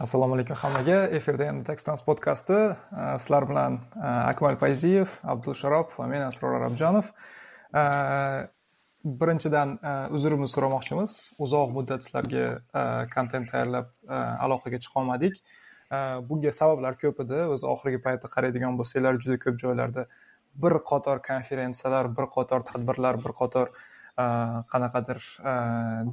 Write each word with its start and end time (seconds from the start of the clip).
assalomu 0.00 0.34
alaykum 0.34 0.56
hammaga. 0.58 0.96
Efirda 1.14 1.46
endi 1.52 1.64
tekstans 1.64 2.02
podkasti. 2.02 2.56
Sizlar 3.22 3.46
bilan 3.46 3.78
e, 3.94 4.08
akmal 4.32 4.56
payziyev 4.58 5.12
abdul 5.22 5.54
sharopov 5.54 6.00
va 6.00 6.08
men 6.10 6.26
asror 6.26 6.56
arabjonov 6.58 7.12
birinchidan 9.20 9.76
e, 9.78 9.92
uzrimizni 10.18 10.50
so'ramoqchimiz. 10.50 11.14
Uzoq 11.46 11.70
muddat 11.76 12.06
sizlarga 12.06 12.46
e, 12.58 12.82
kontent 13.14 13.50
tayyorlab 13.52 13.92
aloqaga 14.48 14.82
chiqolmadik 14.86 15.38
bunga 16.28 16.50
sabablar 16.52 16.98
ko'p 16.98 17.20
edi. 17.26 17.40
O'zi 17.54 17.68
oxirgi 17.70 18.02
paytda 18.02 18.30
qaraydigan 18.34 18.78
bo'lsanglar 18.80 19.20
juda 19.22 19.38
ko'p 19.46 19.60
joylarda 19.62 20.08
bir 20.64 20.80
qator 20.90 21.22
konferensiyalar 21.28 22.10
bir 22.16 22.26
qator 22.34 22.66
tadbirlar 22.72 23.20
bir 23.22 23.36
qator 23.42 23.70
qanaqadir 24.74 25.22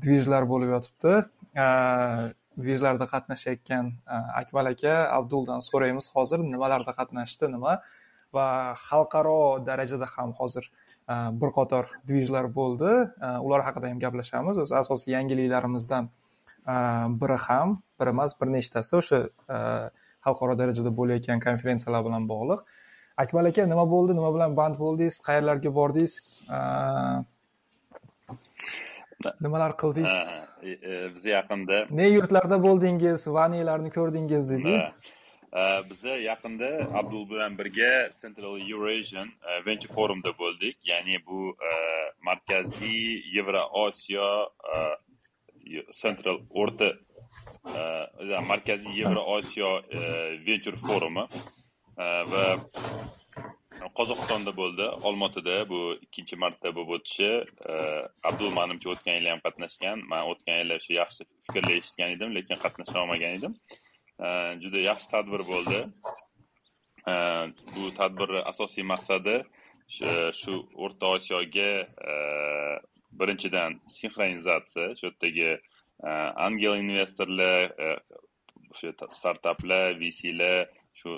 dvijlar 0.05 0.45
bo'lib 0.53 0.75
yotibdi. 0.75 1.15
Dvijlarda 2.59 3.07
qatnashayotgan 3.13 3.91
e, 4.15 4.15
akmal 4.41 4.71
aka 4.73 4.95
abduldan 5.17 5.63
so'raymiz 5.69 6.11
hozir 6.15 6.43
nimalarda 6.53 6.93
qatnashdi 6.99 7.51
nima? 7.55 7.77
Va 8.35 8.47
xalqaro 8.87 9.63
darajada 9.67 10.07
ham 10.15 10.33
hozir 10.39 10.67
e, 11.11 11.15
bir 11.41 11.49
qator 11.57 11.89
dvijlar 12.09 12.51
bo'ldi. 12.59 12.91
E, 13.25 13.29
ular 13.47 13.65
haqida 13.67 13.91
ham 13.91 13.99
gaplashamiz. 14.05 14.61
O'zi 14.63 14.77
asosiy 14.83 15.13
yangiliklarimizdan 15.17 16.11
biri 17.21 17.37
ham 17.47 17.69
bir 17.99 18.07
emas 18.13 18.35
bir 18.41 18.47
nechtasi 18.55 18.93
o'sha 18.99 19.19
xalqaro 20.25 20.53
darajada 20.59 20.91
bo'layotgan 20.99 21.39
konferensiyalar 21.47 22.05
bilan 22.07 22.27
bog'liq. 22.33 22.61
Akmal 23.23 23.49
aka 23.49 23.65
nima 23.73 23.85
bo'ldi? 23.93 24.17
Nima 24.19 24.29
bilan 24.35 24.57
band 24.59 24.77
bo'ldingiz? 24.83 25.21
Qayerlarga 25.27 25.73
bordingiz? 25.79 26.15
Nimalar 29.41 29.75
qildingiz? 29.81 30.17
E, 30.63 30.69
e, 30.69 31.09
biz 31.15 31.25
yaqinda 31.25 31.85
ne 31.89 32.07
yurtlarda 32.09 32.57
bo'ldingiz 32.67 33.27
va 33.35 33.47
nelarni 33.55 33.91
ko'rdingiz 33.97 34.49
dedik 34.53 35.09
biza 35.89 36.13
yaqinda 36.15 36.69
abdul 36.99 37.25
bilan 37.29 37.57
birga 37.59 38.09
central 38.21 38.55
eurasian 38.73 39.27
e, 39.27 39.65
venture 39.65 39.93
forumda 39.93 40.31
bo'ldik. 40.37 40.77
Ya'ni 40.91 41.17
bu 41.27 41.39
markaziy 42.27 43.19
yevroosiyo 43.35 44.29
central 46.01 46.37
o'rta 46.61 46.89
markaziy 48.51 49.01
yevroosiyo 49.01 49.71
venture 50.47 50.79
forumi. 50.87 51.25
Va 52.31 52.45
qozog'istonda 53.97 54.51
bo'ldi. 54.57 54.87
Olmaotada 55.07 55.55
bu 55.69 55.79
ikkinchi 56.05 56.35
marta 56.43 56.71
bo'lib 56.75 56.91
o'tishi 56.97 57.29
e, 57.71 57.75
abdul 58.29 58.53
manimcha 58.57 58.89
o'tgan 58.93 59.17
yili 59.19 59.29
ham 59.33 59.41
qatnashgan. 59.45 60.03
Man 60.11 60.27
o'tgan 60.31 60.61
yili 60.61 60.77
shu 60.85 60.93
yaxshi 60.97 61.27
fikrlar 61.47 61.77
eshitgan 61.77 62.13
edim 62.15 62.35
lekin 62.37 62.61
qatnasha 62.63 62.97
olmagan 63.03 63.37
edim. 63.39 63.55
E, 64.25 64.27
juda 64.63 64.85
yaxshi 64.89 65.11
tadbir 65.15 65.45
bo'ldi. 65.51 65.79
E, 67.11 67.15
bu 67.73 67.89
tadbirni 67.99 68.43
asosiy 68.53 68.87
maqsadi 68.93 69.35
shu 70.41 70.53
o'rta 70.85 71.15
osiyoga 71.17 71.71
birinchidan 73.19 73.81
sinxronizatsiya 73.97 74.93
shu 74.99 75.07
yerdagi 75.07 75.49
angel 76.47 76.77
investorlar 76.83 77.73
o'sha 78.71 79.09
startaplar 79.17 79.99
vclar 80.01 80.69
shu 81.01 81.17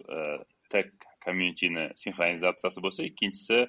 tech 0.74 1.10
communityni 1.26 1.90
sinxronizatsiyasi 2.04 2.84
bo'lsa 2.86 3.06
ikkinchisi 3.10 3.60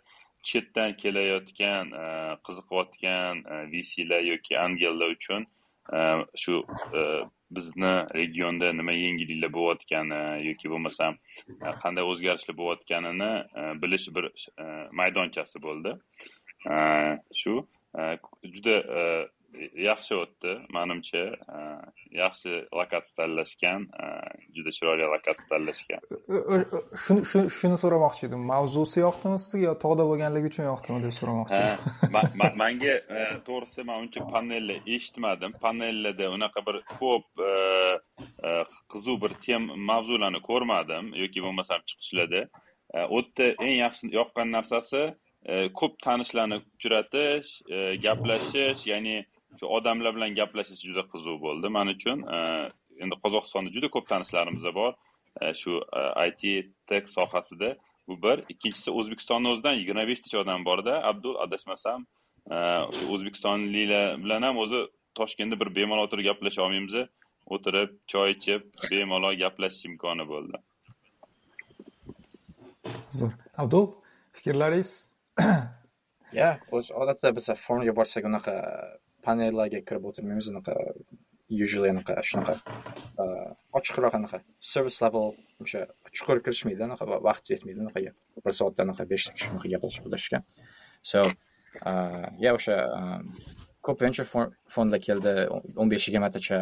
chetdan 0.45 0.97
kelayotgan 1.03 1.93
e, 1.93 2.07
qiziqayotgan 2.47 3.45
e, 3.53 3.57
vclar 3.73 4.23
yoki 4.31 4.59
angellar 4.59 5.15
uchun 5.17 5.47
e, 5.93 5.99
shu 6.43 6.63
bizni 7.57 7.95
regionda 8.19 8.73
nima 8.73 8.93
yangiliklar 8.93 9.53
bo'layotgani 9.57 10.21
yoki 10.49 10.71
bo'lmasam 10.73 11.19
qanday 11.83 12.05
o'zgarishlar 12.13 12.57
bo'layotganini 12.61 13.33
bilish 13.83 14.09
bir 14.17 14.27
maydonchasi 15.01 15.63
bo'ldi. 15.67 15.93
Shu 17.41 17.55
juda 18.55 18.77
yaxshi 19.89 20.17
o'tdi 20.23 20.53
manimcha. 20.77 21.23
Yaxshi 22.15 22.51
lokatsiya 22.79 23.17
tanlashgan 23.21 23.87
juda 24.57 24.71
chiroyli 24.77 25.07
lokatsiya 25.15 25.49
tanlashgan 25.53 26.01
shuni 27.59 27.79
so'ramoqchi 27.83 28.29
edim. 28.29 28.43
Mavzusi 28.53 29.03
yoqdimi 29.05 29.39
sizga 29.45 29.65
yo 29.69 29.75
tog'da 29.85 30.07
bo'lganligi 30.11 30.51
uchun 30.53 30.69
yoqdimi 30.71 31.03
deb 31.05 31.15
so'ramoqchi 31.19 31.61
edim. 31.63 31.81
Manga 32.63 32.95
to'g'risi 33.49 33.87
man 33.89 34.05
uncha 34.05 34.27
panelni 34.35 34.77
eshitmadim. 34.97 35.57
Panellarda 35.65 36.31
unaqa 36.37 36.67
bir 36.69 36.81
ko'p 36.99 37.27
qiziq 38.93 39.21
bir 39.25 39.33
tem 39.47 39.63
mavzularni 39.91 40.41
ko'rmadim 40.51 41.13
yoki 41.23 41.45
bo'lmasam 41.47 41.85
chiqishlarda. 41.91 42.47
U 43.15 43.21
yerda 43.21 43.47
eng 43.67 43.77
yaxshi 43.85 44.13
yoqqan 44.19 44.53
narsasi 44.57 45.03
ko'p 45.79 45.95
tanishlarni 46.07 46.61
uchratish 46.77 47.51
gaplashish 48.05 48.87
ya'ni 48.93 49.17
shu 49.59 49.67
odamlar 49.77 50.15
bilan 50.17 50.35
gaplashish 50.39 50.83
juda 50.89 51.05
qiziq 51.13 51.37
bo'ldi. 51.47 51.71
Man 51.77 51.89
uchun 51.95 52.19
endi 53.03 53.17
qozog'istonda 53.25 53.75
juda 53.77 53.89
ko'p 53.95 54.07
tanishlarimiz 54.13 54.67
bor. 54.81 54.93
Shu 55.61 55.73
it 56.29 56.69
tek 56.91 57.09
sohasida 57.17 57.71
bu 58.09 58.15
bir. 58.25 58.45
Ikkinchisi 58.53 58.91
o'zbekistonni 58.99 59.49
o'zidan 59.53 59.75
yigirma 59.81 60.05
beshtacha 60.11 60.39
odam 60.45 60.65
borda 60.69 60.95
abdul 61.11 61.37
adashmasam. 61.45 62.07
Shu 62.97 63.05
o'zbekistonliklar 63.15 64.23
bilan 64.25 64.43
ham 64.49 64.57
o'zi 64.65 64.81
toshkentda 65.19 65.61
bir 65.61 65.75
bemalol 65.79 66.07
o'tirib 66.07 66.25
gaplasha 66.31 66.63
olmaymiz 66.67 66.95
o'tirib 67.55 67.91
choy 68.13 68.37
ichib 68.37 68.63
bemalol 68.91 69.39
gaplashish 69.43 69.87
imkoni 69.91 70.27
bo'ldi. 70.33 70.61
Zo'r. 73.19 73.33
Abdul 73.63 73.87
fikrlaringiz? 74.33 74.93
Ya 76.35 76.49
o'zi 76.75 76.91
odatda 76.99 77.31
biz 77.37 77.49
forumga 77.65 77.93
borsak 77.97 78.25
unaqa 78.27 78.55
panellarga 79.27 79.81
kirib 79.89 80.05
o'tirmaymiz 80.11 80.49
anaqa 80.53 80.75
usually 81.65 81.91
anaqa 81.95 82.15
shunaqa 82.31 82.55
uh, 83.23 83.51
ochiqroq 83.79 84.15
anaqa 84.21 84.41
service 84.73 84.99
level 85.05 85.27
o'sha 85.65 85.81
chuqur 86.17 86.41
kirishmaydi 86.47 86.87
anaqa 86.89 87.05
vaqt 87.29 87.53
yetmaydi 87.55 87.85
anaqa 87.85 88.01
bir 88.45 88.57
soatda 88.61 88.87
anaqa 88.87 89.09
beshta 89.13 89.35
kishi 89.37 89.51
unaqa 89.53 89.73
gaplashib 89.75 90.09
o'tirishga. 90.09 90.43
So 91.11 91.19
uh, 91.91 92.27
ya 92.45 92.55
o'sha 92.59 92.77
um, 93.01 93.29
ko'p 93.87 94.07
venture 94.07 94.27
fondlar 94.77 95.01
keldi 95.09 95.35
o'n 95.81 95.93
besh 95.93 96.09
yigirmatacha 96.09 96.61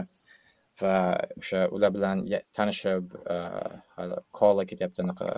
va 0.82 0.94
o'sha 1.40 1.66
ular 1.76 1.90
bilan 1.96 2.24
tanishib 2.58 3.16
uh, 3.36 4.16
kolla 4.38 4.66
ketyapti 4.70 5.04
anaqa 5.06 5.28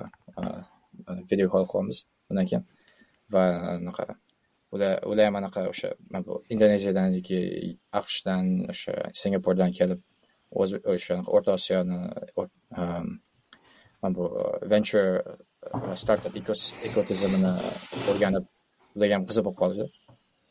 video 1.30 1.48
call 1.52 1.66
qilamiz 1.72 2.04
undan 2.30 2.46
keyin 2.50 2.64
va 3.34 3.44
anaqa 3.76 4.06
ular 4.74 4.92
ular 5.10 5.28
ham 5.28 5.36
anaqa 5.40 5.66
o'sha 5.72 5.90
indoneziyadan 6.54 7.16
yoki 7.18 7.40
aqshdan 8.00 8.50
o'sha 8.72 8.94
singapurdan 9.20 9.70
kelib 9.78 10.00
o'sha 10.62 11.20
o'rta 11.36 11.56
osiyoni 11.58 11.98
bu 12.36 14.24
uh, 14.24 14.68
venture 14.72 15.22
uh, 15.72 15.94
startup 16.02 16.34
ekotizimini 16.36 17.52
o'rganib 18.12 18.44
ularga 18.96 19.14
ham 19.16 19.24
qiziq 19.28 19.44
bo'lib 19.46 19.60
qoldi. 19.62 19.86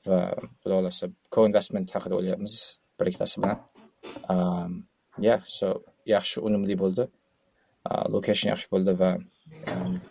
Va 0.09 0.19
xudo 0.62 0.75
xohlasa 0.78 1.09
co 1.33 1.45
investment 1.50 1.94
haqida 1.95 2.17
o'ylayapmiz 2.19 2.56
bir 3.00 3.12
ikkitasi 3.12 3.44
bilan 3.44 3.59
um, 4.33 4.72
ya 5.28 5.35
so 5.57 5.67
yaxshi 6.16 6.44
unumli 6.47 6.75
bo'ldi. 6.83 7.07
Uh, 7.89 8.06
location 8.16 8.51
yaxshi 8.53 8.72
bo'ldi 8.73 8.97
va 9.03 9.12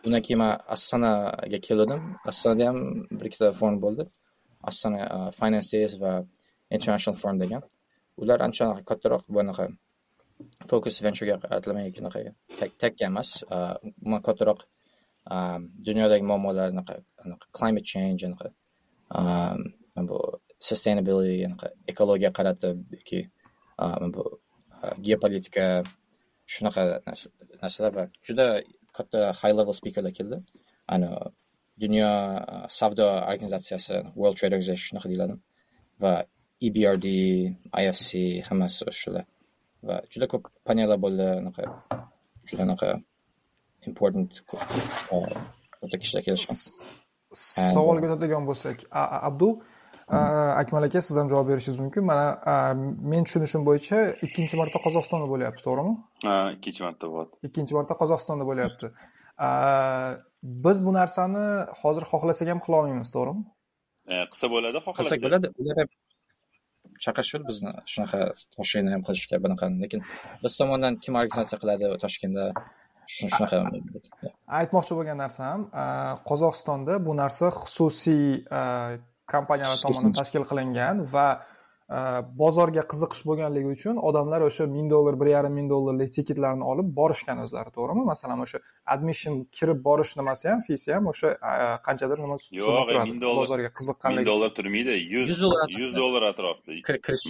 undan 0.05 0.23
keyin 0.27 0.39
man 0.43 0.53
assanaga 0.75 1.59
keldim. 1.69 2.01
Assanada 2.31 2.65
ham 2.71 2.79
bir 3.19 3.27
ikkita 3.31 3.53
fond 3.61 3.79
bo'ldi. 3.85 4.05
Assana 4.71 5.01
e, 5.17 5.19
finance 5.41 5.69
days 5.75 5.95
va 6.03 6.13
international 6.77 7.17
forum 7.23 7.39
degan. 7.43 7.63
Ular 8.23 8.39
ancha 8.47 8.67
kattaroq 8.89 9.25
bunaqa 9.37 9.67
focus 10.71 10.95
venturega 11.05 11.37
qaratilmagan 11.43 12.03
unaqa 12.03 12.21
takka 12.83 13.05
emas. 13.11 13.31
E, 13.55 13.57
umuman 14.03 14.23
kattaroq 14.29 14.61
e, 15.35 15.37
dunyodagi 15.87 16.25
muammolar 16.31 16.69
anaqa 16.73 17.47
climate 17.57 17.89
change 17.93 18.23
anaqa 18.29 18.49
bu 20.09 20.19
sustainability 20.69 21.39
anaqa 21.49 21.67
ekologiya 21.93 22.31
qaratib 22.39 22.77
yoki 22.97 23.21
bu 24.15 24.23
geopolitika 25.07 25.67
shunaqa 26.55 26.83
narsalar 27.63 27.93
va 27.99 28.05
juda 28.27 28.47
katta 28.99 29.21
high 29.41 29.55
level 29.59 29.75
speakerlar 29.81 30.13
keldi. 30.19 30.39
Ani 30.95 31.09
dunyo 31.85 32.11
savdo 32.79 33.07
organizatsiyasi 33.33 33.97
world 34.21 34.37
trade 34.39 34.55
organization 34.57 34.87
shunaqa 34.89 35.09
deyiladi. 35.13 35.35
Va 36.03 36.13
ebrd 36.67 37.05
ifc 37.85 38.09
hammasi 38.49 38.93
shular 39.01 39.25
va 39.89 39.97
juda 40.13 40.27
ko'p 40.33 40.45
panellar 40.69 40.99
bo'ldi 41.05 41.27
anaqa 41.43 41.65
juda 42.49 42.63
anaqa 42.67 42.89
important 43.91 44.31
katta 45.81 45.97
kishilar 46.03 46.23
kelishgan 46.27 46.59
savolga 47.75 48.07
o'tadigan 48.09 48.45
bo'lsak 48.51 48.77
abdul 49.29 49.53
akmal 50.09 50.83
aka 50.89 51.01
siz 51.03 51.17
ham 51.17 51.29
javob 51.33 51.49
berishingiz 51.51 51.79
mumkin 51.85 52.05
mana 52.11 52.27
men 53.13 53.25
tushunishim 53.27 53.63
bo'yicha 53.69 53.99
ikkinchi 54.27 54.57
marta 54.61 54.79
qozog'istonda 54.87 55.27
bo'lyapti 55.33 55.63
to'g'rimi 55.67 55.95
ha 56.29 56.37
ikkinchi 56.57 56.83
marta 56.87 57.11
bo'lyapti 57.13 57.37
ikkinchi 57.49 57.79
marta 57.79 57.95
qozog'istonda 58.03 58.45
bo'lyapti 58.51 58.87
biz 60.67 60.79
bu 60.87 60.93
narsani 61.01 61.45
hozir 61.83 62.05
xohlasak 62.13 62.49
ham 62.53 62.61
qila 62.65 62.77
olmaymiz 62.81 63.11
to'g'rimi 63.17 63.43
qilsa 64.33 64.47
bo'ladi 64.55 64.79
xohlasak 64.85 65.01
qilsak 65.01 65.21
bo'ladi 65.27 65.47
ular 65.61 65.77
ham 65.83 65.91
chaqirishadi 67.05 67.45
bizni 67.51 67.73
shunaqa 67.93 68.21
toshkentda 68.57 68.91
ham 68.95 69.03
qilishga 69.09 69.37
bunaqani 69.45 69.77
lekin 69.85 70.01
biz 70.45 70.53
tomondan 70.61 70.95
kim 71.05 71.15
organizatsiya 71.21 71.59
qiladi 71.63 71.87
toshkentda 72.05 72.45
shunaqa 73.17 73.59
aytmoqchi 74.61 74.99
bo'lgan 74.99 75.19
narsam 75.25 75.59
qozog'istonda 76.31 76.95
bu 77.07 77.13
narsa 77.23 77.47
xususiy 77.61 78.25
kompaniyalar 79.35 79.79
tomonidan 79.85 80.15
tashkil 80.21 80.45
qilingan 80.51 80.97
va 81.15 81.27
bozorga 82.43 82.83
qiziqish 82.93 83.23
bo'lganligi 83.29 83.71
uchun 83.77 83.99
odamlar 84.09 84.41
o'sha 84.49 84.65
ming 84.77 84.87
dollar 84.95 85.15
bir 85.21 85.29
yarim 85.37 85.53
ming 85.59 85.69
dollarlik 85.73 86.11
tiketlarni 86.17 86.65
olib 86.73 86.89
borishgan 86.99 87.43
o'zlari 87.45 87.71
to'g'rimi? 87.77 88.05
Masalan 88.13 88.39
o'sha 88.45 88.59
admission 88.95 89.35
kirib 89.57 89.83
borish 89.89 90.13
nimasi 90.21 90.49
ham 90.53 90.61
fisi 90.69 90.95
ham 90.97 91.11
o'sha 91.13 91.29
qanchadir 91.87 92.19
nima 92.25 92.37
yo'q 92.61 92.95
ming 93.11 93.21
dollar 93.25 93.43
bozorga 93.43 93.71
qiziqqanligi 93.79 94.23
ming 94.23 94.31
dollar 94.33 94.51
turmaydi 94.59 94.97
yuz 95.15 95.29
yuz 95.83 95.93
dollar 96.01 96.23
atrofida 96.31 96.73
kirish. 96.89 97.27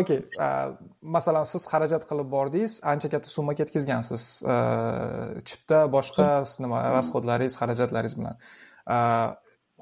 Okey 0.00 0.18
masalan 1.16 1.44
siz 1.52 1.62
xarajat 1.72 2.02
qilib 2.10 2.28
bordingiz 2.36 2.80
ancha 2.92 3.08
katta 3.14 3.28
summa 3.36 3.52
ketkazgansiz. 3.60 4.22
Chipta 5.48 5.78
boshqa 5.96 6.28
nima 6.64 6.78
расходlaringiz 6.98 7.54
xarajatlaringiz 7.60 8.14
bilan 8.20 8.36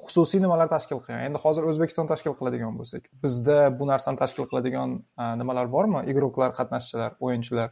xususiy 0.06 0.40
nimalar 0.44 0.68
tashkil 0.74 0.98
qilgan. 1.02 1.20
Endi 1.28 1.38
hozir 1.44 1.62
o'zbekiston 1.70 2.06
tashkil 2.12 2.34
qiladigan 2.38 2.72
bo'lsak 2.80 3.02
bizda 3.24 3.58
bu 3.78 3.84
narsani 3.92 4.18
tashkil 4.22 4.44
qiladigan 4.50 4.98
nimalar 5.40 5.66
bormi? 5.76 6.00
Игрокlar 6.12 6.50
qatnashchilar 6.58 7.10
o'yinchilar. 7.24 7.70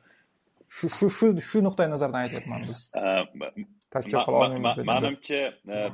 Shu 0.77 0.87
shu 0.99 1.07
shu 1.17 1.27
shu 1.49 1.59
nuqtai 1.67 1.89
nazardan 1.95 2.21
aytyapman 2.27 2.61
biz. 2.69 2.81
Tashkil 3.95 4.19
qila 4.27 4.37
olmaymiz 4.45 4.79
manimcha 4.93 5.43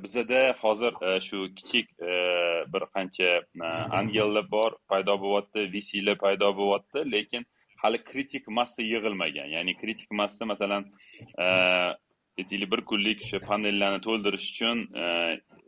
bizada 0.04 0.40
hozir 0.62 0.92
shu 1.26 1.38
kichik 1.58 1.86
bir 2.72 2.82
qancha 2.94 3.30
angellar 3.98 4.46
bor 4.56 4.70
paydo 4.90 5.14
bo'lyapti 5.24 5.60
vclar 5.74 6.16
paydo 6.24 6.48
bo'lyapti 6.60 6.98
lekin 7.14 7.42
hali 7.82 7.98
kritik 8.10 8.44
massa 8.58 8.82
yig'ilmagan. 8.92 9.46
Ya'ni 9.56 9.72
kritik 9.80 10.10
massa 10.20 10.42
masalan 10.52 10.82
aytaylik 12.40 12.68
bir 12.74 12.80
kunlik 12.90 13.18
o'sha 13.24 13.38
panellarni 13.48 14.00
to'ldirish 14.06 14.46
uchun 14.52 14.78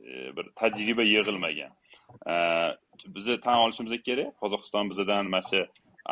E, 0.06 0.36
bir 0.36 0.46
tajriba 0.60 1.02
yig'ilmagan. 1.02 1.72
E, 2.32 2.34
Bizni 3.06 3.40
tan 3.40 3.58
olishimiz 3.64 4.02
kerak. 4.02 4.34
Qozog'iston 4.42 4.90
bizadan 4.90 5.30
mana 5.30 5.42
shu 5.50 5.66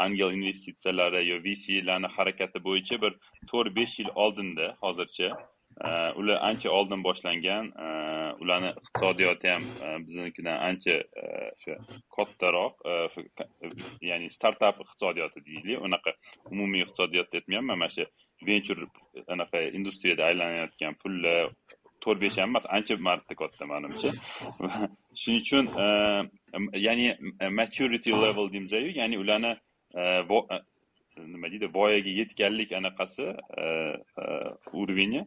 angel 0.05 0.31
investitsiyalari 0.39 1.21
yo 1.29 1.37
vclarni 1.47 2.09
harakati 2.17 2.59
bo'yicha 2.69 2.97
bir 3.05 3.13
to'rt 3.51 3.77
besh 3.77 3.99
yil 4.01 4.11
oldinda 4.15 4.67
hozircha 4.85 5.29
e, 5.87 5.91
ular 6.21 6.39
ancha 6.49 6.71
oldin 6.79 7.05
boshlangan. 7.09 7.71
Ularni 8.43 8.71
iqtisodiyoti 8.81 9.49
ham 9.53 9.65
biznikidan 10.07 10.59
ancha 10.69 10.97
o'sha 11.25 11.75
kattaroq 12.17 12.75
o'sha 12.95 13.47
ya'ni 14.11 14.31
startap 14.37 14.83
iqtisodiyoti 14.85 15.45
deylik. 15.49 15.79
Unaqa 15.87 16.11
umumiy 16.51 16.83
iqtisodiyot 16.87 17.39
aytmayapman. 17.39 17.79
Mana 17.79 17.93
shu 17.97 18.05
venchur 18.49 18.79
anaqa 19.37 19.63
industriyada 19.79 20.23
aylanayotgan 20.31 20.95
pullar 21.03 21.51
to'rt 22.05 22.21
besh 22.25 22.39
ham 22.39 22.51
emas 22.53 22.67
ancha 22.77 22.97
marta 23.09 23.35
katta 23.41 23.65
manimcha. 23.73 24.11
Shuning 25.21 25.41
uchun 25.45 25.65
e, 25.85 25.87
ya'ni 26.87 27.07
e, 27.41 27.49
maturity 27.61 28.13
level 28.25 28.53
deymizayu 28.53 28.91
ya'ni 29.01 29.17
ularni 29.23 29.53
e, 30.01 30.03
nima 31.33 31.51
deydi 31.53 31.67
voyaga 31.79 32.13
yetganlik 32.21 32.71
anaqasi 32.81 33.27
уровени 34.81 35.23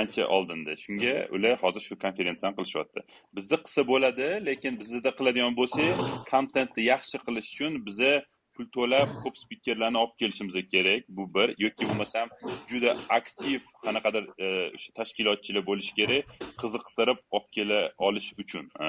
ancha 0.00 0.26
oldinda. 0.36 0.76
Shunga 0.84 1.14
ular 1.36 1.54
hozir 1.62 1.82
shu 1.88 1.98
konferensiyani 2.04 2.56
qilishyapti. 2.58 3.00
Bizda 3.36 3.56
qilsa 3.64 3.82
bo'ladi 3.92 4.28
lekin 4.48 4.78
bizda 4.80 5.10
qiladigan 5.18 5.56
bo'lsak 5.60 5.88
kontentni 6.32 6.82
yaxshi 6.92 7.16
qilish 7.26 7.48
uchun 7.54 7.72
biza 7.86 8.12
pul 8.60 8.68
to'lab 8.76 9.08
ko'p 9.22 9.36
spikerlarni 9.36 9.98
olib 9.98 10.16
kelishimiz 10.18 10.54
kerak 10.72 11.08
bu 11.08 11.24
bir. 11.34 11.54
Yoki 11.58 11.86
bo'lmasam 11.88 12.28
juda 12.68 12.92
aktiv 13.08 13.60
qanaqadir 13.84 14.24
e, 14.38 14.48
o'sha 14.76 14.92
tashkilotchilar 14.98 15.64
bo'lishi 15.70 15.94
kerak 16.00 16.34
qiziqtirib 16.62 17.18
olib 17.36 17.48
kela 17.56 17.80
olish 18.08 18.28
uchun. 18.42 18.68
E, 18.84 18.88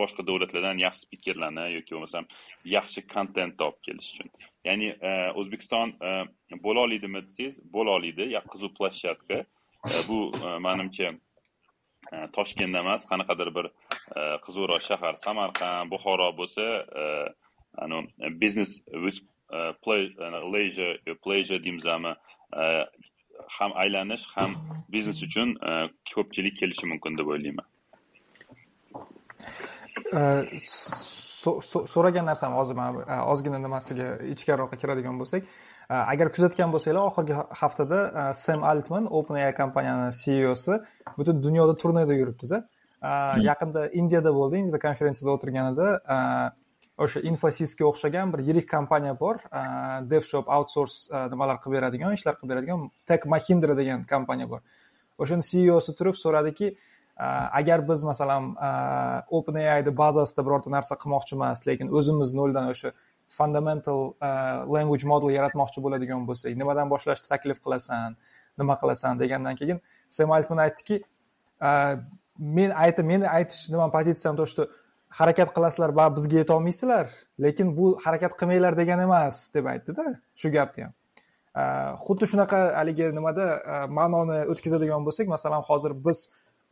boshqa 0.00 0.26
davlatlardan 0.28 0.82
yaxshi 0.84 1.06
spikerlarni 1.06 1.66
yoki 1.76 1.94
bo'lmasam 1.96 2.28
yaxshi 2.76 3.06
kontentni 3.14 3.68
olib 3.68 3.80
kelish 3.88 4.10
uchun. 4.14 4.32
Ya'ni 4.68 4.90
e, 5.10 5.12
o'zbekiston 5.40 5.96
bo'la 6.66 6.84
oladimi 6.86 7.24
desangiz 7.28 7.62
bo'la 7.76 7.96
oladi. 8.00 8.28
Qiziq 8.52 8.76
plashatka 8.78 9.44
bu 10.08 10.20
manimcha 10.66 11.08
toshkentda 12.36 12.84
emas 12.84 13.08
qanaqadir 13.10 13.48
bir 13.56 13.66
qiziqroq 14.44 14.82
shahar 14.90 15.14
samarqand 15.24 15.90
buxoro 15.92 16.28
bo'lsa 16.40 16.66
business 18.42 18.70
with 19.04 19.18
leisure 20.54 20.94
pleasure 21.24 21.60
deymizmi 21.64 22.12
ham 23.58 23.72
aylanish 23.82 24.24
ham 24.34 24.50
biznes 24.92 25.22
uchun 25.26 25.48
ko'pchilik 26.14 26.54
kelishi 26.60 26.86
mumkin 26.92 27.18
deb 27.18 27.26
o'ylayman. 27.34 27.66
So'ragan 31.94 32.26
narsam 32.30 32.52
hozir 32.58 32.76
mana 32.80 33.24
ozgina 33.32 33.58
nimasiga 33.66 34.06
ichkariroqqa 34.34 34.76
kiradigan 34.82 35.16
bo'lsak 35.20 35.42
agar 36.12 36.26
kuzatgan 36.34 36.72
bo'lsanglar 36.74 37.02
oxirgi 37.10 37.34
haftada 37.60 37.98
sem 38.44 38.64
altman 38.70 39.04
openai 39.18 39.52
kompaniyani 39.60 40.12
ceosi 40.22 40.74
butun 41.18 41.42
dunyoda 41.46 41.74
turneda 41.82 42.14
yuribdida. 42.20 42.58
Yaqinda 43.50 43.80
indiyada 44.00 44.30
bo'ldi 44.38 44.54
indiyada 44.60 44.80
konferensiyada 44.86 45.30
o'tirganida 45.36 45.86
o'sha 46.98 47.20
infosisga 47.30 47.84
o'xshagan 47.90 48.32
bir 48.32 48.40
yirik 48.48 48.68
kompaniya 48.70 49.14
bor. 49.20 49.36
Devshop 50.10 50.48
outsource 50.56 50.96
nimalar 51.32 51.60
qilib 51.62 51.78
beradigan 51.78 52.16
ishlar 52.18 52.36
qilib 52.38 52.54
beradigan 52.54 52.90
tek 53.06 53.26
mahindra 53.34 53.76
degan 53.80 54.04
kompaniya 54.12 54.50
bor. 54.52 54.60
O'shani 55.18 55.44
ceosi 55.50 55.96
turib 55.98 56.16
so'radiki 56.24 56.74
agar 57.60 57.88
biz 57.88 58.04
masalan 58.04 58.54
openaini 59.30 59.96
bazasida 60.02 60.44
birorta 60.46 60.70
narsa 60.70 60.94
qilmoqchi 61.02 61.36
emas 61.38 61.66
lekin 61.68 61.88
o'zimiz 61.98 62.34
noldan 62.40 62.68
o'sha 62.72 62.92
fundamental 63.28 64.00
language 64.74 65.04
model 65.12 65.32
yaratmoqchi 65.38 65.82
bo'ladigan 65.84 66.26
bo'lsak 66.28 66.56
nimadan 66.62 66.92
boshlashni 66.92 67.28
taklif 67.32 67.62
qilasan 67.64 68.16
nima 68.58 68.76
qilasan 68.82 69.18
degandan 69.22 69.56
keyin 69.60 69.80
sem 70.18 70.30
altman 70.38 70.58
aytdiki 70.66 71.02
men 72.58 72.70
aytib 72.84 73.04
meni 73.12 73.26
aytish 73.38 73.70
nima 73.74 73.88
pozitsiyam 73.96 74.36
то 74.36 74.46
что 74.46 74.68
harakat 75.08 75.54
qilasizlar 75.56 75.94
baribir 75.96 76.16
bizga 76.16 76.38
yetolmaysizlar 76.42 77.10
lekin 77.40 77.76
bu 77.76 77.98
harakat 78.04 78.36
qilmanglar 78.40 78.76
degani 78.76 79.02
emas 79.08 79.54
deb 79.54 79.66
aytdida 79.72 80.04
shu 80.34 80.50
gapni 80.50 80.84
ham. 80.84 80.94
Xuddi 82.04 82.26
shunaqa 82.32 82.58
haligi 82.76 83.12
nimada 83.16 83.46
e, 83.56 83.76
ma'noni 83.98 84.42
o'tkazadigan 84.52 85.06
bo'lsak 85.06 85.30
masalan 85.30 85.62
hozir 85.68 85.94
biz 86.06 86.18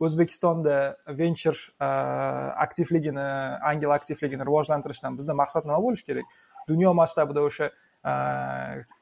o'zbekistonda 0.05 0.75
venture 1.21 1.57
e, 1.81 1.87
aktivligini 2.65 3.25
angel 3.71 3.95
aktivligini 3.95 4.45
rivojlantirishdan 4.45 5.17
bizda 5.17 5.33
maqsad 5.41 5.65
nima 5.65 5.79
bo'lishi 5.87 6.05
kerak? 6.09 6.37
Dunyo 6.69 6.93
masshtabida 7.01 7.41
o'sha 7.49 7.71
e, 7.71 8.13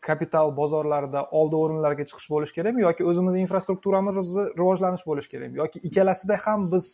kapital 0.08 0.56
bozorlarida 0.62 1.26
oldi 1.42 1.60
o'rinlarga 1.64 2.08
chiqish 2.10 2.30
bo'lishi 2.36 2.56
kerakmi? 2.62 2.88
Yoki 2.88 3.10
o'zimizni 3.12 3.44
infrastrukturamizni 3.44 4.48
rivojlanish 4.62 5.04
bo'lishi 5.10 5.36
kerakmi? 5.36 5.64
Yoki 5.64 5.84
ikkalasida 5.90 6.40
ham 6.46 6.70
biz 6.72 6.94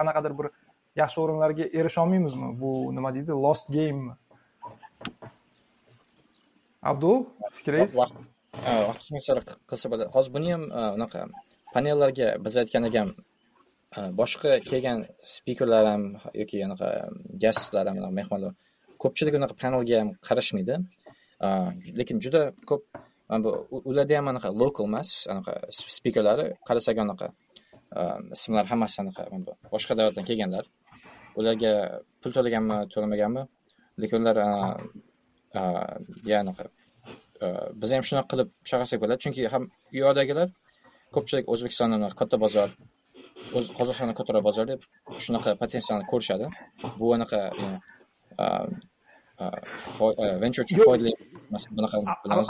qanaqadir 0.00 0.38
bir 0.40 0.50
yaxshi 1.00 1.18
o'rinlarga 1.24 1.64
erisha 1.78 2.00
olmaymizmi 2.04 2.48
bu 2.60 2.70
nima 2.96 3.14
deydi? 3.16 3.32
Lost 3.46 3.66
gamemi 3.76 4.14
abdul 6.90 7.24
fikringiz? 7.58 7.96
Qilsa 9.70 9.86
bo'ladi 9.92 10.10
hozir 10.16 10.30
buni 10.36 10.52
ham 10.54 10.64
e, 10.80 10.82
unaqa 10.98 11.20
panellarga 11.74 12.28
biz 12.44 12.54
aytgandek 12.62 12.94
ham 13.00 13.10
e, 13.96 14.00
boshqa 14.20 14.52
kelgan 14.70 14.98
spikerlar 15.34 15.84
ham 15.92 16.04
yoki 16.40 16.62
anaqa 16.68 16.88
e, 17.00 17.02
gastlar 17.44 17.84
ham 17.90 17.98
mehmonlar 18.20 18.52
ko'pchilik 19.02 19.34
unaqa 19.40 19.54
panelga 19.62 19.96
ham 20.02 20.10
qarashmaydi. 20.28 20.76
Lekin 22.00 22.16
juda 22.24 22.40
ko'p 22.70 22.82
ularda 23.90 24.14
ham 24.18 24.26
anaqa 24.32 24.48
lokal 24.62 24.86
emas 24.90 25.10
anaqa 25.32 25.52
spikerlari 25.96 26.46
qarasak 26.68 26.96
anaqa 27.04 27.26
ismlar 28.36 28.64
hammasi 28.72 28.96
anaqa 29.04 29.22
boshqa 29.74 29.92
davlatdan 29.98 30.24
kelganlar. 30.30 30.64
Ularga 31.38 31.72
pul 32.20 32.30
to'laganmi 32.36 32.76
to'lamaganmi? 32.92 33.42
Lekin 34.02 34.16
ular 34.22 34.36
anaqa 36.42 36.64
biz 37.80 37.90
ham 37.94 38.04
shunaqa 38.08 38.28
qilib 38.32 38.48
chaqirsak 38.68 38.98
bo'ladi. 39.02 39.20
Chunki 39.24 39.42
ham 39.54 39.64
u 39.94 39.96
yoqdagilar 40.04 40.48
ko'pchilik 41.14 41.44
o'zbekistonda 41.52 42.08
katta 42.20 42.36
bozor 42.44 42.68
o'z 43.56 43.66
qozog'istonda 43.78 44.14
kattaroq 44.18 44.42
bozor 44.48 44.66
deb 44.72 44.80
shunaqa 45.24 45.50
potensialni 45.62 46.04
ko'rishadi. 46.12 46.46
Bu 47.00 47.06
anaqa 47.16 47.40
venture 50.42 50.62
uchun 50.64 50.78
foydali 50.88 51.12
bunaqa 51.76 51.96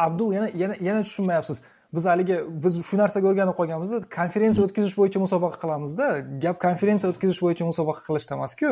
abdul 0.07 0.31
yana 0.37 0.49
yana 0.63 0.75
yana 0.89 1.01
tushunmayapsiz 1.07 1.59
biz 1.97 2.05
haligi 2.11 2.37
biz 2.65 2.75
shu 2.89 2.97
narsaga 3.03 3.27
o'rganib 3.31 3.57
qolganmizda 3.61 3.99
konferensiya 4.19 4.63
o'tkazish 4.67 4.95
bo'yicha 5.01 5.19
musobaqa 5.27 5.57
qilamizda 5.65 6.07
gap 6.45 6.57
konferensiya 6.67 7.09
o'tkazish 7.13 7.41
bo'yicha 7.45 7.65
musobaqa 7.73 8.03
qilishda 8.09 8.33
emasku 8.39 8.71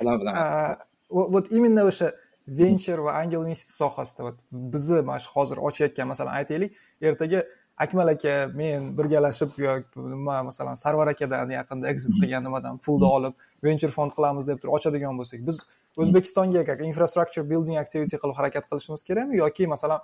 bilaman 0.00 0.20
bilaman. 0.20 0.76
Вот 1.12 1.46
именно 1.52 1.82
o'sha 1.90 2.08
venture 2.46 3.00
va 3.06 3.12
angel 3.22 3.40
investitsiya 3.46 3.78
sohasida 3.82 4.22
вот 4.26 4.36
bizni 4.52 5.02
mana 5.08 5.18
shu 5.24 5.30
hozir 5.36 5.56
ochayotgan 5.68 6.06
masalan 6.12 6.32
aytaylik 6.40 6.70
ertaga 7.08 7.40
akmal 7.84 8.08
aka 8.14 8.34
men 8.60 8.96
birgalashib 8.98 9.50
nima 9.96 10.36
masalan 10.48 10.74
sarvar 10.84 11.06
akadan 11.14 11.50
yaqinda 11.58 11.88
exit 11.92 12.14
qilgan 12.20 12.42
nimadan 12.46 12.74
pulni 12.84 13.08
olib 13.16 13.34
venture 13.66 13.92
fond 13.98 14.12
qilamiz 14.16 14.44
deb 14.50 14.58
turib 14.62 14.74
ochadigan 14.78 15.14
bo'lsak 15.20 15.40
biz 15.48 15.56
o'zbekistonga 16.02 16.64
как 16.68 16.80
infrastructure 16.90 17.44
building 17.50 17.76
activity 17.84 18.16
qilib 18.22 18.36
harakat 18.40 18.64
qilishimiz 18.70 19.02
kerakmi? 19.08 19.36
Yoki 19.44 19.66
masalan 19.74 20.00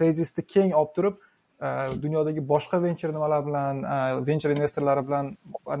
tezisni 0.00 0.42
keng 0.54 0.70
olib 0.80 0.92
turib 0.96 1.14
Э, 1.60 1.88
dunyodagi 2.02 2.48
boshqa 2.48 2.82
venture 2.82 3.12
nimalar 3.12 3.46
bilan 3.46 3.82
э, 3.82 4.26
venture 4.26 4.52
investorlari 4.52 5.06
bilan 5.06 5.30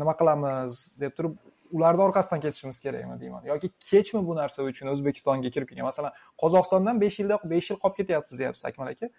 nima 0.00 0.14
qilamiz 0.16 0.78
deb 1.00 1.12
turib 1.16 1.34
ularni 1.72 2.02
orqasidan 2.02 2.40
ketishimiz 2.40 2.80
kerakmi 2.80 3.20
deyman. 3.20 3.42
Yoki 3.44 3.68
kechmi 3.90 4.22
bu 4.28 4.36
narsa 4.38 4.64
uchun 4.70 4.88
o'zbekistonga 4.92 5.50
kirib 5.56 5.68
kelgan? 5.68 5.84
Masalan 5.90 6.14
qozog'istondan 6.42 7.00
besh 7.02 7.18
yilda 7.20 7.38
besh 7.52 7.70
yil 7.70 7.80
qolib 7.82 7.96
ketyapmiz 8.00 8.40
deyapsiz 8.40 8.64
akmal 8.70 8.88
aka. 8.94 9.10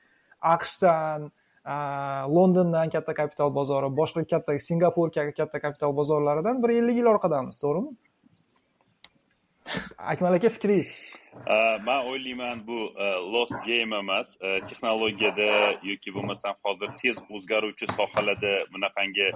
Aqshdan 0.54 1.30
e, 1.74 1.76
londondan 2.38 2.90
katta 2.96 3.14
kapital 3.22 3.54
bozori 3.60 3.92
boshqa 4.02 4.26
katta 4.34 4.58
singapur 4.70 5.14
katta 5.14 5.60
kapital 5.66 5.96
bozorlaridan 6.02 6.64
bir 6.64 6.74
ellik 6.80 6.98
yil 7.02 7.12
orqadamiz 7.14 7.62
to'g'rimi? 7.66 7.94
Akmal 9.98 10.34
aka 10.38 10.50
fikringiz 10.50 10.92
man 11.88 12.02
o'ylayman 12.12 12.68
bu 12.68 12.80
lost 13.34 13.58
game 13.66 13.96
emas 13.96 14.38
texnologiyada 14.70 15.50
yoki 15.90 16.14
bo'lmasam 16.16 16.56
hozir 16.64 16.90
tez 17.02 17.18
o'zgaruvchi 17.36 17.88
sohalarda 17.98 18.54
bunaqangi 18.74 19.28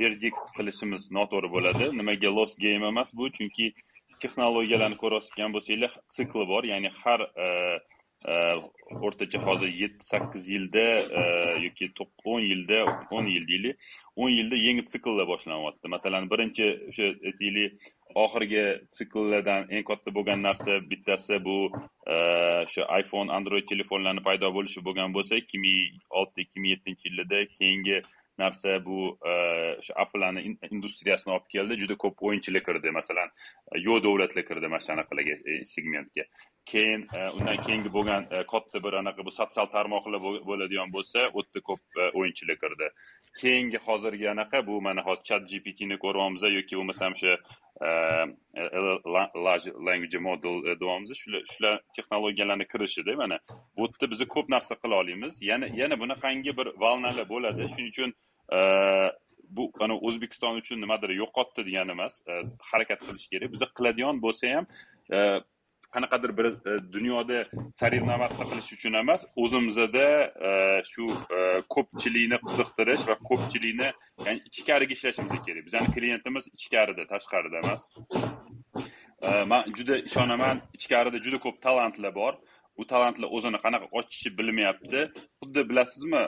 verdikt 0.00 0.42
qilishimiz 0.56 1.10
noto'g'ri 1.18 1.52
bo'ladi 1.54 1.84
nimaga 2.00 2.34
lost 2.38 2.56
game 2.64 2.86
emas 2.92 3.14
bu 3.18 3.30
chunki 3.36 3.66
texnologiyalarni 4.22 4.96
ko'rayotgan 5.02 5.54
bo'lsanglar 5.54 5.92
sikli 6.18 6.44
bor 6.52 6.64
ya'ni 6.72 6.90
har 7.02 7.20
o'rtacha 8.26 9.38
hozir 9.46 9.68
yetti 9.68 10.04
sakkiz 10.04 10.48
yilda 10.48 10.86
yoki 11.64 11.90
o'n 12.24 12.40
yilda 12.40 12.78
o'n 13.10 13.26
yil 13.34 13.46
deylik 13.50 13.76
o'n 14.16 14.30
yilda 14.30 14.56
yangi 14.56 14.84
sikllar 14.94 15.26
boshlanyapti 15.32 15.88
masalan 15.94 16.26
birinchi 16.32 16.66
o'sha 16.90 17.06
aytaylik 17.30 17.72
oxirgi 18.24 18.64
sikllardan 18.98 19.70
eng 19.70 19.84
katta 19.90 20.14
bo'lgan 20.16 20.42
narsa 20.48 20.80
bittasi 20.90 21.38
bu 21.44 21.58
o'sha 22.16 22.82
iphone 23.00 23.32
android 23.38 23.66
telefonlarni 23.72 24.22
paydo 24.28 24.50
bo'lishi 24.56 24.84
bo'lgan 24.88 25.14
bo'lsa 25.16 25.38
ikki 25.42 25.58
ming 25.64 26.00
olti 26.20 26.46
ikki 26.46 26.60
ming 26.60 26.72
yettinchi 26.74 27.08
yillarda 27.08 27.44
keyingi 27.58 28.00
narsa 28.38 28.84
bu 28.84 29.18
e, 29.26 29.32
o'sha 29.78 29.94
applani 30.04 30.56
industriyasini 30.70 31.32
olib 31.34 31.48
keldi 31.54 31.78
juda 31.82 31.96
ko'p 32.04 32.22
o'yinchilar 32.30 32.64
kirdi. 32.68 32.90
Masalan 32.90 33.28
e, 33.72 33.80
yo 33.86 34.02
davlatlar 34.04 34.46
kirdi 34.50 34.68
mana 34.68 34.80
shu 34.86 34.92
anaqalarga 34.92 35.36
e, 35.50 35.64
segmentga. 35.74 36.24
Keyin 36.72 37.06
undan 37.40 37.62
keyingi 37.66 37.90
bo'lgan 37.96 38.26
katta 38.52 38.82
bir 38.84 38.98
anaqa 39.00 39.24
bu 39.26 39.32
sotsial 39.40 39.70
tarmoqlar 39.76 40.20
bo'ladigan 40.50 40.92
bo'lsa 40.96 41.28
u 41.34 41.44
yerda 41.44 41.60
ko'p 41.70 42.02
o'yinchilar 42.20 42.56
kirdi. 42.64 42.90
Keyingi 43.40 43.78
hozirgi 43.86 44.28
anaqa 44.34 44.66
bu 44.66 44.80
mana 44.88 45.06
hozir 45.08 45.24
chat 45.30 45.48
gptni 45.52 45.96
ko'ryapmiz 46.04 46.42
yoki 46.58 46.76
bo'lmasam 46.80 47.16
o'sha 47.18 47.38
language 49.88 50.18
model 50.28 50.56
deyapmiz 50.80 51.10
shular 51.22 51.42
shular 51.52 51.80
texnologiyalarni 51.96 52.66
kirishida 52.72 53.16
mana 53.16 53.38
bu 53.76 53.82
yerda 53.88 54.10
biz 54.10 54.20
ko'p 54.34 54.48
narsa 54.48 54.74
qila 54.82 54.94
olamiz. 55.02 55.42
Yana 55.50 55.66
yana 55.80 56.00
bunaqangi 56.02 56.56
bir 56.58 56.66
volnalar 56.82 57.28
bo'ladi. 57.34 57.68
Shuning 57.72 57.88
uchun 57.92 58.10
bu 59.50 59.72
mana 59.80 59.94
o'zbekiston 59.96 60.56
uchun 60.62 60.80
nimadir 60.80 61.10
yo'qotdi 61.20 61.64
degani 61.68 61.94
emas. 61.96 62.22
Harakat 62.70 63.04
qilish 63.06 63.28
kerak. 63.32 63.52
Biza 63.54 63.66
qiladigan 63.78 64.20
bo'lsa 64.24 64.50
ham 64.54 64.66
e, 65.12 65.18
qanaqadir 65.94 66.34
bir 66.38 66.46
e, 66.70 66.72
dunyoda 66.94 67.38
соревноваться 67.80 68.44
qilish 68.50 68.72
uchun 68.76 68.98
emas 69.02 69.24
o'zimizda 69.44 70.08
e, 70.48 70.50
shu 70.92 71.06
ko'pchilikni 71.74 72.40
qiziqtirish 72.48 73.06
va 73.10 73.16
ko'pchilikni 73.30 73.88
ya'ni 74.26 74.40
ichkariga 74.50 74.98
ishlashimiz 74.98 75.32
kerak. 75.46 75.64
Bizani 75.68 75.94
klientimiz 75.96 76.52
ichkarida 76.58 77.08
tashqarida 77.14 77.64
emas. 77.64 77.88
Man 79.50 79.64
juda 79.78 79.96
ishonaman 80.08 80.60
ichkarida 80.78 81.18
juda 81.24 81.38
ko'p 81.46 81.56
talantlar 81.66 82.14
bor. 82.20 82.34
Bu 82.78 82.84
talantlar 82.92 83.28
o'zini 83.36 83.58
qanaqa 83.64 83.86
ochishni 83.98 84.30
bilmayapti. 84.38 85.00
Xuddi 85.40 85.64
bilasizmi 85.70 86.22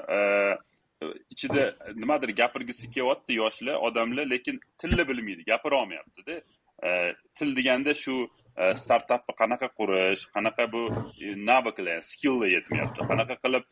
ichida 1.30 1.74
nimadir 1.94 2.28
gapirgisi 2.40 2.90
kelyapti 2.90 3.36
yoshlar 3.40 3.74
odamlar 3.88 4.30
lekin 4.30 4.60
tilni 4.82 5.08
bilmaydi 5.08 5.44
gapira 5.50 5.80
olmayaptida 5.82 6.40
e, 6.84 6.90
til 7.38 7.56
deganda 7.56 7.94
shu 8.02 8.16
e, 8.56 8.74
startapni 8.82 9.34
qanaqa 9.42 9.68
qurish 9.80 10.26
qanaqa 10.36 10.68
bu 10.72 10.82
e, 11.26 11.34
навыклар 11.50 12.02
skilllar 12.12 12.52
yetmayapti 12.56 13.08
qanaqa 13.12 13.38
qilib 13.44 13.68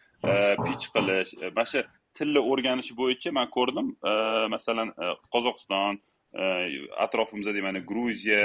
pitch 0.65 0.87
qilish 0.95 1.35
mana 1.57 1.67
shu 1.73 1.85
tilni 2.19 2.45
o'rganish 2.53 2.93
bo'yicha 3.01 3.35
man 3.39 3.51
ko'rdim 3.57 3.91
masalan 4.55 4.95
qozog'iston 5.35 6.01
atrofimizda 7.05 7.63
mana 7.69 7.81
gruziya 7.91 8.43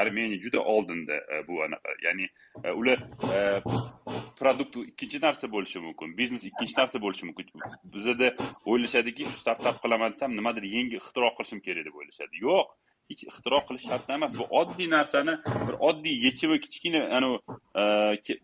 armeniya 0.00 0.40
juda 0.44 0.60
oldinda 0.74 1.16
bu 1.48 1.62
anaqa. 1.66 1.94
Ya'ni 2.06 2.26
ular 2.80 2.98
produkt 4.42 4.76
ikkinchi 4.90 5.20
narsa 5.26 5.50
bo'lishi 5.54 5.82
mumkin 5.86 6.14
biznes 6.20 6.44
ikkinchi 6.50 6.78
narsa 6.80 7.02
bo'lishi 7.04 7.28
mumkin. 7.28 7.46
Bizada 7.96 8.28
o'ylashadiki 8.70 9.28
shu 9.30 9.36
startap 9.42 9.82
qilaman 9.84 10.16
desam 10.16 10.38
nimadir 10.38 10.64
yangi 10.76 10.98
ixtiro 11.02 11.30
qilishim 11.38 11.60
kerak 11.66 11.88
deb 11.88 12.00
o'ylashadi. 12.00 12.42
Yo'q 12.46 12.72
hech 13.10 13.24
ixtiro 13.30 13.60
qilish 13.68 13.86
shart 13.90 14.10
emas. 14.16 14.36
Bu 14.40 14.46
oddiy 14.60 14.88
narsani 14.96 15.34
bir 15.66 15.76
oddiy 15.88 16.16
yechimi 16.26 16.58
kichkina 16.64 17.02
anavi 17.18 17.38
e, 17.80 17.84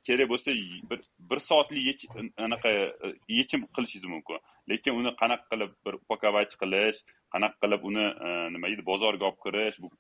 kerak 0.06 0.28
bo'lsa 0.32 0.54
bir 0.90 1.00
bir 1.30 1.40
soatlik 1.48 2.04
anaqa 2.48 2.74
e, 2.78 3.14
yechim 3.40 3.66
qilishingiz 3.76 4.10
mumkin. 4.14 4.42
Lekin 4.70 5.00
uni 5.00 5.14
qanaqa 5.22 5.46
qilib 5.52 5.72
bir 5.86 6.00
upakovать 6.02 6.54
qilish 6.62 7.02
qanaqa 7.34 7.56
qilib 7.64 7.88
uni 7.90 8.06
e, 8.28 8.36
nima 8.54 8.70
deydi 8.70 8.86
bozorga 8.92 9.30
olib 9.30 9.40
kirish 9.46 9.82
bu 9.82 9.92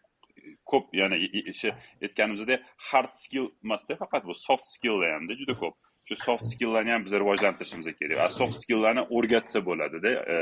ko'p 0.70 0.94
ya'ni 1.00 1.16
o'sha 1.52 1.74
aytganimizdek 2.06 2.64
hard 2.90 3.14
skill 3.22 3.46
emasda 3.64 3.96
faqat 4.02 4.26
bu 4.30 4.34
soft 4.46 4.66
skill 4.74 5.04
hamda 5.14 5.34
juda 5.40 5.54
ko'p. 5.62 5.76
Shu 6.08 6.16
soft 6.16 6.46
skilllarni 6.52 6.90
ham 6.90 7.04
biz 7.04 7.12
rivojlantirishimiz 7.12 7.86
kerak. 8.00 8.18
A 8.24 8.28
soft 8.28 8.56
skilllarni 8.62 9.04
o'rgatsa 9.16 9.60
bo'ladida 9.68 10.12
e, 10.34 10.36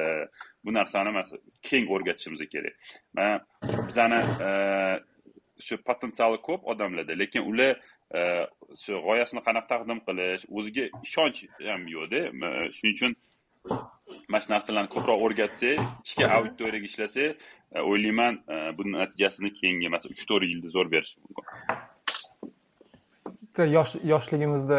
bu 0.64 0.75
narsani 0.78 1.23
keng 1.62 1.90
o'rgatishimiz 1.94 2.46
kerak. 2.52 2.75
Mana 3.14 3.40
bizani 3.88 4.20
e, 4.46 4.50
shu 5.66 5.78
potensiali 5.88 6.38
ko'p 6.49 6.68
odamlarda 6.73 7.18
lekin 7.23 7.42
ular 7.50 7.73
e, 8.18 8.20
shu 8.82 9.00
g'oyasini 9.08 9.42
qanaqa 9.49 9.68
taqdim 9.73 10.04
qilish 10.06 10.46
o'ziga 10.58 10.87
ishonch 11.08 11.42
ham 11.70 11.88
yo'qda. 11.96 12.23
Shuning 12.76 12.96
uchun 12.99 13.18
mana 14.30 14.42
shu 14.44 14.54
narsalarni 14.54 14.94
ko'proq 14.94 15.26
o'rgatsak 15.26 15.82
ichki 16.06 16.30
auditoriyaga 16.37 16.90
ishlasak 16.92 17.46
o'ylayman 17.90 18.35
buni 18.78 18.96
natijasini 19.00 19.50
keyingi 19.61 19.92
masalan 19.94 20.14
uch 20.16 20.25
to'rt 20.30 20.50
yilda 20.52 20.75
zo'r 20.78 20.94
berishi 20.94 21.18
mumkin. 21.25 21.86
Yosh 23.65 23.97
yoshligimizda 24.05 24.79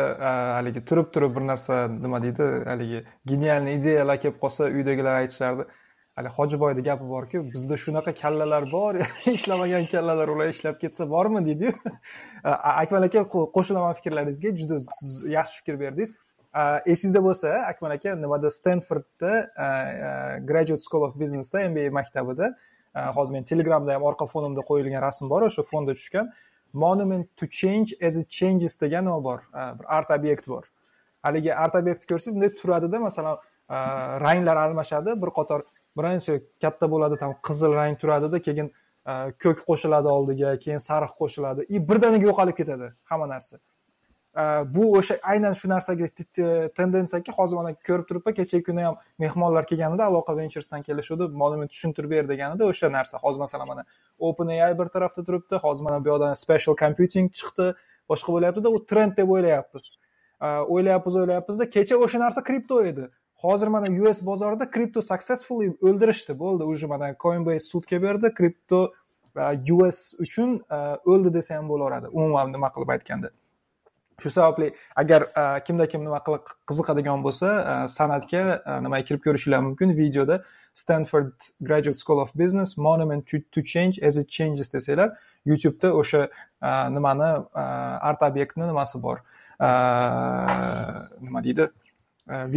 haligi 0.58 0.86
turib 0.86 1.12
turib 1.14 1.36
bir 1.36 1.48
narsa 1.48 1.88
nima 1.88 2.24
deydi 2.24 2.46
haligi 2.66 3.04
genialniy 3.26 3.76
ideyalar 3.76 4.20
kelib 4.20 4.40
qolsa 4.44 4.64
uydagilar 4.66 5.16
aytishardi. 5.16 5.66
Hali 6.16 6.30
hojiboyni 6.38 6.84
gapi 6.84 7.10
borku 7.10 7.44
bizda 7.54 7.78
shunaqa 7.78 8.14
kallalar 8.22 8.72
bor 8.72 8.96
ishlamagan 9.38 9.86
kallalar 9.86 10.28
ular 10.28 10.48
ishlab 10.48 10.80
ketsa 10.82 11.10
bormi 11.10 11.46
deydiyu 11.46 11.74
akmal 12.84 13.04
aka 13.10 13.22
qo'shilaman 13.58 13.94
fikrlaringizga 14.00 14.56
juda 14.62 14.80
siz 14.80 15.14
yaxshi 15.38 15.60
fikr 15.60 15.80
berdingiz. 15.80 16.16
Esingizda 16.86 17.22
bo'lsa 17.28 17.54
akmal 17.72 17.92
aka 17.98 18.16
nimada 18.16 18.50
stenfordda 18.50 19.34
graduate 20.50 20.84
school 20.88 21.04
of 21.08 21.20
businessda 21.20 21.70
mba 21.70 21.92
maktabida 22.00 22.56
hozir 23.18 23.34
men 23.34 23.44
telegramda 23.44 23.94
ham 23.94 24.04
orqa 24.10 24.26
fonimda 24.34 24.62
qo'yilgan 24.70 25.02
rasm 25.08 25.30
bor 25.30 25.42
o'sha 25.50 25.64
fonda 25.72 25.94
tushgan. 26.00 26.32
Monument 26.74 27.28
to 27.38 27.48
change 27.48 27.94
as 28.02 28.18
it 28.18 28.30
changes 28.30 28.82
degan 28.82 29.06
nima 29.06 29.24
bor? 29.24 29.40
Bir 29.54 29.86
art 29.98 30.12
obyekt 30.12 30.48
bor. 30.48 30.64
Haligi 31.24 31.54
art 31.56 31.76
obyektni 31.76 32.08
ko'rsangiz 32.12 32.36
bunday 32.36 32.56
turadida 32.56 33.00
masalan 33.00 33.38
ranglar 34.26 34.58
almashadi 34.58 35.22
bir 35.22 35.32
qator 35.40 35.62
birinchi 35.98 36.44
katta 36.62 36.92
bo'ladi 36.94 37.18
там 37.24 37.32
qizil 37.48 37.74
rang 37.80 37.98
turadida 38.02 38.42
keyin 38.48 38.72
ko'k 39.44 39.64
qo'shiladi 39.70 40.08
oldiga 40.18 40.54
keyin 40.64 40.82
sariq 40.90 41.14
qo'shiladi 41.22 41.62
и 41.74 41.80
birdaniga 41.90 42.26
yo'qolib 42.30 42.56
ketadi 42.62 42.94
hamma 43.10 43.28
narsa. 43.34 43.58
Э, 44.38 44.63
bu 44.75 44.98
o'sha 44.98 45.15
aynan 45.24 45.53
shu 45.53 45.70
narsaga 45.70 46.08
tendensiyaki 46.77 47.32
hozir 47.38 47.56
mana 47.58 47.72
ko'rib 47.88 48.06
turibman 48.10 48.34
kechagi 48.39 48.63
kuni 48.63 48.84
ham 48.88 48.98
mehmonlar 49.24 49.65
kelganida 49.72 50.03
aloqa 50.12 50.36
venturesdan 50.38 50.84
kelishuvdi. 50.88 51.27
Monument 51.44 51.72
tushuntirib 51.74 52.12
ber 52.12 52.29
deganida 52.32 52.67
o'sha 52.72 52.91
narsa. 52.98 53.17
Hozir 53.24 53.39
masalan 53.39 53.67
mana 53.67 53.86
open 54.20 54.48
ai 54.48 54.74
bir 54.79 54.91
tarafda 54.96 55.24
turibdi 55.29 55.62
hozir 55.63 55.84
mana 55.88 56.03
bu 56.03 56.10
yoqdan 56.12 56.34
special 56.44 56.75
computing 56.84 57.32
chiqdi. 57.39 57.72
Boshqa 58.10 58.36
bo'lyaptida 58.36 58.74
u 58.75 58.84
trend 58.91 59.17
deb 59.17 59.34
o'ylayapmiz. 59.38 59.86
Э, 60.41 60.48
o'ylayapmiz 60.75 61.15
o'ylayapmizda 61.22 61.70
kecha 61.77 61.98
o'sha 62.06 62.22
narsa 62.25 62.46
kripto 62.51 62.79
edi. 62.91 63.10
Hozir 63.46 63.74
mana 63.77 63.89
us 64.10 64.22
bozorida 64.29 64.70
kripto 64.75 65.01
successfully 65.01 65.72
o'ldirishdi 65.88 66.38
bo'ldi. 66.44 66.63
Уже 66.74 66.88
mana 66.94 67.15
coinbase 67.25 67.65
sudga 67.72 68.01
berdi 68.06 68.34
kripto 68.39 68.86
э, 69.36 69.74
us 69.88 70.00
uchun 70.20 70.50
o'ldi 71.12 71.34
desa 71.34 71.58
ham 71.58 71.67
bo'laveradi. 71.74 72.08
Umuman 72.20 72.53
nima 72.53 72.74
qilib 72.77 72.98
aytganda. 72.98 73.29
Shu 74.22 74.30
sababli 74.30 74.74
agar 74.96 75.22
e, 75.22 75.64
kimda 75.64 75.86
kim 75.88 76.02
nima 76.04 76.20
qilib 76.26 76.48
qiziqadigan 76.70 77.20
bo'lsa 77.26 77.50
e, 77.72 77.74
san'atga 77.96 78.40
e, 78.56 78.78
nimaga 78.86 79.06
kirib 79.10 79.22
ko'rishinglar 79.26 79.62
mumkin 79.66 79.94
videoda 80.00 80.40
stanford 80.74 81.34
graduate 81.68 82.00
school 82.02 82.22
of 82.24 82.32
business 82.42 82.78
monument 82.78 83.28
to 83.28 83.62
change 83.74 84.02
as 84.10 84.18
it 84.22 84.30
changes 84.38 84.74
desanglar 84.74 85.10
youtubeda 85.52 85.94
o'sha 86.02 86.24
nimani 86.96 87.30
art 88.10 88.26
obyektni 88.30 88.66
nimasi 88.72 89.04
bor 89.06 89.22
nima 91.28 91.46
deydi 91.48 91.70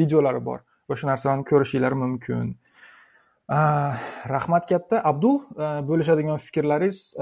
videolari 0.01 0.45
bor. 0.51 0.59
O'sha 0.89 1.13
narsani 1.13 1.45
ko'rishinglar 1.45 1.93
mumkin. 1.93 2.55
Rahmat 4.35 4.65
katta. 4.73 5.05
Abdul 5.11 5.41
bo'lishadigan 5.91 6.41
fikrlaringiz 6.47 7.17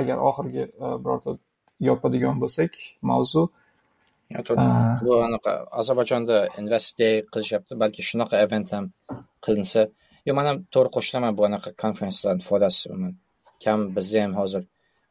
agar 0.00 0.28
oxirgi 0.30 0.70
birorta 0.80 1.40
yopadigan 1.90 2.40
bo'lsak 2.42 2.86
mavzu 3.02 3.50
bu 5.04 5.12
anaqa 5.26 5.52
ozarbayjonda 5.80 6.36
invest 6.60 6.98
day 7.00 7.14
qilishyapti 7.32 7.72
balki 7.82 8.02
shunaqa 8.10 8.36
event 8.44 8.68
ham 8.76 8.86
qilinsa 9.44 9.82
yo 10.28 10.32
man 10.38 10.46
ham 10.50 10.58
to'g'ri 10.74 10.90
qo'shilaman 10.96 11.32
bu 11.38 11.42
anaqa 11.48 11.70
konferensiyalarni 11.84 12.44
foydasi 12.50 12.82
umuman 12.92 13.14
kam 13.64 13.78
bizda 13.96 14.22
ham 14.24 14.34
hozir 14.40 14.62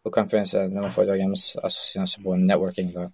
bu 0.03 0.09
konferensiyadan 0.17 0.71
nima 0.77 0.89
foyda 0.97 1.11
olganmiz 1.15 1.43
asosiy 1.69 1.97
narsa 2.01 2.17
bu 2.25 2.31
networking 2.49 2.89
va 2.97 3.05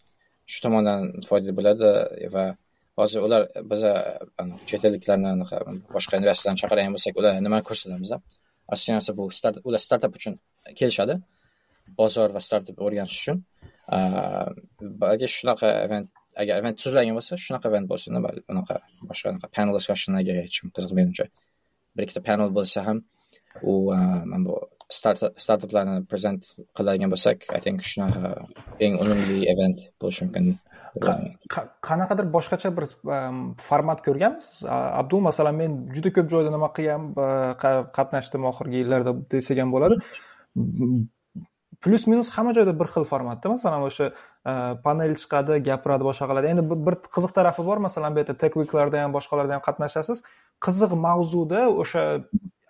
shu 0.52 0.60
tomondan 0.66 1.02
foyda 1.30 1.52
bo'ladi 1.60 1.90
va 2.36 2.46
hozir 3.00 3.20
ular 3.28 3.42
biza 3.72 3.94
chet 4.70 4.84
elliklarni 4.90 5.30
anaqa 5.36 5.58
boshqa 5.96 6.14
investorlarni 6.22 6.60
chaqiradigan 6.62 6.94
bo'lsak 6.98 7.20
ular 7.22 7.34
nimani 7.48 7.64
ko'rsatamiz 7.70 8.12
asosiy 8.74 8.94
narsa 8.98 9.12
bu 9.20 9.24
ular 9.70 9.82
startap 9.88 10.14
uchun 10.20 10.34
kelishadi 10.80 11.16
bozor 12.00 12.30
va 12.36 12.42
startap 12.48 12.78
o'rganish 12.86 13.18
uchun 13.22 13.38
agar 13.88 15.30
shunaqa 15.38 15.68
event 15.86 16.08
agar 16.42 16.56
event 16.62 16.78
tuziladigan 16.82 17.16
bo'lsa 17.20 17.40
shunaqa 17.46 17.70
event 17.72 17.88
bo'lsin 17.92 18.18
unaqa 18.54 18.76
boshqa 19.10 19.28
anaqa 19.34 19.48
panel 19.56 19.74
discussionaga 19.80 20.34
hech 20.40 20.56
kim 20.60 20.74
qiziq 20.76 20.92
menimcha 21.00 21.26
bir 21.96 22.04
ikkita 22.06 22.22
panel 22.30 22.50
bo'lsa 22.58 22.86
ham 22.88 23.00
u 23.72 23.74
mana 24.32 24.46
bu 24.46 24.56
startaplarni 25.44 26.06
prezent 26.12 26.42
qiladigan 26.78 27.10
bo'lsak 27.14 27.48
i 27.58 27.60
think 27.66 27.82
shunaqa 27.92 28.22
eng 28.86 28.94
unumli 29.04 29.40
event 29.54 29.80
bo'lishi 30.02 30.28
mumkin 30.28 30.46
qanaqadir 31.90 32.26
boshqacha 32.38 32.70
bir 32.78 32.86
format 33.70 34.00
ko'rganmisiz 34.08 34.64
abdul 35.02 35.22
masalan 35.30 35.56
men 35.62 35.72
juda 35.96 36.14
ko'p 36.18 36.32
joyda 36.34 36.56
nima 36.56 36.70
qilgan 36.78 37.04
qatnashdim 37.98 38.48
oxirgi 38.52 38.84
yillarda 38.84 39.12
desak 39.34 39.64
ham 39.64 39.76
bo'ladi 39.76 39.96
plyus 41.84 42.08
minus 42.08 42.30
hamma 42.36 42.54
joyda 42.58 42.74
bir 42.80 42.90
xil 42.94 43.06
formatda. 43.12 43.50
Masalan 43.56 43.86
o'sha 43.88 44.10
e, 44.10 44.54
panel 44.86 45.16
chiqadi 45.22 45.60
gapiradi 45.70 46.08
boshqa 46.10 46.28
qiladi 46.32 46.52
endi 46.54 46.64
bir 46.88 46.96
qiziq 47.16 47.34
tarafi 47.38 47.66
bor. 47.70 47.78
Masalan 47.88 48.16
bu 48.16 48.24
yerda 48.24 48.36
techweeklarda 48.44 49.04
ham 49.04 49.16
boshqalarda 49.18 49.58
ham 49.58 49.64
qatnashasiz. 49.68 50.24
Qiziq 50.66 50.98
mavzuda 51.06 51.62
o'sha 51.84 52.04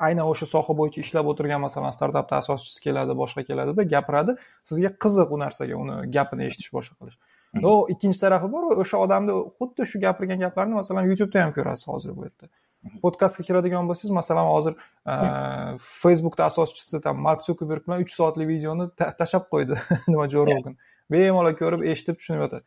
aynan 0.07 0.25
o'sha 0.33 0.45
soha 0.53 0.77
bo'yicha 0.79 1.01
ishlab 1.05 1.31
o'tirgan 1.31 1.63
masalan 1.67 1.95
startapni 1.97 2.37
asoschisi 2.41 2.83
keladi 2.85 3.17
boshqa 3.23 3.47
keladida 3.49 3.87
gapiradi. 3.95 4.37
Sizga 4.69 4.93
qiziq 5.03 5.33
u 5.35 5.41
narsaga 5.43 5.81
uni 5.83 5.97
gapini 6.15 6.49
eshitish 6.49 6.71
boshqa 6.77 6.95
qilish. 6.99 7.17
No 7.65 7.73
ikkinchi 7.93 8.19
tarafi 8.25 8.51
bor 8.55 8.71
o'sha 8.83 9.01
odamni 9.05 9.35
xuddi 9.57 9.89
shu 9.91 10.01
gapirgan 10.05 10.39
gaplarni 10.45 10.75
masalan 10.81 11.09
youtubeda 11.09 11.45
ham 11.45 11.53
ko'rasiz 11.57 11.87
hozir 11.93 12.17
bu 12.17 12.27
yerda 12.27 12.49
podkastga 13.03 13.43
kiradigan 13.47 13.89
bo'lsangiz 13.89 14.13
masalan 14.19 14.47
hozir 14.51 14.73
e, 15.13 15.15
facebookda 15.79 16.47
asoschisi 16.49 17.01
tam 17.01 17.21
mark 17.27 17.45
sukerberg 17.47 17.85
bilan 17.87 18.03
uch 18.05 18.13
soatlik 18.19 18.47
videoni 18.53 18.89
tashlab 18.99 19.47
qo'ydi 19.53 19.79
nima 20.11 20.27
jo 20.33 20.45
rogan. 20.49 20.77
Bemalol 21.11 21.55
ko'rib 21.61 21.85
eshitib 21.93 22.19
tushunib 22.19 22.45
yotadi. 22.45 22.63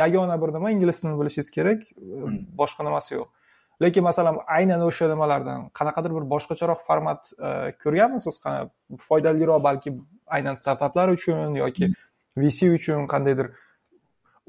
Yagona 0.00 0.40
bir 0.42 0.54
nima 0.56 0.72
ingliz 0.76 1.00
tilini 1.00 1.20
bilishingiz 1.20 1.50
kerak 1.56 1.86
e, 1.92 2.34
boshqa 2.62 2.86
nimasi 2.88 3.14
yo'q. 3.18 3.28
Lekin 3.82 4.04
masalan 4.04 4.38
aynan 4.58 4.82
o'sha 4.84 5.08
nimalardan 5.08 5.68
qanaqadir 5.78 6.12
bir 6.16 6.28
boshqacharoq 6.34 6.82
format 6.88 7.32
e, 7.32 7.50
ko'rganmisiz 7.84 8.42
foydaliroq 9.08 9.62
balki 9.68 9.94
aynan 10.36 10.54
startaplar 10.62 11.08
uchun 11.16 11.56
yoki 11.62 11.92
vc 12.36 12.68
uchun 12.76 13.06
qandaydir 13.12 13.50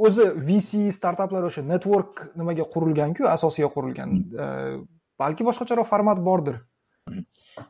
o'zi 0.05 0.25
vc 0.47 0.71
startaplar 0.97 1.43
o'sha 1.49 1.61
network 1.73 2.13
nimaga 2.39 2.65
qurilganku 2.73 3.23
asosiga 3.35 3.69
qurilgan. 3.75 4.09
Balki 5.21 5.47
boshqacharoq 5.47 5.87
format 5.93 6.19
bordir. 6.29 6.57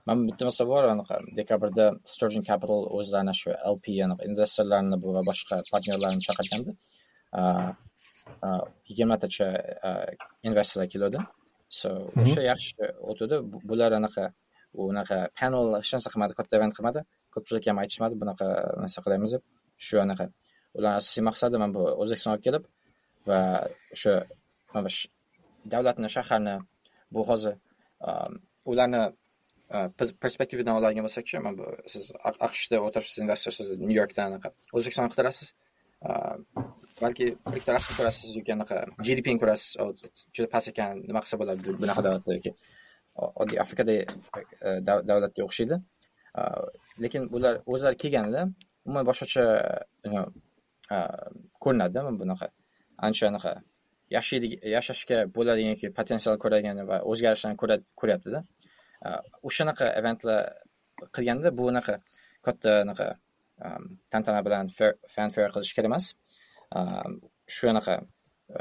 Man 0.07 0.17
bitta 0.27 0.43
masala 0.49 0.67
bor 0.73 0.83
anaqa 0.95 1.15
dekabrda 1.39 1.85
sturgeon 2.13 2.43
capital 2.49 2.81
o'zlarini 2.97 3.33
shu 3.41 3.49
lp 3.75 3.85
anaqa 4.07 4.27
investorlarni 4.31 4.97
va 5.17 5.23
boshqa 5.29 5.55
partnerlarni 5.71 6.21
chaqirganda 6.27 6.71
yigirmatacha 8.89 9.47
investorlar 10.49 10.87
keluvdi 10.93 11.19
so 11.79 11.89
o'sha 12.23 12.41
yaxshi 12.51 12.91
o'tdi 13.11 13.35
bular 13.69 13.91
anaqa 13.99 14.23
unaqa 14.89 15.17
panel 15.39 15.65
hech 15.79 15.91
narsa 15.95 16.09
qilmadi 16.13 16.33
katta 16.39 16.53
event 16.59 16.73
qilmadi. 16.77 16.99
Ko'pchilik 17.33 17.65
ham 17.69 17.77
aytishmadi 17.83 18.15
bunaqa 18.21 18.47
narsa 18.83 18.99
qilamiz 19.05 19.31
deb. 19.35 19.43
Shu 19.85 19.95
anaqa 20.05 20.25
ularni 20.77 20.97
asosiy 21.01 21.23
maqsadi 21.29 21.55
mana 21.61 21.73
bu 21.77 21.83
o'zbekistonga 22.01 22.35
olib 22.35 22.45
kelib 22.47 22.63
va 23.29 23.39
o'sha 23.95 24.13
mana 24.73 24.89
bu 24.89 25.69
davlatni 25.73 26.09
shaharni 26.15 26.55
bu 27.13 27.21
hozir 27.29 27.53
um, 28.07 28.33
ularni 28.71 29.01
uh, 29.75 29.87
perspektividan 30.23 30.73
oladigan 30.79 31.07
bo'lsakchi 31.07 31.43
mana 31.45 31.57
bu 31.61 31.65
siz 31.93 32.03
aqshda 32.47 32.81
o'tiribsiz 32.87 33.17
investor 33.25 33.51
siz 33.57 33.67
nyu 33.87 33.95
yorkdan 34.01 34.25
anaqa 34.31 34.49
o'zbekistonni 34.77 35.11
qidirasiz 35.13 35.47
uh, 36.07 36.35
balki 37.03 37.25
bir 37.51 37.57
ikkita 37.59 37.77
rasm 37.77 37.91
ko'rasiz 37.99 38.35
yoki 38.39 38.51
anaqa 38.57 38.77
gdpni 39.05 39.37
ko'rasiz 39.41 39.69
juda 40.35 40.47
past 40.55 40.67
ekan 40.73 41.03
nima 41.09 41.19
qilsa 41.23 41.41
bo'ladi 41.41 41.77
bunaqa 41.83 42.01
davlatda 42.07 42.37
yoki 42.39 42.51
oddiy 43.41 43.59
afrikada 43.63 43.97
uh, 44.01 44.79
davlatga 45.09 45.41
o'xshaydi. 45.47 45.77
Lekin 47.03 47.23
ular 47.35 47.57
o'zlari 47.73 47.97
kelganida 48.03 48.41
umuman 48.85 49.05
boshqacha 49.09 49.43
Э, 50.91 50.99
ko'rinadida 51.63 52.03
bunaqa? 52.21 52.47
Ancha 53.07 53.27
anaqa 53.31 53.53
yashaydi 54.15 54.47
yashashga 54.75 55.17
bo'ladiganki 55.37 55.87
yoki 55.87 55.95
potensial 55.99 56.39
ko'radigan 56.43 56.81
va 56.91 56.97
o'zgarishlarni 57.11 57.57
ko'ryaptida. 58.01 58.43
Э, 59.07 59.17
o'shanaqa 59.49 59.91
eventlar 59.99 60.39
qilganda 61.15 61.53
bu 61.59 61.69
unaqa 61.73 61.99
katta 62.47 62.79
anaqa 62.85 63.07
tantana 64.13 64.41
bilan 64.47 64.71
fanfare 65.15 65.49
qilish 65.55 65.73
kerak 65.77 65.89
emas. 65.91 66.05
Shu 67.55 67.69
anaqa 67.73 67.95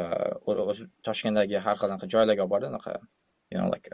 э, 0.01 0.83
toshkentdagi 1.09 1.63
har 1.67 1.77
xil 1.81 1.89
anaqa 1.91 2.11
joylarga 2.15 2.47
olib 2.47 2.53
bordi 2.55 2.71
anaqa 2.73 2.95
you 3.51 3.59
know 3.59 3.69
like 3.75 3.89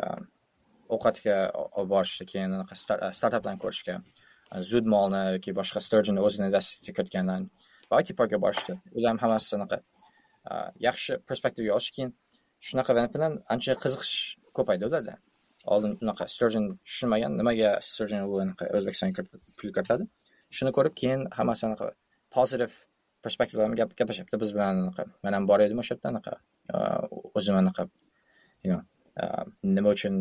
ovqatga 0.95 1.37
olib 1.79 1.91
borishdi 1.95 2.27
keyin 2.33 2.57
anaqa 2.59 2.75
startaplarni 3.21 3.63
ko'rishga 3.65 3.97
zud 4.71 4.91
molni 4.95 5.23
yoki 5.37 5.55
boshqa 5.61 5.83
sturgeon 5.87 6.21
o'zini 6.27 6.47
investitsiya 6.51 6.97
kiritganlarni 6.99 7.66
balki 7.93 8.11
it 8.13 8.41
borishdi. 8.45 8.73
Ularni 8.99 9.21
hammasi 9.25 9.51
anaqa 9.59 9.79
yaxshi 10.89 11.13
perspektivga 11.29 11.73
olish 11.77 11.91
keyin 11.97 12.11
shunaqa 12.69 12.93
bilan 13.15 13.33
ancha 13.55 13.73
qiziqish 13.85 14.15
ko'paydi 14.57 14.85
ularda 14.89 15.15
oldin 15.75 15.93
unaqa 16.05 16.25
sturgeon 16.35 16.67
tushunmagan 16.87 17.33
nimaga 17.41 17.71
sturgeon 17.89 18.23
u 18.31 18.41
anaqa 18.45 18.65
o'zbekistonga 18.79 19.23
pul 19.59 19.71
kiritadi? 19.77 20.05
Shuni 20.57 20.71
ko'rib 20.77 20.95
keyin 21.01 21.21
hammasi 21.39 21.63
anaqa 21.69 21.87
pozitiv 22.37 22.71
perspektiv 23.25 23.57
bilan 23.59 23.73
biz 24.43 24.51
bilan 24.57 24.75
anaqa 24.85 25.03
man 25.25 25.33
ham 25.37 25.45
bor 25.51 25.61
edim 25.67 25.79
o'sha 25.83 25.95
yerda 25.95 26.09
anaqa 26.13 26.33
o'zim 27.39 27.57
anaqa 27.63 27.83
nima 29.77 29.89
uchun 29.97 30.15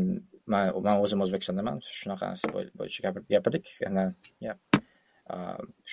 man 0.53 0.63
man 0.87 0.97
o'zim 1.05 1.19
o'zbekistondaman 1.25 1.75
shunaqa 1.99 2.23
narsa 2.31 2.47
bo'yicha 2.79 2.99
gapirdik. 3.33 3.65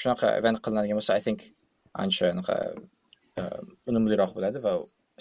Shunaqa 0.01 0.27
event 0.41 0.59
qilinadigan 0.65 0.97
bo'lsa 1.01 1.13
i 1.21 1.23
think 1.27 1.41
ancha 2.05 2.31
anaqa 2.35 2.57
e, 3.41 3.43
unumliroq 3.91 4.33
bo'ladi 4.37 4.59
va 4.67 4.73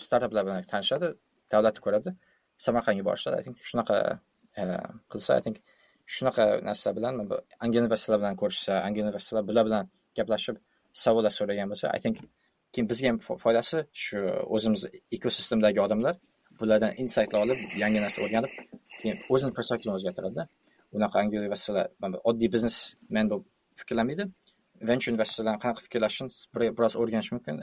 startaplar 0.06 0.44
bilan 0.48 0.68
tanishadi 0.74 1.08
davlatni 1.54 1.82
ko'radi 1.86 2.10
samarqandga 2.66 3.04
borishadi. 3.10 3.36
I 3.42 3.44
think 3.46 3.58
shunaqa 3.70 3.96
e, 4.62 4.64
qilsa 5.12 5.40
i 5.40 5.42
think 5.46 5.58
shunaqa 6.16 6.46
narsalar 6.68 6.94
bilan 7.00 7.14
angel 7.66 7.84
investorlar 7.88 8.20
bilan 8.24 8.36
ko'rishsa 8.42 8.74
angel 8.88 9.06
investorlar 9.12 9.44
bular 9.50 9.64
bilan 9.70 9.90
gaplashib 10.18 10.58
savollar 11.04 11.34
so'ragan 11.40 11.68
bo'lsa 11.72 11.88
i 11.98 12.00
think 12.04 12.18
keyin 12.74 12.88
bizga 12.92 13.08
ham 13.12 13.20
foydasi 13.44 13.78
shu 14.04 14.20
o'zimiz 14.56 14.82
ekosistemdagi 15.18 15.80
odamlar 15.86 16.16
bulardan 16.60 16.92
insaytlar 17.04 17.40
olib 17.46 17.60
yangi 17.84 18.00
narsa 18.06 18.20
o'rganib 18.26 18.52
keyin 19.02 19.18
o'zini 19.34 19.54
perspektivini 19.58 19.96
o'zgartiradida. 19.98 20.44
Unaqa 20.98 21.18
angliya 21.24 21.48
investorlar 21.48 21.86
oddiy 22.30 22.50
biznesmen 22.56 23.32
bo'lib 23.32 23.46
fikrlamaydi 23.82 24.24
venture 24.90 25.14
investorlar 25.14 25.56
qanaqa 25.64 25.82
fikrlashini 25.88 26.30
biroz 26.78 26.96
o'rganish 27.02 27.32
mumkin 27.36 27.56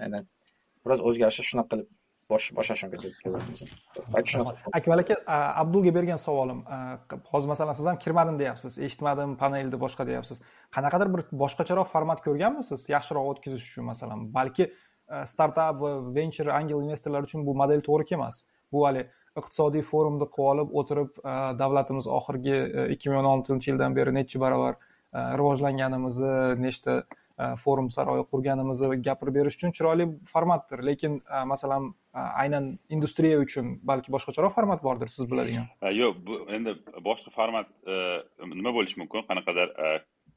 biroz 0.85 1.01
o'zgarishni 1.09 1.45
shunaqa 1.51 1.71
qilib 1.73 1.89
boshlash 2.31 2.83
mumkin 2.85 3.13
akmal 4.79 4.99
aka 5.05 5.17
abdulga 5.63 5.95
bergan 5.99 6.21
savolim 6.27 6.61
hozir 7.33 7.49
masalan 7.49 7.79
siz 7.79 7.87
ham 7.91 7.99
kirmadim 8.05 8.39
deyapsiz 8.43 8.79
eshitmadim 8.87 9.37
panelni 9.43 9.81
boshqa 9.85 10.07
deyapsiz. 10.11 10.43
Qanaqadir 10.77 11.09
bir 11.15 11.23
boshqacharoq 11.43 11.89
format 11.95 12.21
ko'rganmisiz 12.27 12.89
yaxshiroq 12.95 13.31
o'tkazish 13.33 13.65
uchun 13.71 13.89
masalan? 13.93 14.27
Balki 14.39 14.65
startap 15.33 15.81
va 15.83 15.91
venture 16.19 16.53
angel 16.61 16.85
investorlar 16.87 17.23
uchun 17.29 17.47
bu 17.47 17.55
model 17.63 17.81
to'g'ri 17.89 18.05
kelmas. 18.11 18.45
Bu 18.73 18.85
hali 18.87 19.07
iqtisodiy 19.41 19.83
forumni 19.91 20.27
qilib 20.37 20.51
olib 20.53 20.77
o'tirib 20.81 21.11
davlatimiz 21.63 22.07
oxirgi 22.19 22.57
e, 22.59 22.87
ikki 22.95 23.11
ming 23.11 23.21
o'n 23.21 23.29
oltinchi 23.33 23.71
yildan 23.71 23.97
beri 23.99 24.15
nechi 24.19 24.41
barobar 24.45 24.75
E, 25.15 25.21
rivojlanganimizni 25.41 26.33
nechta 26.61 26.97
e, 27.01 27.49
forum 27.63 27.89
saroyi 27.95 28.27
qurganimizni 28.33 28.99
gapirib 29.07 29.39
berish 29.39 29.57
uchun 29.59 29.73
chiroyli 29.79 30.09
formatdir. 30.33 30.85
Lekin 30.91 31.19
e, 31.21 31.45
masalan 31.53 31.93
aynan 32.19 32.71
industriya 32.97 33.41
uchun 33.45 33.79
balki 33.91 34.13
boshqacharoq 34.15 34.55
format 34.59 34.85
bordir 34.85 35.13
siz 35.15 35.31
biladigan? 35.31 35.69
Yo'q 36.03 36.21
bu 36.29 36.43
endi 36.59 36.77
boshqa 37.09 37.33
format 37.39 37.73
nima 38.55 38.75
bo'lishi 38.77 39.01
mumkin? 39.03 39.25
Qanaqadir 39.31 39.75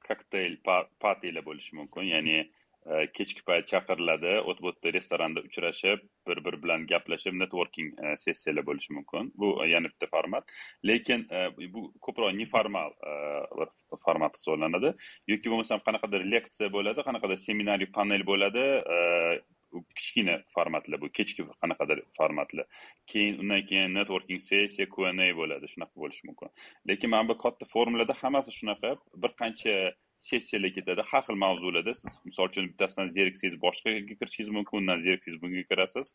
kokteyl 0.07 0.57
partiyalar 1.03 1.45
bo'lishi 1.45 1.75
mumkin 1.79 2.07
ya'ni 2.13 2.43
Э, 2.85 3.05
kechki 3.13 3.43
payt 3.45 3.67
chaqiriladi 3.69 4.39
o't 4.49 4.61
bu 4.65 4.71
restoranda 4.93 5.41
uchrashib 5.47 5.99
bir 6.27 6.39
bir 6.45 6.55
bilan 6.63 6.87
gaplashib 6.89 7.35
networking 7.41 7.91
e, 8.05 8.17
sessiyalar 8.17 8.65
bo'lishi 8.65 8.93
mumkin. 8.93 9.29
Bu 9.35 9.49
e, 9.65 9.67
yana 9.69 9.91
bitta 9.91 10.07
format. 10.15 10.49
Lekin 10.89 11.27
e, 11.29 11.43
bu 11.73 11.93
ko'proq 12.07 12.33
neformal 12.39 12.91
bir 13.59 13.69
format 14.05 14.37
hisoblanadi. 14.37 14.93
Yoki 15.27 15.53
bo'lmasam 15.53 15.85
qanaqadir 15.85 16.25
leksiya 16.33 16.73
bo'ladi 16.73 17.05
qanaqadir 17.09 17.43
seminariy 17.45 17.91
panel 17.99 18.25
bo'ladi 18.31 18.65
kichkina 19.95 20.41
formatlar 20.55 21.01
bu 21.01 21.09
kechki 21.17 21.45
qanaqadir 21.61 22.01
formatlar. 22.17 22.65
Keyin 23.05 23.39
undan 23.43 23.65
keyin 23.69 23.93
networking 23.99 24.41
sessiya 24.49 24.89
qa 24.95 25.13
bo'ladi 25.41 25.69
shunaqa 25.73 25.95
bo'lishi 26.03 26.27
mumkin. 26.27 26.49
Lekin 26.89 27.09
mana 27.13 27.29
bu 27.29 27.37
katta 27.37 27.65
forumlarda 27.73 28.13
hammasi 28.23 28.51
shunaqa 28.59 28.97
bir 29.23 29.31
qancha 29.41 29.75
sessiyalar 30.27 30.73
ketadi 30.77 31.05
har 31.11 31.23
xil 31.27 31.37
mavzularda 31.43 31.93
siz 32.01 32.19
misol 32.29 32.49
uchun 32.51 32.69
bittasidan 32.71 33.07
zeriksangiz 33.17 33.55
boshqaga 33.65 34.01
kirishingiz 34.19 34.51
mumkin 34.57 34.81
undan 34.81 34.99
zeriksangiz 35.05 35.41
bunga 35.43 35.63
kirasiz. 35.71 36.13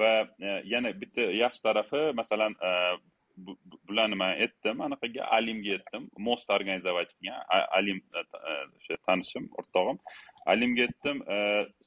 Va 0.00 0.12
e, 0.48 0.50
yana 0.74 0.94
bitta 1.00 1.26
yaxshi 1.42 1.62
tarafi 1.66 2.02
masalan 2.20 2.56
e, 2.68 2.70
bularni 3.36 4.16
man 4.16 4.36
aytdim 4.44 4.80
anaqaga 4.86 5.26
alimga 5.36 5.76
aytdim 5.76 6.04
most 6.28 6.50
organizовать 6.56 7.12
qilgan 7.16 7.40
alim 7.78 8.00
e, 8.18 8.22
o'sha 8.78 8.94
e, 8.94 9.00
tanishim 9.08 9.48
o'rtog'im. 9.60 9.98
Alimga 10.54 10.86
aytdim 10.86 11.22
e, 11.34 11.38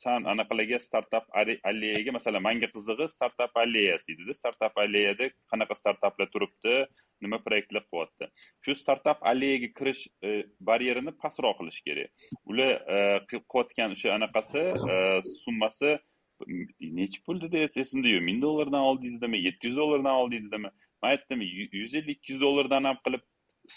san 0.03 0.27
anaqalarga 0.33 0.79
startap 0.87 1.29
alleyaga 1.41 2.15
masalan 2.17 2.45
manga 2.47 2.69
qizig'i 2.75 3.07
startap 3.15 3.61
alleyasi 3.63 4.15
edida 4.15 4.37
startap 4.41 4.81
alleyada 4.85 5.29
qanaqa 5.53 5.79
startaplar 5.81 6.31
turibdi 6.35 6.75
nima 7.25 7.39
proyektlar 7.45 7.85
qilyapti. 7.91 8.29
Shu 8.65 8.75
startap 8.81 9.23
alleyaga 9.31 9.71
kirish 9.79 10.03
baryerini 10.71 11.15
pastroq 11.23 11.57
qilish 11.61 11.81
kerak. 11.87 12.29
Ular 12.51 12.75
qilayotgan 13.31 13.97
o'sha 13.97 14.13
anaqasi 14.19 14.67
summasi 15.45 15.97
nechi 16.99 17.23
pul 17.25 17.39
dedi 17.41 17.63
esimda 17.83 18.09
yo'q 18.13 18.23
ming 18.29 18.41
dollardan 18.41 18.83
oldi 18.89 19.11
deydimi 19.13 19.39
yetti 19.47 19.69
yuz 19.69 19.77
dollardan 19.77 20.19
oldi 20.21 20.41
deydimi 20.43 20.69
man 21.01 21.15
aytdim 21.15 21.41
yuz 21.81 21.95
ellik 21.99 22.17
ikki 22.17 22.33
yuz 22.33 22.41
dollardan 22.41 22.83
ham 22.89 22.97
qilib 23.05 23.23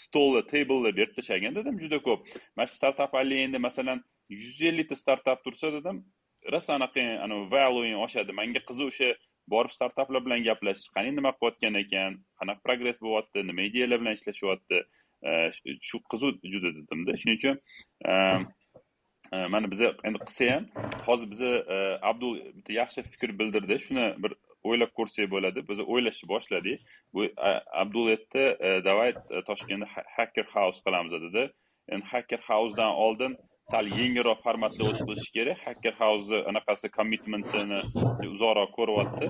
stolni 0.03 0.41
tablni 0.51 0.95
berib 0.99 1.13
tashlagan 1.17 1.55
dedim 1.59 1.79
juda 1.83 1.99
ko'p. 2.07 2.27
Mana 2.55 2.67
shu 2.67 2.75
startap 2.75 3.15
endi 3.21 3.59
masalan 3.67 4.03
yuz 4.29 4.61
ellikta 4.61 4.95
startap 4.95 5.43
tursa 5.43 5.73
dedim 5.77 6.05
rosa 6.51 6.73
anaqa 6.79 7.01
anavi 7.25 7.51
valuing 7.51 7.97
oshadi. 8.05 8.31
Manga 8.39 8.61
qiziq 8.69 8.87
o'sha 8.91 9.09
borib 9.53 9.71
startaplar 9.77 10.25
bilan 10.25 10.43
gaplashish 10.47 10.89
qani 10.95 11.11
nima 11.17 11.31
qilayotgan 11.37 11.77
ekan 11.83 12.17
qanaqa 12.39 12.61
progress 12.67 13.01
bo'lyapti 13.05 13.45
nima 13.49 13.67
ideyalar 13.69 14.01
bilan 14.01 14.17
ishlashyapti 14.19 14.77
e, 15.29 15.31
shu 15.89 15.97
qiziq 16.13 16.35
juda 16.53 16.73
dedimda 16.77 17.17
shuning 17.21 17.39
uchun 17.41 17.55
e, 18.09 18.13
e, 19.33 19.37
mana 19.55 19.71
biza 19.73 19.91
endi 20.07 20.23
qilsa 20.27 20.49
ham 20.53 20.69
hozir 21.07 21.31
biza 21.33 21.51
abdul 22.11 22.39
bitta 22.57 22.77
yaxshi 22.81 23.05
fikr 23.13 23.35
bildirdi. 23.39 23.79
Shuni 23.85 24.07
bir 24.23 24.37
o'ylab 24.63 24.91
ko'rsak 24.97 25.29
bo'ladi. 25.33 25.63
Biz 25.69 25.79
o'ylashni 25.83 26.29
boshladik. 26.33 26.83
Bu 27.13 27.27
abdul 27.83 28.11
aytdi 28.13 28.43
давай 28.87 29.09
e, 29.13 29.37
e, 29.37 29.43
toshkentda 29.49 29.87
hacker 30.15 30.47
house 30.55 30.81
qilamiz 30.85 31.13
dedi. 31.27 31.47
Endi 31.93 32.05
hacker 32.11 32.41
housedan 32.49 32.93
oldin 33.05 33.37
sal 33.71 33.85
yengilroq 33.99 34.39
formatda 34.45 34.87
o'tkazish 34.89 35.31
kerak. 35.35 35.61
Hacker 35.65 35.95
house 36.03 36.41
anaqasi 36.51 36.91
commitmentini 36.97 37.81
uzoqroq 38.33 38.71
ko'ryapti. 38.77 39.27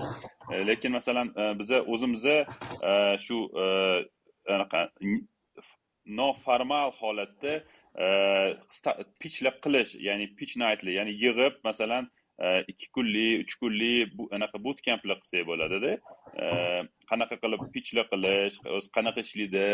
E, 0.52 0.64
lekin 0.70 0.92
masalan 0.98 1.34
biza 1.60 1.82
o'zimizni 1.92 2.38
shu 3.26 3.38
anaqa 4.56 4.88
noformal 6.20 6.90
holatda 7.00 7.54
pitchlar 9.20 9.54
qilish 9.64 9.92
ya'ni 10.08 10.26
pitch 10.38 10.56
nightli 10.62 10.96
ya'ni 10.98 11.12
yig'ib 11.24 11.60
masalan 11.68 12.08
E, 12.40 12.64
ikki 12.68 12.88
kunlik 12.96 13.44
uch 13.44 13.54
kunlik 13.60 14.14
anaqa 14.36 14.58
anaqa 14.66 14.80
kamplar 14.86 15.18
qilsak 15.22 15.44
bo'ladida 15.50 15.90
e, 16.44 16.46
qanaqa 17.10 17.36
qilib 17.42 17.66
pichlar 17.74 18.06
qilish 18.12 18.56
o'zi 18.76 18.88
qanaqa 18.96 19.24
ishlaydi 19.26 19.66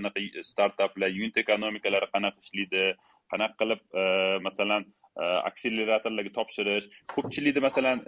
anaqa 0.00 0.44
startaplar 0.50 1.12
yunt 1.18 1.36
ekonomikalari 1.44 2.08
qanaqa 2.14 2.44
ishlaydi 2.44 2.86
qanaqa 3.34 3.60
qilib 3.60 3.84
e, 4.02 4.06
masalan 4.48 4.88
akseleratorlarga 5.18 6.30
topshirish 6.34 6.84
ko'pchilikda 7.12 7.60
masalan 7.64 8.02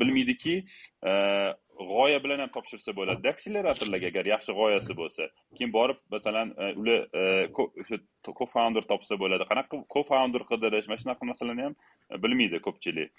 bilmaydiki 0.00 0.54
g'oya 1.78 2.18
bilan 2.24 2.42
ham 2.42 2.50
topshirsa 2.54 2.94
bo'ladi. 2.98 3.28
Akseleratorlarga 3.32 4.10
agar 4.12 4.30
yaxshi 4.32 4.54
g'oyasi 4.58 4.96
bo'lsa. 5.00 5.28
Keyin 5.56 5.72
borib 5.72 6.00
masalan 6.14 6.52
e, 6.58 6.72
ular 6.80 7.00
e, 7.20 7.22
o'sha 7.64 7.98
co 8.38 8.46
founder 8.54 8.84
topsa 8.92 9.18
bo'ladi. 9.22 9.46
Qanaqa 9.50 9.82
co 9.94 10.02
founder 10.10 10.44
qidirish 10.50 10.88
mana 10.90 11.02
shunaqa 11.02 11.30
masalani 11.32 11.66
ham 11.66 11.74
e, 12.12 12.22
bilmaydi 12.22 12.62
ko'pchilik. 12.66 13.10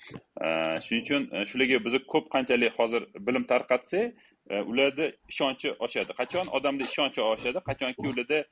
Shuning 0.86 1.04
uchun 1.06 1.30
shularga 1.52 1.82
biz 1.86 2.00
ko'p 2.14 2.32
qanchalik 2.36 2.76
hozir 2.80 3.08
bilim 3.28 3.48
tarqatsak 3.52 4.28
ularni 4.72 5.12
ishonchi 5.32 5.76
oshadi. 5.88 6.18
Qachon 6.22 6.52
odamda 6.60 6.84
ishonchi 6.92 7.22
oshadi? 7.34 7.60
Qachonki 7.70 8.08
ularda 8.12 8.44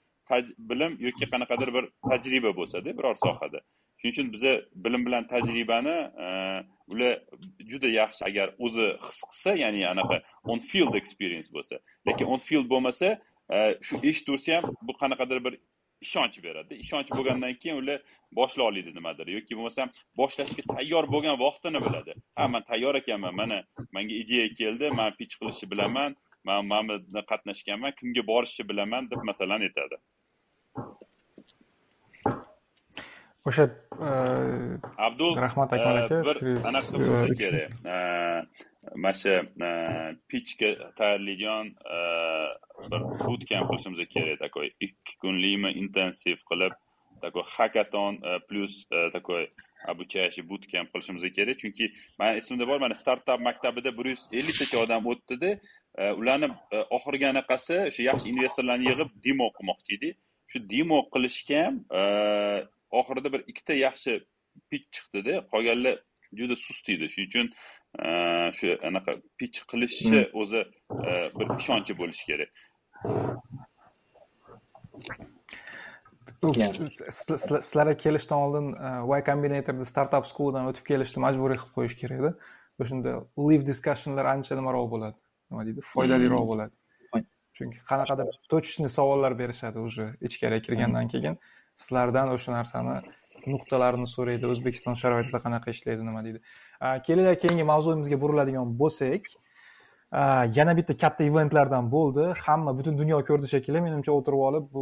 bilim 0.58 0.98
yoki 1.00 1.26
qanaqadir 1.34 1.74
bir 1.74 1.86
tajriba 2.10 2.52
bo'lsada 2.60 2.98
biror 2.98 3.16
sohada. 3.26 3.62
Shuning 4.00 4.14
uchun 4.14 4.34
biza 4.34 4.54
bilim 4.86 5.06
bilan 5.06 5.28
tajribani 5.28 5.96
e, 6.26 6.28
ular 6.88 7.14
juda 7.72 7.90
yaxshi 8.02 8.26
agar 8.30 8.48
o'zi 8.66 8.88
his 9.06 9.22
qilsa 9.30 9.56
ya'ni 9.64 9.88
anaqa 9.94 10.22
on 10.44 10.60
field 10.60 10.94
experience 11.02 11.50
bo'lsa 11.56 11.80
lekin 12.08 12.26
on 12.34 12.40
field 12.48 12.68
bo'lmasa 12.74 13.08
e, 13.56 13.58
shu 13.88 13.96
eshitaversa 14.10 14.56
ham 14.58 14.76
bu 14.88 14.94
qanaqadir 15.02 15.44
bir 15.46 15.54
ishonch 16.02 16.44
beradi. 16.44 16.74
Ishonch 16.84 17.10
bo'lgandan 17.18 17.54
keyin 17.62 17.78
ular 17.82 18.02
boshlay 18.40 18.66
oladi 18.70 18.94
nimadir 18.98 19.28
yoki 19.38 19.58
bo'lmasam 19.58 19.90
boshlashga 20.22 20.64
tayyor 20.76 21.10
bo'lgan 21.14 21.40
vaqtini 21.46 21.82
biladi. 21.86 22.14
Ha 22.36 22.48
man 22.48 22.64
tayyor 22.70 22.96
ekanman 23.02 23.36
mana 23.42 23.64
manga 23.92 24.16
ideya 24.24 24.48
keldi 24.60 24.92
man 25.00 25.12
pitch 25.20 25.36
qilishni 25.40 25.72
bilaman 25.72 26.16
man 26.44 26.66
mana 26.74 27.00
bunda 27.06 27.22
qatnashganman 27.32 27.96
kimga 28.00 28.28
borishni 28.32 28.70
bilaman 28.70 29.10
deb 29.12 29.22
masalan 29.30 29.62
aytadi. 29.68 29.96
O'sha 33.50 33.66
abdul 35.08 35.34
rahmat 35.46 35.74
akmal 35.76 35.98
aka 36.04 36.18
mana 39.04 39.14
shu 39.22 39.34
pitchga 40.30 40.70
tayyorlaydigan 41.00 41.66
bir 42.92 43.02
bootcamp 43.24 43.66
qilishimiz 43.70 44.00
kerak 44.16 44.40
такой 44.46 44.68
ikki 44.88 45.14
kunlikmi 45.24 45.72
intensiv 45.84 46.38
qilib 46.50 46.74
такой 47.22 47.44
hakaton 47.56 48.14
plyus 48.48 48.74
такой 49.16 49.44
обучающий 49.92 50.44
bootcamp 50.50 50.88
qilishimiz 50.94 51.24
kerak 51.38 51.58
chunki 51.64 51.86
mani 52.20 52.38
esimda 52.42 52.68
bor 52.70 52.80
mana 52.86 52.96
startap 53.04 53.40
maktabida 53.50 53.98
bir 53.98 54.06
yuz 54.14 54.22
elliktacha 54.40 54.78
odam 54.86 55.04
o'tdida 55.12 55.52
ularni 56.20 56.48
oxirgi 56.98 57.28
anaqasi 57.34 57.76
o'sha 57.90 58.02
yaxshi 58.10 58.34
investorlarni 58.34 58.86
yig'ib 58.92 59.10
demo 59.26 59.48
qilmoqchi 59.58 59.92
edi 59.98 60.10
shu 60.52 60.58
demo 60.74 61.00
qilishga 61.14 61.64
ham 61.66 61.76
oxirida 63.08 63.34
bir 63.34 63.44
ikkita 63.52 63.74
yaxshi 63.74 64.20
pitch 64.72 64.88
chiqdida. 64.96 65.42
Qolganlar 65.54 66.00
juda 66.40 66.56
sust 66.56 66.90
edi. 66.90 67.10
Shuning 67.14 67.30
uchun 67.30 67.48
shu 68.58 68.76
anaqa 68.90 69.16
pitch 69.40 69.64
qilishni 69.72 70.24
o'zi 70.42 70.64
bir 71.40 71.48
ishonchi 71.58 71.98
bo'lishi 72.02 72.26
kerak. 72.32 72.52
Sizlarga 76.44 77.96
kelishdan 77.98 78.40
oldin 78.46 78.68
y 79.18 79.22
combinatorda 79.30 79.86
startup 79.94 80.26
schooldan 80.32 80.68
o'tib 80.72 80.86
kelishni 80.92 81.24
majburiy 81.26 81.62
qilib 81.62 81.78
qo'yish 81.78 81.96
kerakda 82.02 82.34
o'shanda 82.84 83.14
live 83.50 83.64
discussionlar 83.72 84.26
ancha 84.34 84.60
nimaroq 84.60 84.92
bo'ladi? 84.96 85.18
Nima 85.52 85.66
deydi? 85.70 85.86
Foydaliroq 85.94 86.44
hmm. 86.44 86.52
bo'ladi. 86.52 86.76
Chunki 87.58 87.80
qanaqadir 87.90 88.28
точный 88.54 88.90
savollar 88.98 89.34
berishadi 89.40 89.80
уже 89.88 90.04
ichkariga 90.28 90.62
kirgandan 90.68 91.08
keyin 91.14 91.38
sizlardan 91.84 92.34
o'sha 92.36 92.52
narsani 92.58 92.96
nuqtalarini 93.54 94.08
so'raydi 94.16 94.50
o'zbekiston 94.54 94.96
sharoitida 95.02 95.40
qanaqa 95.46 95.74
ishlaydi 95.76 96.06
nima 96.10 96.24
deydi. 96.26 96.40
Kelinglar 97.08 97.36
keyingi 97.44 97.66
mavzuyimizga 97.72 98.22
buriladigan 98.24 98.74
bo'lsak 98.82 99.30
yana 100.58 100.78
bitta 100.78 100.98
katta 100.98 101.24
eventlardan 101.24 101.92
bo'ldi. 101.92 102.34
Hamma 102.46 102.78
butun 102.78 102.98
dunyo 102.98 103.18
ko'rdi 103.30 103.48
shekilli. 103.54 103.82
Menimcha 103.88 104.12
o'tirib 104.12 104.42
olib 104.50 104.70
bu 104.74 104.82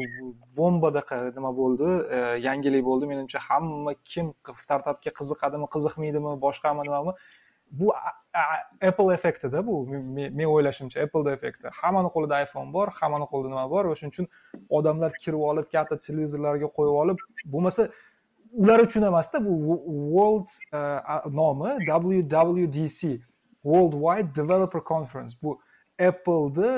bombadaqa 0.58 1.18
nima 1.38 1.52
bo'ldi? 1.62 1.90
E, 2.16 2.20
yangilik 2.48 2.86
bo'ldi. 2.86 3.06
Menimcha 3.14 3.40
hamma 3.50 3.94
kim 4.12 4.34
startapga 4.66 5.12
qiziqadimi 5.20 5.68
qiziqmaydimi 5.76 6.32
boshqami 6.46 6.86
nimami 6.88 7.12
bu 7.72 7.94
apple 8.82 9.14
effektida 9.14 9.68
bu. 9.68 9.88
Men 10.10 10.46
o'ylashimcha 10.46 11.04
appleni 11.04 11.34
effekti 11.34 11.70
hammani 11.82 12.10
qo'lida 12.16 12.42
iphone 12.46 12.74
bor 12.74 12.88
hammani 13.00 13.28
qo'lida 13.32 13.50
nima 13.54 13.70
bor? 13.70 13.86
O'shaning 13.94 14.14
uchun 14.14 14.28
odamlar 14.70 15.12
kirib 15.24 15.42
olib 15.52 15.72
katta 15.72 15.98
televizorlarga 16.08 16.72
qo'yib 16.78 17.00
olib 17.04 17.24
bo'lmasa 17.54 17.88
ular 18.54 18.80
uchun 18.88 19.04
emasda 19.12 19.46
bu 19.46 19.54
world 20.16 20.50
e, 20.74 20.82
nomi 21.42 21.72
wwdc 21.90 23.02
worldwide 23.64 24.36
developer 24.42 24.82
conference. 24.82 25.36
Bu 25.44 25.60
appleni 26.00 26.70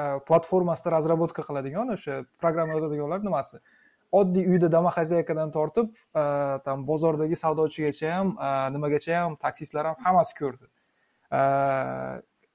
e, 0.00 0.02
platformasida 0.28 0.92
разработка 0.98 1.42
qiladigan 1.48 1.88
o'sha 1.96 2.24
programma 2.40 2.72
yozadiganlar 2.78 3.24
nimasi? 3.24 3.56
Oddiy 4.20 4.44
uyda 4.52 4.68
домохозяйкадан 4.76 5.48
tortib 5.56 5.88
там 6.66 6.78
bozordagi 6.90 7.36
savdochigacha 7.44 8.08
ham 8.16 8.28
nimagacha 8.74 9.12
ham 9.22 9.32
taksistlar 9.44 9.84
ham 9.88 9.96
hammasi 10.04 10.32
ko'rdi. 10.40 10.66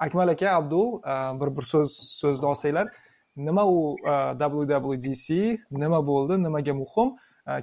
Akmal 0.06 0.30
aka 0.34 0.50
abdul 0.60 0.88
bir 1.40 1.50
bir 1.56 1.66
so'z 1.72 1.92
so'zni 2.22 2.46
olsanglar. 2.52 2.88
Nima 3.48 3.64
u 3.76 3.78
wwdc 4.44 5.28
nima 5.84 6.00
bo'ldi 6.10 6.34
nimaga 6.46 6.74
muhim? 6.82 7.10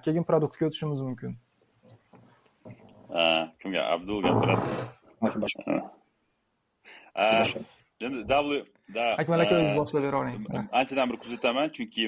Keyin 0.05 0.25
produktga 0.31 0.67
o'tishimiz 0.69 1.01
mumkin. 1.01 1.33
Kimga? 3.61 3.83
Abdul 3.95 4.19
gapiradi 4.23 4.67
endi 8.01 8.25
w 8.29 8.65
akmal 9.19 9.41
aka 9.41 9.55
o'zingiz 9.55 9.75
boshlab 9.81 10.03
beravering 10.07 10.45
anchadan 10.81 11.09
beri 11.11 11.19
kuzataman 11.25 11.71
chunki 11.77 12.05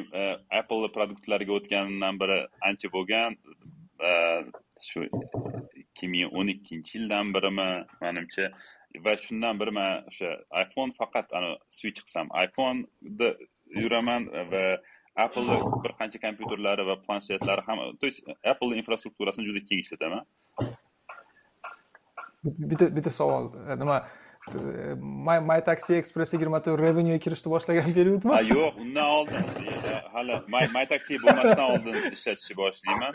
apple 0.60 0.88
produktlariga 0.96 1.52
o'tganimdan 1.58 2.20
beri 2.22 2.38
ancha 2.68 2.88
bo'lgan 2.96 3.30
shu 4.88 5.00
ikki 5.82 6.06
ming 6.12 6.36
o'n 6.38 6.48
ikkinchi 6.54 6.92
yildan 6.98 7.26
birimi 7.34 7.68
manimcha 8.04 8.46
va 9.04 9.16
shundan 9.24 9.54
beri 9.60 9.72
man 9.78 9.90
o'sha 10.10 10.30
iphone 10.62 10.92
faqat 11.00 11.26
ana 11.38 11.50
switch 11.78 12.00
qilsam 12.04 12.26
iphoneda 12.46 13.28
yuraman 13.82 14.22
va 14.52 14.64
apple 15.24 15.58
bir 15.82 15.92
qancha 16.00 16.18
kompyuterlari 16.26 16.82
va 16.90 16.96
planshetlari 17.06 17.62
ham 17.68 17.78
то 18.00 18.06
есть 18.08 18.20
apple 18.52 18.72
infrastrukturasini 18.80 19.46
juda 19.48 19.60
keng 19.68 19.80
ishlataman. 19.84 20.22
Bitta 22.70 22.86
bitta 22.96 23.10
savol. 23.20 23.44
Nima 23.82 23.96
my 25.50 25.60
taxi 25.68 25.92
express 26.00 26.34
yigirma 26.34 26.62
to'rt 26.64 26.80
revenue 26.86 27.18
kirishni 27.26 27.52
boshlagan 27.54 27.92
periodmi 27.98 28.40
yo'q 28.54 28.80
undan 28.86 29.06
oldin 29.18 29.44
hali 30.16 30.40
my 30.76 30.84
taxi 30.94 31.22
bo'lmasdan 31.26 31.66
oldin 31.68 31.94
ishlatishni 32.16 32.54
boshlayman. 32.64 33.14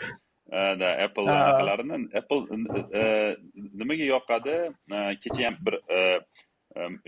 Da 0.80 0.88
apple 1.04 1.26
anaqalarini 1.26 1.96
apple 2.18 2.42
nimaga 3.80 4.04
yoqadi? 4.14 4.54
Kecha 5.22 5.40
ham 5.46 5.56
bir 5.66 5.74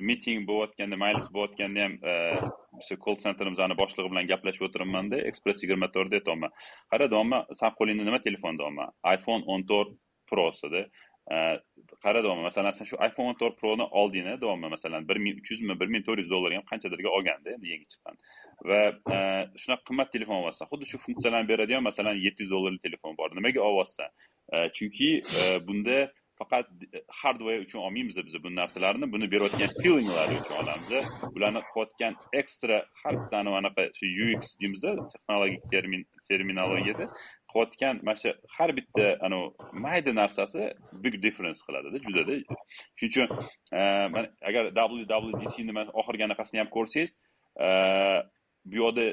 miting 0.08 0.38
bo'layotganda 0.48 0.96
maylis 1.04 1.28
bo'layotganda 1.36 1.84
ham 1.84 1.94
o'sha 2.80 2.96
call 3.04 3.16
centerimizni 3.24 3.76
boshlig'i 3.82 4.10
bilan 4.10 4.26
gaplashib 4.32 4.64
o'tiribmanda 4.68 5.16
express 5.30 5.62
yigirma 5.62 5.86
to'rtda 5.94 6.18
aytyapman. 6.18 6.50
Qara 6.92 7.04
deyapman 7.14 7.40
san 7.60 7.70
qo'lingda 7.78 8.08
nima 8.08 8.20
telefon 8.26 8.58
deyapman 8.60 8.88
iphone 9.14 9.42
o'n 9.54 9.62
to'rt 9.70 9.94
prosida 10.32 10.80
Э, 11.30 11.60
qara 12.04 12.22
deyapman 12.24 12.46
masalan 12.48 12.72
sen 12.72 12.86
shu 12.88 12.96
iphone 13.06 13.30
o'n 13.30 13.36
to'rt 13.40 13.56
proni 13.60 13.84
olding 14.00 14.28
deyapman 14.42 14.70
masalan 14.76 15.08
bir 15.08 15.18
ming 15.24 15.40
uch 15.40 15.50
yuzmi 15.52 15.74
bir 15.80 15.88
ming 15.94 16.04
to'rt 16.06 16.22
yuz 16.22 16.30
dollarga 16.30 16.60
ham 16.60 16.68
qanchadirga 16.70 17.10
olganda 17.16 17.52
endi 17.56 17.72
yangi 17.72 17.88
chiqqan. 17.92 18.16
Va 18.70 18.78
e, 19.16 19.18
shunaqa 19.62 19.84
qimmat 19.90 20.12
telefon 20.14 20.40
olyapsan 20.42 20.70
xuddi 20.70 20.88
shu 20.90 21.00
funksiyalarni 21.06 21.50
beradigan 21.52 21.84
masalan 21.88 22.22
yetti 22.26 22.46
yuz 22.46 22.54
dollarlik 22.54 22.82
telefon 22.86 23.18
bor 23.20 23.36
nimaga 23.40 23.60
olyapsan 23.70 24.08
e, 24.54 24.56
chunki 24.78 25.10
e, 25.40 25.44
bunda 25.68 25.98
faqat 26.40 26.66
hardware 27.20 27.60
uchun 27.66 27.80
olmaymiz 27.86 28.16
biz 28.26 28.42
bu 28.44 28.54
narsalarni 28.60 29.12
buni 29.12 29.30
berayotgan 29.32 29.70
feelinglari 29.82 30.36
uchun 30.42 30.56
olamiz. 30.62 30.90
Bularni 31.34 31.62
qilayotgan 31.72 32.14
ekstra 32.40 32.78
har 33.02 33.14
bittani 33.22 33.56
anaqa 33.60 33.88
shu 33.98 34.06
ux 34.28 34.54
deymiz 34.60 34.84
texnologik 35.12 35.62
termin 35.72 36.02
terminologiyada 36.28 37.06
qilayotgan 37.50 37.94
mana 38.06 38.16
shu 38.22 38.30
har 38.56 38.70
bitta 38.78 39.06
anavi 39.26 39.46
mayda 39.84 40.12
narsasi 40.20 40.62
big 41.04 41.14
difference 41.24 41.60
qiladida 41.66 41.98
judada. 42.06 42.34
Shuning 42.98 43.12
uchun 43.12 43.28
agar 44.48 44.64
wwdc 44.80 45.54
nima 45.70 45.82
oxirgi 46.00 46.24
anaqasini 46.28 46.58
ham 46.62 46.70
ko'rsangiz 46.76 47.10
bu 48.70 48.76
yoqda 48.82 49.04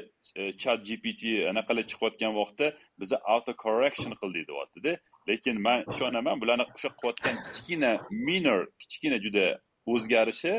chat 0.62 0.78
gpt 0.88 1.22
anaqalar 1.50 1.84
chiqayotgan 1.90 2.32
vaqtda 2.40 2.66
biza 3.00 3.16
auto 3.32 3.52
correction 3.64 4.12
qil 4.20 4.30
deyaptida 4.38 4.92
lekin 5.28 5.56
man 5.66 5.78
ishonaman 5.92 6.36
bularni 6.42 6.64
o'sha 6.76 6.90
qilayotgan 6.98 7.36
kichkina 7.46 7.90
minor 8.28 8.60
kichkina 8.80 9.18
juda 9.24 9.46
o'zgarishi 9.92 10.54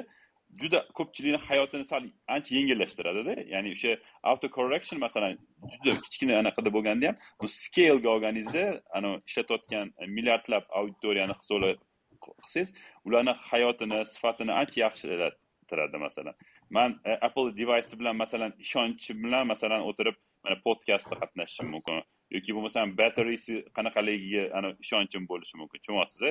juda 0.61 0.79
ko'pchilikni 0.97 1.39
hayotini 1.47 1.85
sal 1.85 2.03
ancha 2.35 2.55
yengillashtiradida 2.57 3.33
ya'ni 3.53 3.69
o'sha 3.75 3.91
auto 4.23 4.47
correction 4.57 4.99
masalan 5.05 5.37
juda 5.73 5.91
kichkina 6.05 6.39
anaqada 6.41 6.69
bo'lganda 6.77 7.07
ham 7.09 7.17
bu 7.41 7.47
scalega 7.47 8.09
olganingizda 8.15 8.63
anavi 8.97 9.21
ishlatayotgan 9.29 9.93
milliardlab 10.15 10.63
auditoriyani 10.79 11.35
hisobla 11.41 11.69
qilsangiz 12.25 12.69
ularni 13.07 13.33
hayotini 13.49 13.99
sifatini 14.13 14.53
ancha 14.61 14.77
yaxshilatiradi 14.85 15.97
masalan 16.05 16.35
man 16.77 16.99
apple 17.27 17.49
devaysi 17.59 17.99
bilan 17.99 18.15
masalan 18.23 18.51
ishonchi 18.65 19.11
bilan 19.23 19.47
masalan 19.53 19.81
o'tirib 19.89 20.15
mana 20.43 20.57
podkastda 20.65 21.15
qatnashishim 21.21 21.67
mumkin 21.75 21.97
yoki 22.35 22.51
bo'lmasam 22.55 22.97
batterisi 22.99 23.55
qanaqaligiga 23.77 24.43
ana 24.57 24.69
ishonchim 24.85 25.23
bo'lishi 25.31 25.55
mumkin 25.61 25.79
tushunyapsiz 25.81 26.21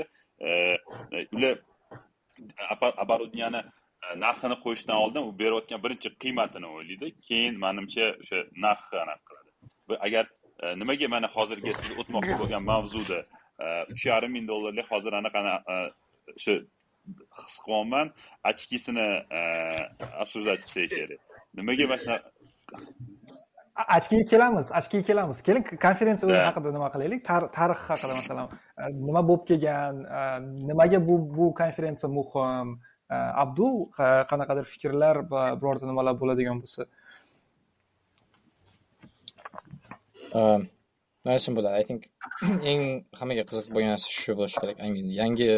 ular 1.37 1.55
оборудованияni 3.05 3.61
narxini 4.25 4.57
qo'yishdan 4.65 4.97
oldin 5.05 5.23
u 5.29 5.31
berayotgan 5.41 5.81
birinchi 5.85 6.09
qiymatini 6.23 6.67
o'ylaydi. 6.77 7.07
Keyin 7.29 7.55
manimcha 7.65 8.07
o'sha 8.23 8.39
narxi 8.67 8.97
anaqa 9.05 9.23
qiladi. 9.29 9.51
Agar 10.07 10.25
nimaga 10.81 11.09
mana 11.15 11.29
hozirgi 11.37 11.71
siz 11.81 11.91
o'tmoqchi 12.01 12.35
bo'lgan 12.41 12.63
mavzuda 12.73 13.21
uch 13.93 14.03
yarim 14.11 14.33
ming 14.37 14.47
dollarlik 14.53 14.87
hozir 14.93 15.13
anaqa 15.21 15.41
o'sha 16.39 16.55
his 17.41 17.57
qilyapman 17.65 18.07
ochkisini 18.51 19.09
обсуждать 20.23 20.63
qilsak 20.65 20.89
kerak. 20.99 21.21
Nimaga 21.59 21.85
mana 21.93 22.01
shunaqa 22.05 22.29
ochkiga 23.97 24.25
kelamiz 24.33 24.67
ochkiga 24.79 25.05
kelamiz. 25.11 25.39
Keling 25.47 25.65
konferensiya 25.87 26.27
o'zi 26.31 26.43
haqida 26.49 26.69
nima 26.77 26.89
qilaylik? 26.95 27.21
Tarix 27.59 27.81
haqida 27.91 28.15
masalan 28.21 28.47
nima 29.09 29.23
bo'lib 29.29 29.45
kelgan 29.51 29.95
nimaga 30.71 30.99
bu 31.09 31.15
bu 31.37 31.47
konferensiya 31.61 32.09
muhim 32.19 32.69
abdul 33.15 33.77
qanaqadir 34.31 34.65
fikrlar 34.75 35.23
va 35.33 35.43
birorta 35.61 35.87
nimalar 35.87 36.15
bo'ladigan 36.23 36.63
bo'lsa. 36.63 36.87
Nice 41.27 41.43
simple 41.47 41.71
i 41.81 41.83
think 41.89 42.09
eng 42.71 42.83
hammaga 43.19 43.45
qiziq 43.51 43.71
bo'lgan 43.75 43.95
narsa 43.95 44.11
shu 44.17 44.35
bo'lishi 44.39 44.63
kerak. 44.63 44.83
I 44.87 44.91
mean 44.95 45.09
yangi 45.21 45.49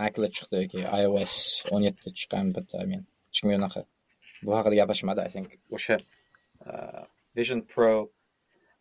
maclar 0.00 0.30
chiqdi 0.36 0.62
yoki 0.62 0.84
ios 1.02 1.34
o'n 1.74 1.82
yetti 1.88 2.14
chiqqan 2.20 2.52
bitta 2.56 2.84
i 2.84 2.86
mean 2.92 3.02
hech 3.28 3.40
kim 3.42 3.54
unaqa 3.58 3.84
bu 4.44 4.56
haqida 4.58 4.80
gapirishmadi 4.80 5.26
i 5.28 5.30
think. 5.34 5.48
O'sha 5.78 5.98
Vision 7.36 7.62
Pro 7.72 7.92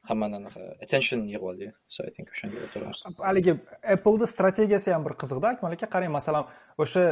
hammani 0.10 0.38
anaqa 0.40 0.62
attention 0.84 1.26
yig'ib 1.30 1.44
oldi 1.50 1.68
so 1.96 2.04
i 2.10 2.12
think 2.16 2.30
o'shanga 2.34 2.62
o'tiramiz. 2.66 3.04
Haligi 3.30 3.54
appleni 3.96 4.28
strategiyasi 4.34 4.94
ham 4.96 5.06
bir 5.08 5.16
qiziqda. 5.24 5.54
Akmal 5.56 5.76
aka 5.78 5.90
qarang 5.96 6.14
masalan 6.18 6.48
o'sha 6.84 7.04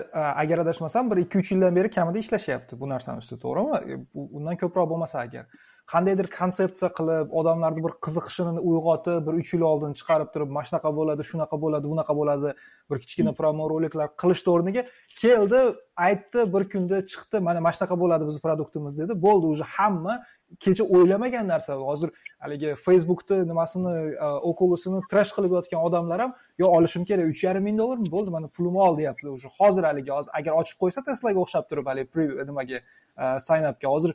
agar 0.43 0.63
adashmasam 0.65 1.12
bir 1.12 1.23
ikki 1.25 1.41
uch 1.43 1.52
yildan 1.54 1.75
beri 1.80 1.91
kamida 1.97 2.23
ishlashyapti 2.25 2.80
bu 2.82 2.89
narsani 2.93 3.21
ustida 3.23 3.41
to'g'rimi 3.45 3.75
e, 3.93 3.99
undan 4.38 4.56
ko'proq 4.63 4.89
bo'lmasa 4.93 5.25
agar. 5.28 5.45
Qandaydir 5.93 6.28
konsepsiya 6.39 6.89
qilib 6.97 7.32
odamlarni 7.39 7.82
bir 7.86 7.93
qiziqishini 8.06 8.62
uyg'otib 8.69 9.23
bir 9.28 9.38
uch 9.41 9.54
yil 9.56 9.63
oldin 9.71 9.95
chiqarib 9.99 10.30
turib 10.34 10.49
mana 10.58 10.69
shunaqa 10.69 10.89
bo'ladi 10.99 11.25
shunaqa 11.32 11.62
bo'ladi 11.63 11.93
bunaqa 11.93 12.13
bo'ladi 12.19 12.49
bir 12.89 12.97
kichkina 13.04 13.34
promo 13.39 13.69
roliklar 13.73 14.12
qilishni 14.21 14.54
o'rniga 14.56 14.84
keldi 15.21 15.62
aytdi 16.08 16.45
bir 16.54 16.63
kunda 16.73 17.02
chiqdi 17.12 17.41
mana 17.47 17.63
mana 17.65 17.73
shunaqa 17.78 17.97
bo'ladi 18.04 18.30
bizni 18.30 18.41
produktimiz 18.45 18.99
dedi 19.02 19.13
bo'ldi 19.25 19.45
уже 19.54 19.65
hamma 19.75 20.13
kecha 20.59 20.83
o'ylamagan 20.83 21.47
narsa. 21.47 21.75
Hozir 21.75 22.09
haligi 22.39 22.75
facebookni 22.85 23.47
nimasini 23.47 23.93
e, 24.13 24.29
okulusini 24.51 25.01
trash 25.12 25.31
qilib 25.38 25.55
yotgan 25.57 25.83
odamlar 25.88 26.19
ham 26.25 26.33
yo 26.57 26.67
olishim 26.77 27.05
kerak 27.09 27.31
uch 27.33 27.43
yarim 27.43 27.63
ming 27.63 27.77
dollarmi? 27.81 28.09
Bo'ldi 28.15 28.29
mana 28.35 28.47
pulimni 28.47 28.81
ol 28.88 28.97
deyapti 28.97 29.27
уже. 29.29 29.47
Hozir 29.59 29.83
haligi 29.83 30.12
hozir 30.12 30.31
agar 30.39 30.53
ochib 30.62 30.77
qo'ysa 30.83 31.05
teslaga 31.09 31.39
o'xshab 31.45 31.69
turib 31.69 31.85
haligi 31.91 32.45
nimaga 32.49 32.77
e, 33.23 33.39
sign 33.47 33.63
upga. 33.71 33.88
Hozir 33.95 34.12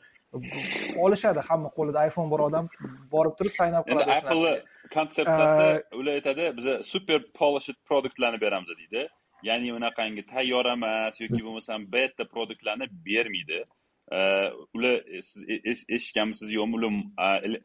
olishadi 1.04 1.40
hamma 1.48 1.68
qo'lida 1.78 2.06
iphone 2.08 2.30
bor 2.30 2.40
odam 2.48 2.70
borib 3.14 3.34
turib 3.38 3.54
sign 3.60 3.74
up 3.80 3.86
qiladi 3.90 4.16
apple 4.18 4.54
konsepsiyasi 4.96 6.00
ular 6.00 6.12
aytadi 6.18 6.50
biza 6.58 6.82
super 6.82 7.20
polished 7.40 7.78
produktlarni 7.90 8.40
beramiz 8.46 8.68
deydi. 8.80 9.08
Ya'ni 9.48 9.72
unaqangi 9.78 10.22
tayyor 10.32 10.66
emas 10.76 11.20
yoki 11.20 11.40
bo'lmasam 11.46 11.80
beta 11.96 12.24
produktlarni 12.34 12.86
bermaydi 13.08 13.64
ular 14.12 15.02
siz 15.22 15.44
e, 15.48 15.60
eshitganmisiz 15.96 16.52
yo'qmi 16.52 16.76
ular 16.76 16.92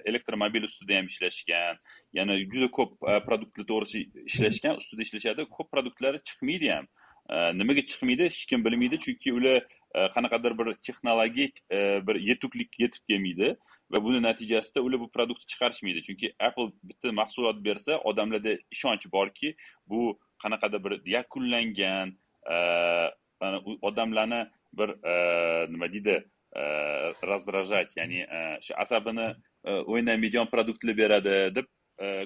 elektromobil 0.05 0.63
ustida 0.63 0.97
ham 0.97 1.05
ishlashgan 1.05 1.77
yana 2.13 2.37
juda 2.53 2.71
ko'p 2.71 2.93
produktlar 3.27 3.65
to'g'risida 3.71 4.23
ishlashgan 4.31 4.77
ustida 4.81 5.01
ishlashadi 5.07 5.45
ko'p 5.57 5.71
produktlari 5.71 6.21
chiqmaydi 6.29 6.71
ham 6.75 6.87
nimaga 7.59 7.81
chiqmaydi 7.91 8.29
hech 8.29 8.45
kim 8.51 8.63
bilmaydi 8.65 8.99
chunki 9.05 9.33
ular 9.39 9.59
qanaqadir 10.15 10.55
bir 10.59 10.73
texnologik 10.87 11.59
bir 12.07 12.15
yetuklikka 12.29 12.83
yetib 12.83 13.03
kelmaydi 13.09 13.49
va 13.91 14.03
buni 14.05 14.21
natijasida 14.21 14.81
ular 14.81 14.99
bu 15.03 15.09
produktni 15.17 15.51
chiqarishmaydi 15.53 16.05
chunki 16.07 16.31
apple 16.39 16.71
bitta 16.83 17.11
mahsulot 17.21 17.63
bersa 17.67 17.99
odamlarda 18.11 18.55
ishonch 18.77 19.11
borki 19.17 19.55
bu 19.87 20.19
qanaqadir 20.43 20.83
bir 20.85 20.93
yakunlangan 21.17 22.15
odamlarni 23.89 24.41
bir 24.73 24.89
e, 24.89 25.13
nima 25.71 25.91
deydi 25.93 26.15
e, 26.55 26.61
раздражать 27.29 27.95
ya'ni 27.97 28.21
e, 28.21 28.39
shu 28.61 28.73
asabini 28.83 29.27
o'ynamaydigan 29.65 30.49
produktlar 30.49 30.97
beradi 30.97 31.55
deb 31.55 31.67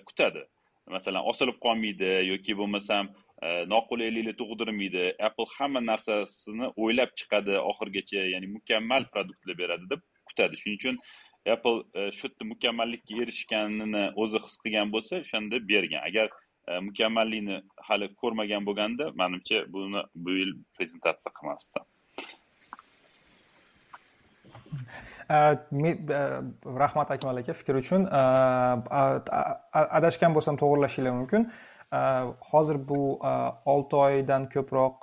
kutadi. 0.08 0.44
Masalan 0.88 1.26
osilib 1.32 1.58
qolmaydi 1.66 2.10
yoki 2.28 2.54
bo'lmasam 2.60 3.10
noqulaylikni 3.74 4.34
tug'dirmaydi. 4.42 5.06
Apple 5.28 5.48
hamma 5.58 5.82
narsasini 5.82 6.70
o'ylab 6.84 7.16
chiqadi 7.20 7.56
oxirigacha 7.72 8.26
ya'ni 8.34 8.48
mukammal 8.58 9.08
produktlar 9.14 9.58
beradi 9.58 9.90
deb 9.94 10.02
kutadi. 10.30 10.60
Shuning 10.62 10.80
uchun 10.82 11.00
apple 11.56 11.80
shu 12.18 12.28
yerda 12.28 12.50
mukammallikka 12.54 13.22
erishganini 13.24 14.04
o'zi 14.26 14.44
his 14.46 14.56
qilgan 14.64 14.94
bo'lsa 14.96 15.24
o'shanda 15.24 15.58
bergan. 15.72 16.02
Agar 16.10 16.28
mukammallikni 16.88 17.58
hali 17.88 18.08
ko'rmagan 18.22 18.70
bo'lganda 18.70 19.10
manimcha 19.22 19.66
buni 19.74 20.06
bu 20.16 20.38
yil 20.40 20.54
prezentatsiya 20.78 21.32
qilmasdi. 21.40 21.80
Rahmat 26.84 27.14
akmal 27.16 27.38
aka 27.42 27.54
fikr 27.60 27.80
uchun 27.82 28.08
adashgan 30.00 30.36
bo'lsam 30.38 30.60
to'g'irlashinglar 30.62 31.14
mumkin 31.20 31.48
hozir 32.52 32.78
bu 32.90 33.02
olti 33.74 33.96
oydan 34.08 34.50
ko'proq 34.56 34.98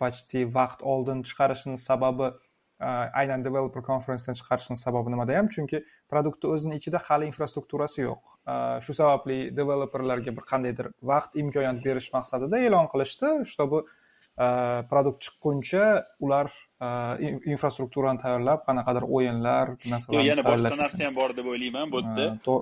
почти 0.00 0.44
vaqt 0.58 0.80
oldin 0.92 1.22
chiqarishini 1.28 1.78
sababi 1.88 2.30
aynan 3.20 3.44
developer 3.44 3.82
konferensdan 3.82 4.34
chiqarishni 4.40 4.76
sababi 4.76 5.10
nimada 5.12 5.36
ham 5.36 5.48
chunki 5.54 5.82
produktni 6.12 6.50
o'zini 6.54 6.76
ichida 6.80 6.98
hali 7.06 7.26
infrastrukturasi 7.30 8.00
yo'q 8.06 8.22
shu 8.86 8.96
sababli 9.00 9.38
developerlarga 9.60 10.36
bir 10.38 10.44
qandaydir 10.52 10.92
vaqt 11.12 11.40
imkoniyat 11.42 11.82
berish 11.86 12.08
maqsadida 12.16 12.62
e'lon 12.68 12.86
qilishdi 12.92 13.32
чтобы 13.52 13.84
produkt 14.90 15.26
chiqquncha 15.26 15.84
ular 16.26 16.50
infrastrukturani 17.52 18.22
tayyorlab 18.24 18.62
qanaqadir 18.68 19.04
o'yinlar 19.16 19.74
narsalar 19.92 20.24
yana 20.30 20.44
boshqa 20.46 20.76
narsa 20.82 21.02
ham 21.04 21.18
bor 21.20 21.36
deb 21.38 21.50
o'ylayman 21.52 21.92
bu 21.92 22.00
yerda 22.04 22.54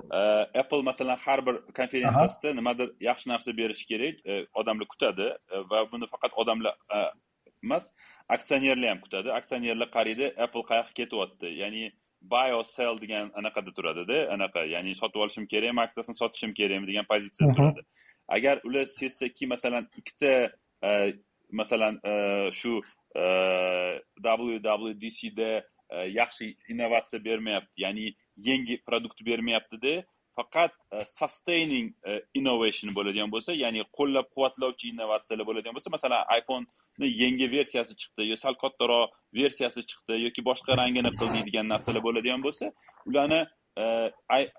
apple 0.63 0.83
masalan 0.89 1.17
har 1.25 1.39
bir 1.47 1.55
konferensiyasida 1.79 2.53
nimadir 2.59 2.91
yaxshi 3.09 3.31
narsa 3.33 3.57
berishi 3.61 3.85
kerak 3.91 4.15
odamlar 4.63 4.91
kutadi 4.93 5.31
va 5.71 5.85
buni 5.91 6.11
faqat 6.13 6.37
odamlar 6.43 6.75
emas 7.63 7.91
aksionerlar 8.29 8.89
ham 8.89 9.01
kutadi. 9.05 9.31
Aksionerlar 9.39 9.89
qaraydi 9.95 10.31
apple 10.45 10.63
qayoqqa 10.71 10.93
ketyapti? 10.99 11.51
Ya'ni 11.61 11.91
buy 12.21 12.53
or 12.57 12.63
sell 12.63 12.99
degan 13.03 13.31
anaqada 13.39 13.73
turadida 13.77 14.19
anaqa 14.35 14.65
ya'ni 14.73 14.95
sotib 15.01 15.23
olishim 15.25 15.47
kerakmi 15.53 15.81
aksiyasini 15.85 16.19
sotishim 16.21 16.53
kerakmi 16.59 16.87
degan 16.91 17.07
pozitsiyada 17.11 17.55
turadi. 17.59 17.85
Agar 18.37 18.61
ular 18.67 18.85
sezsaki 18.99 19.47
masalan 19.53 19.87
ikkita 20.01 20.33
e, 20.83 20.89
masalan 21.51 21.99
e, 22.03 22.51
shu 22.51 22.81
e, 23.15 23.23
wwdcda 24.23 25.51
e, 25.89 25.97
yaxshi 26.19 26.55
innovatsiya 26.69 27.25
bermayapti 27.25 27.81
ya'ni 27.81 28.15
yangi 28.37 28.81
produkt 28.87 29.25
bermayaptida 29.25 30.03
faqat 30.37 30.71
sustaining 31.17 31.87
innovation 32.39 32.93
bo'ladigan 32.97 33.31
bo'lsa 33.33 33.55
ya'ni 33.63 33.83
qo'llab 33.97 34.27
quvvatlovchi 34.35 34.91
innovatsiyalar 34.93 35.45
bo'ladigan 35.49 35.75
bo'lsa 35.77 35.91
masalan 35.95 36.21
iphoneni 36.39 37.09
yangi 37.23 37.47
versiyasi 37.55 37.97
chiqdi 38.01 38.29
yo 38.31 38.37
sal 38.43 38.55
kattaroq 38.63 39.17
versiyasi 39.39 39.83
chiqdi 39.89 40.21
yoki 40.25 40.45
boshqa 40.49 40.77
rangini 40.81 41.11
qildik 41.19 41.35
deydigan 41.35 41.67
narsalar 41.73 42.05
bo'ladigan 42.07 42.45
bo'lsa 42.45 42.71
ularni 43.09 43.41
Э, 43.79 44.11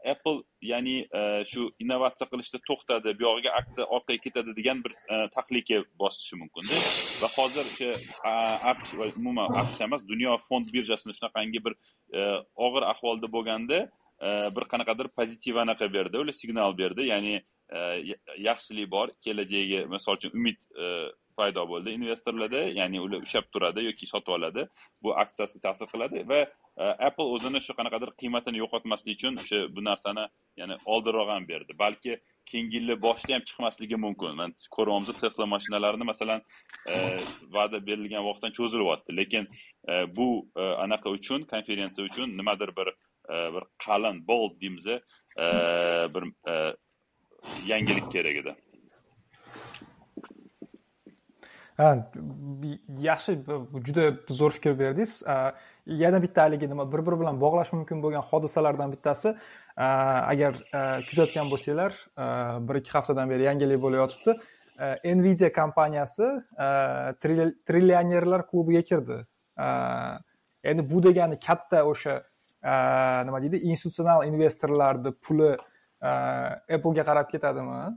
apple 0.04 0.42
ya'ni 0.62 1.04
э, 1.12 1.44
shu 1.44 1.66
innovatsiya 1.82 2.26
qilishda 2.32 2.58
to'xtadi 2.68 3.12
bu 3.18 3.26
yog'iga 3.26 3.50
aksiya 3.58 3.84
orqaga 3.96 4.20
ketadi 4.26 4.54
degan 4.58 4.80
bir 4.84 4.94
e, 5.12 5.16
tahlika 5.34 5.80
bosishi 6.02 6.38
mumkinda. 6.40 6.78
Va 7.20 7.28
hozir 7.34 7.68
o'sha 7.70 9.10
umuman 9.20 9.58
aqsh 9.62 9.82
emas 9.86 10.06
dunyo 10.12 10.38
fond 10.48 10.72
birjasini 10.76 11.16
shunaqangi 11.18 11.60
bir 11.66 11.74
e, 12.16 12.20
og'ir 12.66 12.86
ahvolda 12.92 13.32
bo'lganda 13.36 13.78
e, 13.84 14.28
bir 14.56 14.64
qanaqadir 14.72 15.12
pozitiv 15.18 15.60
anaqa 15.64 15.92
berdi 15.96 16.22
ular 16.24 16.36
signal 16.42 16.78
berdi. 16.82 17.10
Ya'ni 17.12 17.34
yaxshilik 18.48 18.88
bor 18.90 19.12
kelajagi 19.24 19.84
misol 19.96 20.16
uchun 20.18 20.32
umid 20.38 20.58
paydo 21.40 21.64
bo'ldi 21.72 21.94
investorlarda 21.98 22.62
ya'ni 22.80 23.00
ular 23.04 23.20
ushlab 23.26 23.46
turadi 23.54 23.84
yoki 23.88 24.06
sotib 24.12 24.32
oladi 24.36 24.66
bu 25.04 25.14
aksiyasiga 25.22 25.62
ta'sir 25.66 25.86
qiladi 25.92 26.24
va 26.30 26.40
e, 26.42 26.84
apple 27.08 27.28
o'zini 27.36 27.60
shu 27.66 27.76
qanaqadir 27.78 28.10
qiymatini 28.22 28.62
yo'qotmaslik 28.62 29.18
uchun 29.18 29.40
o'sha 29.42 29.60
bu 29.76 29.84
narsani 29.90 30.24
ya'ni 30.60 30.76
oldinroq 30.94 31.28
ham 31.34 31.48
berdi. 31.52 31.78
Balki 31.84 32.12
keyingi 32.50 32.76
yilni 32.78 32.96
boshida 33.06 33.36
ham 33.36 33.44
chiqmasligi 33.50 34.00
mumkin. 34.06 34.36
Man 34.40 34.54
ko'ryapmiz 34.76 35.20
tesla 35.24 35.46
mashinalarini 35.54 36.08
masalan 36.12 36.40
e, 36.92 36.96
va'da 37.56 37.78
berilgan 37.88 38.26
vaqtdan 38.28 38.56
cho'zilyapti 38.58 39.16
lekin 39.20 39.44
e, 39.90 39.94
bu 40.16 40.28
anaqa 40.86 41.08
uchun 41.18 41.48
konferensiya 41.54 42.10
uchun 42.10 42.36
nimadir 42.40 42.76
bir 42.80 42.88
bir 43.54 43.64
qalin 43.84 44.16
bold 44.28 44.54
deymiz 44.60 44.86
bir 46.14 46.24
yangilik 47.66 48.12
kerak 48.12 48.36
edi 48.42 48.50
ha 48.50 48.56
yaxshi 53.08 53.32
juda 53.86 54.04
zo'r 54.28 54.52
fikr 54.56 54.78
berdingiz. 54.78 55.22
Yana 55.86 56.22
bitta 56.22 56.42
haligi 56.42 56.68
nima 56.68 56.84
bir 56.92 57.00
biri 57.06 57.20
bilan 57.20 57.40
bog'lash 57.40 57.72
mumkin 57.72 58.02
bo'lgan 58.02 58.24
hodisalardan 58.30 58.92
bittasi 58.92 59.34
agar 59.76 60.52
kuzatgan 61.08 61.50
bo'lsanglar 61.52 61.92
bir 62.68 62.74
ikki 62.80 62.92
haftadan 62.96 63.30
beri 63.30 63.42
yangilik 63.48 63.82
bo'layotibdi 63.82 64.36
nvidia 65.04 65.52
kompaniyasi 65.52 66.26
trillionerlar 67.68 68.46
klubiga 68.50 68.82
kirdi. 68.90 69.18
Endi 70.64 70.90
bu 70.90 71.02
degani 71.02 71.40
katta 71.40 71.84
o'sha 71.92 72.14
nima 73.26 73.42
deydi 73.42 73.56
institutsional 73.72 74.26
investorlarni 74.28 75.12
puli 75.24 75.56
Э, 76.00 76.56
applega 76.76 77.04
qarab 77.04 77.28
ketadimi? 77.28 77.92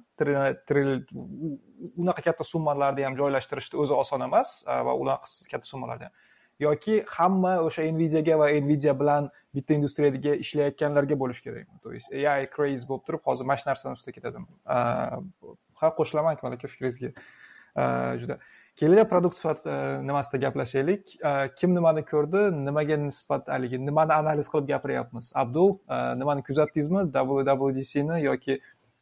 Unaqa 1.96 2.22
katta 2.26 2.44
summalarni 2.44 3.06
ham 3.08 3.16
joylashtirishni 3.16 3.80
o'zi 3.80 3.96
oson 3.96 4.26
emas 4.26 4.52
e, 4.68 4.76
va 4.88 4.96
unaqa 5.00 5.30
katta 5.52 5.70
summalarni 5.70 6.10
ham. 6.10 6.14
Yoki 6.60 6.98
hamma 7.16 7.54
o'sha 7.64 7.86
nvidiaga 7.96 8.36
va 8.42 8.50
nvidia 8.66 8.94
bilan 9.00 9.30
bitta 9.56 9.78
industriyadaga 9.80 10.36
ishlayotganlarga 10.44 11.16
bo'lishi 11.22 11.46
kerakmi? 11.48 11.80
То 11.84 11.94
есть 11.94 12.12
ai 12.12 12.48
craze 12.56 12.84
bo'lib 12.90 13.06
turib 13.08 13.24
hozir 13.24 13.46
e, 13.46 13.48
mana 13.48 13.58
shu 13.58 13.70
narsani 13.70 13.96
ustida 13.96 14.16
ketadimi 14.18 14.48
ha 14.66 15.88
qo'shilaman 16.00 16.36
akmal 16.36 16.60
aka 16.60 16.68
fikringizga 16.68 17.14
e, 17.16 17.84
juda. 18.20 18.40
Kelinglar 18.76 19.08
produkt 19.10 19.38
sifati 19.38 19.70
e, 19.70 20.02
nimasida 20.08 20.40
gaplashaylik. 20.48 21.16
E, 21.22 21.32
kim 21.58 21.74
nimani 21.76 22.04
ko'rdi 22.06 22.44
nimaga 22.66 22.98
nisbat 23.06 23.50
haligi 23.54 23.80
nimani 23.86 24.14
analiz 24.16 24.50
qilib 24.52 24.68
gapiryapmiz? 24.74 25.32
Abdul 25.44 25.78
e, 25.90 26.02
nimani 26.22 26.44
kuzatdingizmi? 26.48 27.06
Wwdcni 27.14 28.20
yoki 28.24 28.60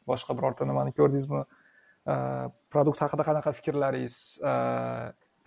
boshqa 0.08 0.36
birorta 0.38 0.68
nimani 0.68 0.94
ko'rdingizmi? 0.98 1.44
Produkt 2.74 3.04
haqida 3.04 3.24
qanaqa 3.28 3.52
fikrlaringiz? 3.58 4.16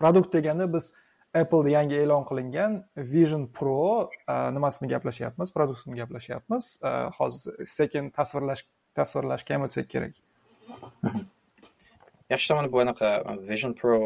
Produkt 0.00 0.32
deganda 0.36 0.66
biz 0.72 0.94
apple 1.36 1.70
yangi 1.70 1.98
e'lon 2.00 2.24
qilingan 2.30 2.78
vision 3.12 3.44
pro 3.58 4.08
nimasini 4.56 4.88
gaplashyapmiz 4.94 5.52
produktini 5.52 6.00
gaplashyapmiz 6.00 6.70
hozir 7.18 7.68
sekin 7.76 8.10
tasvirlash 8.18 8.64
tasvirlashga 8.96 9.58
ham 9.58 9.68
o'tsak 9.68 9.90
kerak. 9.94 10.14
yaxshi 12.32 12.48
tomoni 12.50 12.72
bu 12.74 12.80
anaqa 12.84 13.08
vision 13.50 13.72
pro 13.80 13.96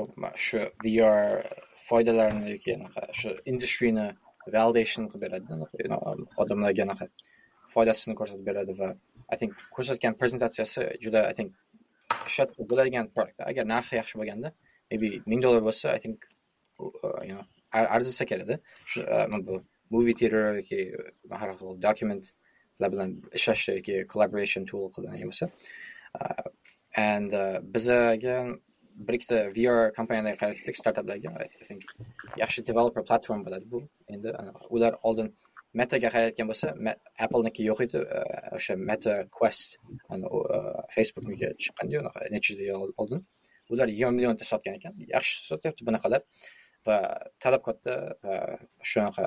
shu 0.47 0.59
vr 0.85 1.45
foydalarini 1.89 2.51
yoki 2.55 2.75
anaqa 2.79 3.03
shu 3.21 3.31
industryni 3.53 4.07
validation 4.57 5.09
qilib 5.11 5.23
beradi 5.27 5.53
um, 5.97 6.27
odamlarga 6.43 6.83
anaqa 6.89 7.07
foydasini 7.75 8.15
ko'rsatib 8.21 8.45
beradi 8.51 8.77
va 8.81 8.91
i 9.35 9.37
think 9.41 9.53
ko'rsatgan 9.77 10.19
prezentatsiyasi 10.21 10.87
juda 11.05 11.25
i 11.31 11.35
think 11.39 11.51
ishlatsa 12.31 12.69
bo'ladigan 12.71 13.11
produkt 13.17 13.41
agar 13.51 13.65
narxi 13.75 13.95
yaxshi 14.01 14.21
bo'lganda 14.21 14.53
maybe 14.91 15.09
ming 15.31 15.43
dollar 15.47 15.63
bo'lsa 15.69 15.97
i 15.97 16.01
think 16.05 16.19
uh, 16.85 17.21
you 17.29 17.35
know 17.35 17.45
arzisa 17.97 18.25
kerakda 18.31 18.57
shu 18.93 19.01
uh, 19.17 19.27
bu 19.49 19.63
movie 19.95 20.17
theater 20.21 20.45
yoki 20.61 20.81
uh, 21.01 21.37
har 21.41 21.51
xil 21.59 21.77
dokumentlar 21.89 22.89
bilan 22.95 23.11
ishlashda 23.39 23.79
yoki 23.79 23.95
collaboration 24.13 24.67
tool 24.71 24.91
qilgan 24.97 25.23
bo'lsa 25.31 25.45
uh, 27.33 27.59
biz 27.75 27.89
again, 27.89 28.49
bir 29.07 29.17
ikkita 29.19 29.39
vr 29.57 29.93
kompaniyalarga 29.97 30.39
qaratdik 30.43 30.77
startaplarga 30.81 31.31
i 31.47 31.65
think 31.69 31.85
yaxshi 32.43 32.65
developer 32.71 33.05
platform 33.11 33.45
bo'ladi 33.47 33.71
bu. 33.75 33.81
Endi 34.15 34.33
ular 34.77 34.99
oldin 35.11 35.29
metaga 35.81 36.11
qarayotgan 36.15 36.51
bo'lsa 36.51 36.73
appleniki 37.27 37.67
yo'q 37.71 37.85
edi 37.87 38.03
uh, 38.19 38.57
o'sha 38.59 38.77
meta 38.91 39.15
quest 39.39 39.79
uh, 40.17 40.81
facebookniki 40.97 41.53
chiqqanda 41.67 42.03
unaqa 42.03 42.31
necha 42.35 42.59
yil 42.63 42.93
oldin. 43.05 43.25
Ular 43.73 43.87
yigirma 43.93 44.13
millionta 44.19 44.45
sotgan 44.53 44.81
ekan. 44.81 44.99
Yaxshi 45.15 45.37
sotyapti 45.53 45.87
bunaqalar. 45.89 46.27
Va 46.89 46.99
talab 47.45 47.63
katta 47.69 47.97
va 48.27 48.37
shunaqa 48.93 49.27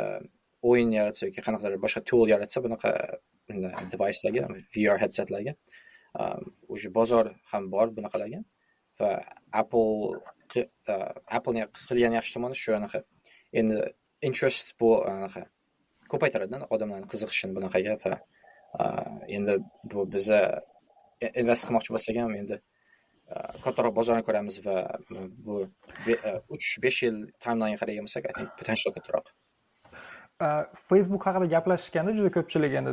uh, 0.00 0.20
o'yin 0.68 0.90
yaratsa 0.98 1.28
yoki 1.28 1.44
qanaqadir 1.46 1.78
boshqa 1.84 2.00
tool 2.10 2.26
yaratsa 2.34 2.62
bunaqa 2.66 2.90
devicelarga 3.94 4.48
vr 4.74 4.98
headsetlarga 5.02 5.54
уже 6.68 6.90
bozor 6.90 7.34
ham 7.52 7.70
bor 7.70 7.86
bunaqalarga 7.96 8.40
va 9.00 9.10
apple 9.52 10.20
appleni 11.38 11.66
qilgan 11.86 12.12
yaxshi 12.18 12.32
tomoni 12.36 12.56
shu 12.62 12.74
anaqa 12.80 13.02
endi 13.60 13.76
interest 14.28 14.74
bu 14.80 14.90
anaqa 15.14 15.42
ko'paytiradi 16.12 16.64
odamlarni 16.74 17.08
qiziqishini 17.12 17.56
bunaqaga 17.58 17.94
va 18.04 18.14
endi 19.36 19.54
bu 19.92 20.06
biza 20.14 20.40
invest 21.42 21.66
qilmoqchi 21.66 21.96
bo'lsak 21.96 22.20
ham 22.22 22.34
endi 22.40 22.56
kattaroq 23.64 23.94
bozorni 24.00 24.22
ko'ramiz 24.28 24.56
va 24.66 24.78
bu 25.46 25.56
uch 26.56 26.68
besh 26.84 26.98
yil 27.06 27.16
timelinga 27.44 27.78
qaragan 27.82 28.08
bo'lsak 28.08 28.24
i 28.30 28.34
think 28.38 28.48
potential 28.60 28.92
kattaroq 28.96 29.26
facebook 30.88 31.26
haqida 31.28 31.46
gaplashishganda 31.56 32.16
juda 32.18 32.30
ko'pchilik 32.36 32.72
endi 32.80 32.92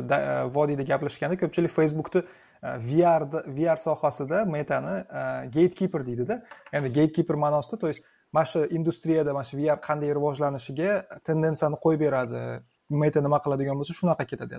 vodiyda 0.56 0.84
gaplashganda 0.92 1.36
ko'pchilik 1.42 1.72
facebookni 1.78 2.22
Э, 2.62 2.78
vr 2.78 3.22
vr 3.46 3.78
sohasida 3.78 4.44
metani 4.44 5.04
э, 5.10 5.46
gatekeeper 5.46 6.06
deydida. 6.06 6.42
Ya'ni 6.72 6.88
gatekeeper 6.88 7.34
ma'nosida 7.34 7.78
то 7.78 7.88
есть 7.88 8.02
mana 8.32 8.44
shu 8.44 8.66
industriyada 8.70 9.32
mana 9.32 9.44
shu 9.44 9.56
vr 9.56 9.78
qanday 9.88 10.10
rivojlanishiga 10.18 10.90
tendensiyani 11.24 11.76
qo'yib 11.84 12.00
beradi 12.00 12.42
meta 12.90 13.20
nima 13.26 13.38
qiladigan 13.44 13.76
bo'lsa 13.80 13.94
shunaqa 14.00 14.24
ketadi. 14.32 14.56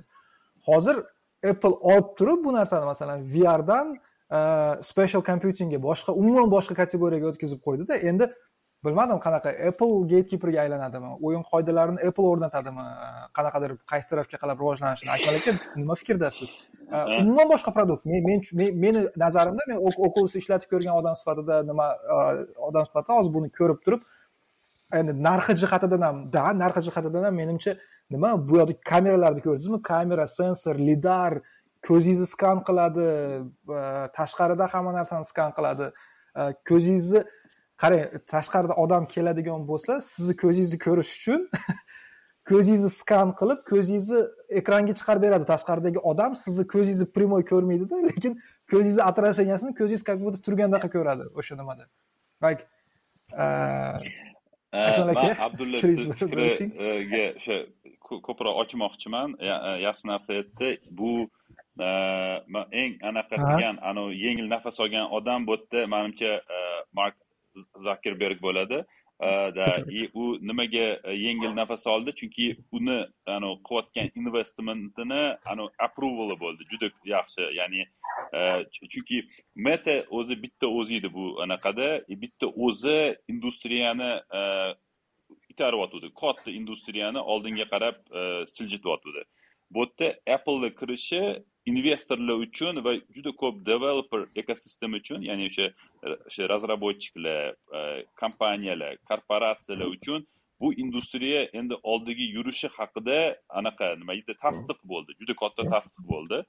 Hozir 0.67 0.95
apple 1.51 1.75
olib 1.91 2.07
turib 2.17 2.39
bu 2.45 2.53
narsani 2.53 2.85
masalan 2.85 3.19
vrdan 3.35 3.87
e, 4.37 4.39
special 4.91 5.21
computingga 5.29 5.79
boshqa 5.89 6.11
umuman 6.21 6.47
boshqa 6.55 6.73
kategoriyaga 6.81 7.27
o'tkazib 7.31 7.59
qo'ydida. 7.67 7.93
Endi 8.09 8.25
bilmadim 8.85 9.19
qanaqa 9.25 9.49
apple 9.69 10.07
gatekeeperga 10.11 10.61
aylanadimi? 10.65 11.09
O'yin 11.27 11.43
qoidalarini 11.51 11.99
apple 12.07 12.27
o'rnatadimi? 12.31 12.85
Qanaqadir 13.37 13.71
qaysi 13.91 14.07
tarafga 14.13 14.37
qarab 14.43 14.61
rivojlanishini 14.63 15.11
akmal 15.15 15.39
aka 15.39 15.51
nima 15.81 15.95
fikrdasiz? 16.01 16.55
Umuman 17.21 17.47
boshqa 17.53 17.73
produkt. 17.77 18.05
Men 18.05 18.23
meni 18.85 19.05
nazarimda 19.25 19.67
men 19.71 19.77
oculus 20.07 20.35
ishlatib 20.41 20.71
ko'rgan 20.73 20.95
odam 21.01 21.15
sifatida 21.21 21.61
nima 21.71 21.91
odam 22.69 22.89
sifatida 22.89 23.19
hozir 23.19 23.35
buni 23.37 23.51
ko'rib 23.59 23.79
turib 23.85 24.07
endi 24.99 25.13
narxi 25.27 25.53
jihatidan 25.63 26.01
ham 26.07 26.17
да 26.35 26.45
narxi 26.63 26.81
jihatidan 26.87 27.23
ham 27.27 27.35
menimcha 27.41 27.75
nima 28.13 28.29
bu 28.49 28.61
yoqda 28.61 28.73
kameralarni 28.91 29.41
ko'rdingizmi 29.45 29.81
kamera 29.91 30.25
sensor 30.39 30.75
lidar 30.89 31.33
ko'zingizni 31.87 32.27
skan 32.33 32.63
qiladi 32.67 33.05
tashqarida 34.17 34.65
hamma 34.73 34.91
narsani 34.99 35.25
skan 35.31 35.51
qiladi. 35.57 35.91
Ko'zingizni 36.69 37.21
qarang 37.81 38.03
tashqarida 38.33 38.75
odam 38.83 39.03
keladigan 39.13 39.61
bo'lsa 39.71 40.01
sizni 40.11 40.35
ko'zingizni 40.43 40.79
ko'rish 40.85 41.11
uchun 41.19 41.41
ko'zingizni 42.51 42.91
skan 42.99 43.33
qilib 43.39 43.59
ko'zingizni 43.71 44.21
ekranga 44.61 44.93
chiqarib 44.99 45.23
beradi. 45.27 45.45
Tashqaridagi 45.53 45.99
odam 46.11 46.35
sizni 46.43 46.65
ko'zingizni 46.73 47.07
прямой 47.15 47.43
ko'rmaydida 47.51 47.95
lekin 48.09 48.33
ko'zingizni 48.71 49.03
отражениясini 49.09 49.71
ko'zingiz 49.79 50.03
как 50.09 50.17
будто 50.23 50.39
turgandaqa 50.47 50.89
ko'radi 50.95 51.23
o'sha 51.39 51.59
nimada. 51.59 51.83
Like 52.45 52.63
akmal 54.85 55.09
aka 55.15 55.29
abdullaga 55.47 55.89
o'sha 57.39 57.55
ko'proq 58.27 58.55
ochmoqchiman. 58.63 59.29
Yaxshi 59.87 60.05
narsa 60.11 60.29
aytdi. 60.41 60.69
Bu 60.99 61.11
eng 62.81 62.93
anaqa 63.09 63.35
qilgan 63.45 63.75
anavi 63.89 64.13
yengil 64.25 64.47
nafas 64.55 64.79
olgan 64.83 65.05
odam 65.17 65.47
bu 65.47 65.53
yerda 65.57 65.87
manimcha 65.93 66.31
mark 66.99 67.15
zakerberg 67.77 68.41
bo'ladi. 68.41 68.85
И 69.91 70.09
u 70.13 70.37
nimaga 70.41 71.01
yengil 71.11 71.51
nafas 71.55 71.87
oldi? 71.87 72.11
Chunki 72.19 72.55
uni 72.71 72.99
qilayotgan 73.67 74.07
investmentini 74.15 75.23
approvali 75.79 76.39
bo'ldi. 76.39 76.63
Juda 76.71 76.87
yaxshi. 77.03 77.41
Ya'ni 77.59 77.81
chunki 78.91 79.17
meta 79.55 80.05
o'zi 80.09 80.35
bitta 80.43 80.67
o'zi 80.67 80.95
edi 80.99 81.09
bu 81.13 81.41
anaqada. 81.43 81.87
Bitta 82.23 82.47
o'zi 82.47 83.17
industriyani 83.27 84.11
itaryotgandi 85.51 86.09
katta 86.21 86.49
industriyani 86.51 87.19
oldinga 87.19 87.65
qarab 87.73 87.97
siljityotgandi 88.55 89.23
bu 89.75 89.83
yerda 89.85 90.07
appleni 90.35 90.69
kirishi 90.79 91.21
investorlar 91.71 92.37
uchun 92.47 92.83
va 92.85 92.93
juda 93.15 93.31
ko'p 93.41 93.55
developer 93.71 94.21
ekosistema 94.41 94.99
uchun 95.01 95.21
ya'ni 95.29 95.47
o'sha 95.49 95.67
o'sha 96.27 96.49
разработчиклар 96.53 97.55
e, 97.77 97.79
kompaniyalar 98.21 98.93
korporatsiyalar 99.09 99.89
uchun 99.97 100.27
bu 100.61 100.73
industriya 100.73 101.41
endi 101.53 101.75
oldiga 101.83 102.23
yurishi 102.35 102.67
haqida 102.77 103.17
anaqa 103.49 103.95
nima 103.99 104.13
deydi 104.17 104.35
tasdiq 104.45 104.79
bo'ldi 104.91 105.15
juda 105.19 105.33
katta 105.41 105.63
tasdiq 105.73 106.05
bo'ldi. 106.13 106.39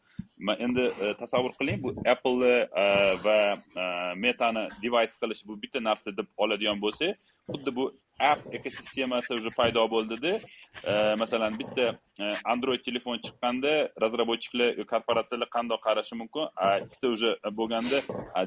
Endi 0.67 0.85
e, 1.05 1.13
tasavvur 1.23 1.53
qiling 1.61 1.83
bu 1.85 1.91
apple 2.13 2.53
e, 2.83 2.85
va 3.25 3.39
metani 4.25 4.65
device 4.85 5.17
qilish 5.23 5.43
bu 5.49 5.63
bitta 5.63 5.81
narsa 5.89 6.17
deb 6.17 6.29
oladigan 6.37 6.83
bo'lsak 6.85 7.17
xuddi 7.53 7.77
bu 7.77 7.85
app 8.21 8.41
ekosistemasi 8.55 9.35
уже 9.35 9.51
paydo 9.57 9.89
bo'ldida 9.89 10.33
э, 10.85 11.17
masalan 11.17 11.59
bitta 11.59 11.99
э, 12.19 12.35
android 12.45 12.83
telefon 12.89 13.19
chiqqanda 13.27 13.73
разработчиклар 14.05 14.69
э, 14.81 14.85
korporatsiyalar 14.85 15.49
qandoq 15.57 15.81
qarashi 15.87 16.15
mumkin? 16.21 16.45
Ikkita 16.85 17.07
уже 17.09 17.31
bo'lganda 17.59 17.99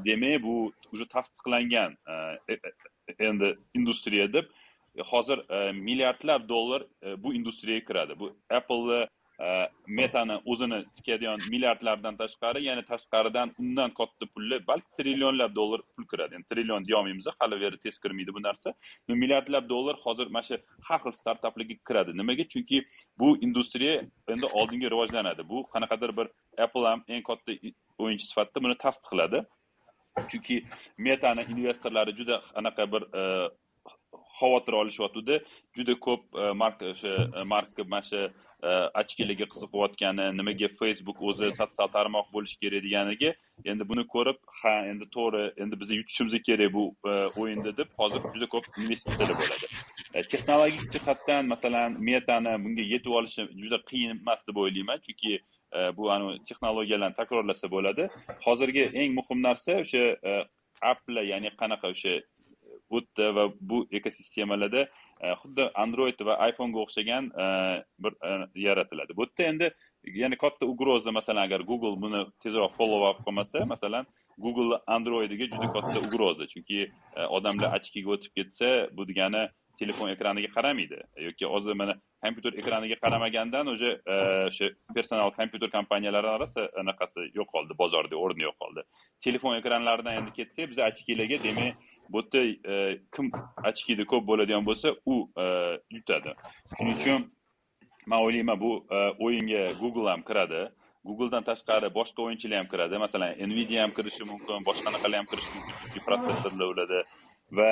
demak 0.06 0.43
bu 0.43 0.74
уже 0.93 1.06
tasdiqlangan 1.16 1.91
e, 2.12 2.54
e, 2.54 2.56
endi 3.20 3.58
industriya 3.74 4.34
deb. 4.34 4.45
Hozir 5.12 5.38
milliardlab 5.74 6.49
dollar 6.49 6.82
bu 7.18 7.34
industriyaga 7.34 7.86
kiradi. 7.86 8.20
Bu 8.20 8.28
apple 8.49 9.08
metani 9.87 10.35
o'zini 10.51 10.79
tikadigan 10.97 11.39
milliardlardan 11.53 12.15
tashqari 12.21 12.63
yana 12.69 12.83
tashqaridan 12.91 13.51
undan 13.63 13.89
katta 13.99 14.25
pullar 14.33 14.59
balki 14.67 14.89
trillionlab 14.99 15.55
dollar 15.55 15.81
pul 15.95 16.05
kiradi 16.11 16.33
yani 16.37 16.45
trillion 16.51 16.87
deyolmaymiz 16.89 17.27
hali 17.39 17.61
beri 17.63 17.77
tez 17.85 17.99
kirmaydi 18.03 18.35
bu 18.37 18.41
narsa 18.47 18.73
milliardlab 19.07 19.69
dollar 19.73 19.95
hozir 20.05 20.27
mana 20.35 20.43
shu 20.49 20.57
har 20.89 20.99
xil 21.05 21.15
startaplarga 21.21 21.75
kiradi 21.87 22.17
nimaga 22.21 22.43
chunki 22.53 22.77
bu 23.19 23.27
industriya 23.47 23.95
endi 24.35 24.45
oldinga 24.59 24.87
rivojlanadi 24.93 25.49
bu 25.51 25.57
qanaqadir 25.73 26.11
bir 26.17 26.27
apple 26.65 26.85
ham 26.91 27.03
eng 27.07 27.23
katta 27.29 27.51
o'yinchi 28.03 28.25
sifatida 28.31 28.63
buni 28.65 28.75
tasdiqladi 28.85 29.43
chunki 30.29 30.55
metani 31.07 31.41
investorlari 31.53 32.11
juda 32.19 32.35
anaqa 32.59 32.83
bir 32.93 33.03
xavotir 34.39 34.73
olishyotgandi 34.81 35.35
juda 35.77 35.93
ko'p 36.05 36.23
mark 36.61 36.81
o'sha 36.93 37.13
mark 37.53 37.85
mana 37.93 38.05
shu 38.09 38.21
E, 38.64 38.72
ochkiligi 38.99 39.45
qiziqayotgani 39.53 40.26
nimaga 40.39 40.68
facebook 40.82 41.18
o'zi 41.30 41.49
sotsial 41.57 41.89
tarmoq 41.95 42.28
bo'lishi 42.36 42.59
kerak 42.61 42.86
deganiga 42.86 43.32
endi 43.72 43.88
buni 43.89 44.05
ko'rib 44.14 44.39
ha 44.59 44.74
endi 44.91 45.07
to'g'ri 45.16 45.41
endi 45.66 45.80
biza 45.82 45.97
yutishimiz 45.97 46.38
kerak 46.49 46.72
bu 46.76 46.84
e, 47.11 47.16
o'yinda 47.41 47.74
deb 47.80 47.91
hozir 47.97 48.22
juda 48.36 48.47
ko'p 48.53 48.70
investitsiyalar 48.84 49.36
bo'ladi. 49.41 49.70
E, 50.14 50.24
texnologik 50.34 50.86
jihatdan 50.95 51.51
masalan 51.53 51.99
metani 52.11 52.55
bunga 52.66 52.88
yetib 52.93 53.20
olishi 53.20 53.47
juda 53.66 53.82
qiyin 53.91 54.16
emas 54.18 54.47
deb 54.47 54.64
o'ylayman 54.64 55.03
chunki 55.07 55.36
bu 55.97 56.09
texnologiyalarni 56.47 57.16
takrorlasa 57.22 57.72
bo'ladi. 57.76 58.07
Hozirgi 58.47 58.89
eng 59.03 59.20
muhim 59.20 59.39
narsa 59.49 59.80
o'sha 59.84 60.03
apple 60.93 61.22
ya'ni 61.32 61.51
qanaqa 61.61 61.91
o'sha 61.95 62.14
o'tdi 62.99 63.29
va 63.37 63.45
bu 63.71 63.79
ekosistemalarda 63.99 64.83
e, 65.21 65.33
xuddi 65.41 65.69
android 65.85 66.19
va 66.27 66.37
iphone'ga 66.49 66.79
o'xshagan 66.85 67.31
e, 67.43 67.47
bir 68.05 68.13
e, 68.29 68.33
yaratiladi. 68.67 69.17
Bu 69.17 69.25
yerda 69.25 69.49
endi 69.51 69.71
yana 70.21 70.37
katta 70.43 70.65
ugroza 70.73 71.11
masalan 71.19 71.47
agar 71.47 71.65
google 71.71 71.95
buni 72.05 72.25
tezroq 72.43 72.77
follow 72.79 73.09
up 73.09 73.25
qilmasa 73.25 73.65
masalan 73.73 74.05
google 74.37 74.79
androidiga 74.97 75.49
juda 75.55 75.73
katta 75.75 75.99
ugroza. 76.07 76.47
Chunki 76.53 76.87
odamlar 77.37 77.75
ochkiga 77.77 78.15
o'tib 78.17 78.31
ketsa 78.39 78.71
bu 78.97 79.07
degani 79.11 79.43
telefon 79.79 80.09
ekraniga 80.13 80.49
qaramaydi. 80.55 80.99
Yoki 81.27 81.45
hozir 81.45 81.73
mana 81.73 81.95
kompyuter 82.23 82.53
ekraniga 82.61 82.95
qaramagandan 83.03 83.67
уже 83.67 83.89
o'sha 84.47 84.69
personal 84.95 85.31
kompyuter 85.39 85.69
kompaniyalari 85.77 86.27
orasida 86.35 86.69
anaqasi 86.81 87.21
yo'qoldi 87.39 87.77
bozorda 87.81 88.15
o'rni 88.23 88.43
yo'qoldi. 88.47 88.81
Telefon 89.25 89.57
ekranlaridan 89.59 90.19
endi 90.19 90.31
ketsak 90.39 90.69
biz 90.71 90.79
ochkilarga 90.89 91.37
demak 91.47 91.75
bu 92.10 92.22
yerda 92.22 92.41
e, 92.72 92.99
kim 93.16 93.32
ochkida 93.70 94.06
ko'p 94.06 94.28
bo'ladigan 94.28 94.66
bo'lsa 94.66 94.95
u 95.06 95.16
e, 95.43 95.45
yutadi. 95.95 96.32
Shuning 96.78 96.95
uchun 97.01 97.22
man 98.06 98.20
o'ylayman 98.26 98.60
bu 98.60 98.72
e, 98.91 98.97
o'yinga 99.26 99.68
google 99.82 100.10
ham 100.10 100.22
kiradi. 100.30 100.62
Googledan 101.08 101.43
tashqari 101.49 101.89
boshqa 101.99 102.20
o'yinchilar 102.26 102.58
ham 102.62 102.68
kiradi. 102.74 102.97
Masalan 103.06 103.32
nvidia 103.49 103.82
ham 103.84 103.91
kirishi 103.97 104.24
mumkin 104.32 104.66
boshqa 104.70 104.88
anaqalar 104.91 105.18
ham 105.22 105.28
kirishi 105.32 105.51
mumkin 105.56 105.76
chunki 105.82 105.99
protsessorlar 106.08 106.68
bo'ladi. 106.72 106.99
Va 107.58 107.72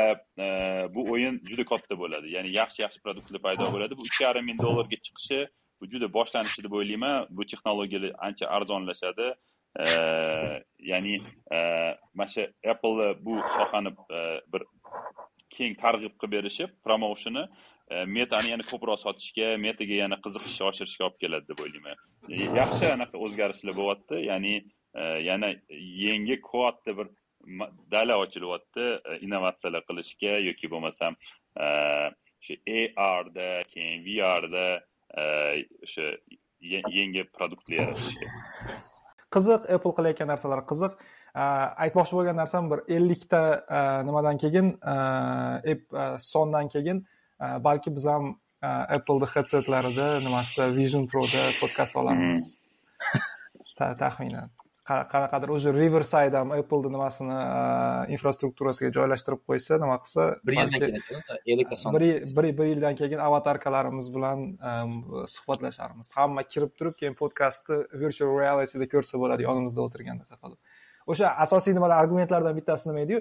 bu 0.95 1.01
o'yin 1.13 1.39
juda 1.49 1.65
katta 1.71 1.95
bo'ladi. 2.03 2.27
Ya'ni 2.35 2.49
yaxshi 2.59 2.79
yaxshi 2.85 2.99
produktlar 3.05 3.41
paydo 3.47 3.71
bo'ladi. 3.75 3.97
Bu 3.99 4.03
uch 4.09 4.21
yarim 4.25 4.45
ming 4.49 4.59
dollarga 4.65 4.97
chiqishi 5.05 5.39
bu 5.79 5.89
juda 5.93 6.07
boshlanishi 6.17 6.63
deb 6.65 6.73
o'ylayman. 6.79 7.27
Bu 7.37 7.43
texnologiyalar 7.51 8.11
ancha 8.27 8.45
arzonlashadi. 8.57 9.27
Ya'ni 9.79 11.15
e, 11.51 11.59
mana 12.13 12.29
shu 12.29 12.41
apple 12.71 13.15
bu 13.25 13.39
sohani 13.55 13.93
e, 14.11 14.19
bir 14.53 14.63
keng 15.49 15.77
targ'ib 15.83 16.17
qilib 16.19 16.33
berishi 16.35 16.67
promoutioni 16.85 17.43
e, 17.91 18.05
metani 18.17 18.51
yana 18.53 18.65
ko'proq 18.71 18.99
sotishga 19.05 19.55
metaga 19.65 20.01
yana 20.03 20.17
qiziqishni 20.25 20.67
oshirishga 20.71 21.07
olib 21.07 21.17
keladi 21.23 21.49
deb 21.51 21.63
o'ylayman. 21.65 22.03
Yaxshi 22.59 22.91
anaqa 22.95 23.23
o'zgarishlar 23.25 23.77
bo'lyapti. 23.79 24.21
Ya'ni 24.29 24.53
yana 25.29 25.53
yangi 26.05 26.41
katta 26.51 26.97
bir 26.97 27.07
dala 27.95 28.19
ochilyapti 28.25 28.87
innovatsiyalar 29.25 29.87
qilishga 29.89 30.37
yoki 30.49 30.71
bo'lmasam 30.73 31.19
e, 31.65 31.67
shu 32.45 32.53
arda 33.09 33.49
keyin 33.73 34.05
vrda 34.07 34.67
o'sha 35.85 36.15
yangi 36.75 37.23
produktlar 37.35 37.77
yaratishga. 37.81 38.27
Qiziq 39.35 39.67
apple 39.75 39.93
qilayotgan 39.97 40.31
narsalar 40.33 40.63
qiziq. 40.71 40.93
Aytmoqchi 41.85 42.17
bo'lgan 42.17 42.37
narsam 42.41 42.69
bir 42.71 42.79
ellikta 42.95 43.41
nimadan 44.07 44.37
keyin 44.43 44.73
sondan 46.31 46.71
keyin 46.73 47.05
balki 47.67 47.95
biz 47.95 48.05
ham 48.13 48.33
appleni 48.97 49.27
headsetlarida 49.35 50.07
nimasida 50.27 50.71
vision 50.75 51.07
proda 51.07 51.43
podkast 51.61 51.95
olamiz. 52.01 52.41
Hmm. 52.41 53.97
taxminan 53.97 54.49
qanaqadir 55.13 55.49
o'zi 55.55 55.73
riverside 55.75 56.37
ham 56.37 56.51
appleni 56.55 56.91
nimasini 56.95 57.37
infrastrukturasiga 58.15 58.89
joylashtirib 58.97 59.41
qo'ysa 59.49 59.79
nima 59.83 59.97
qilsa 60.03 60.27
bir 60.45 60.57
yildan 60.57 60.79
keyin 61.45 61.75
son 61.83 61.97
bir 61.99 62.67
yildan 62.71 62.95
keyin 62.99 63.23
avatarkalarimiz 63.27 64.07
bilan 64.15 64.45
suhbatlasharmiz. 65.35 66.13
Hamma 66.17 66.43
kirib 66.53 66.71
turib 66.77 66.95
keyin 66.99 67.15
podkastni 67.23 67.77
virtual 68.03 68.37
realityda 68.43 68.89
ko'rsa 68.93 69.19
bo'ladi 69.23 69.47
yonimizda 69.49 69.81
o'tirganda 69.87 70.23
qilib 70.43 70.59
o'sha 71.11 71.33
asosiy 71.45 71.73
nimalar 71.77 71.97
argumentlardan 72.03 72.57
bittasi 72.59 72.89
nima 72.89 73.05
ediyu? 73.05 73.19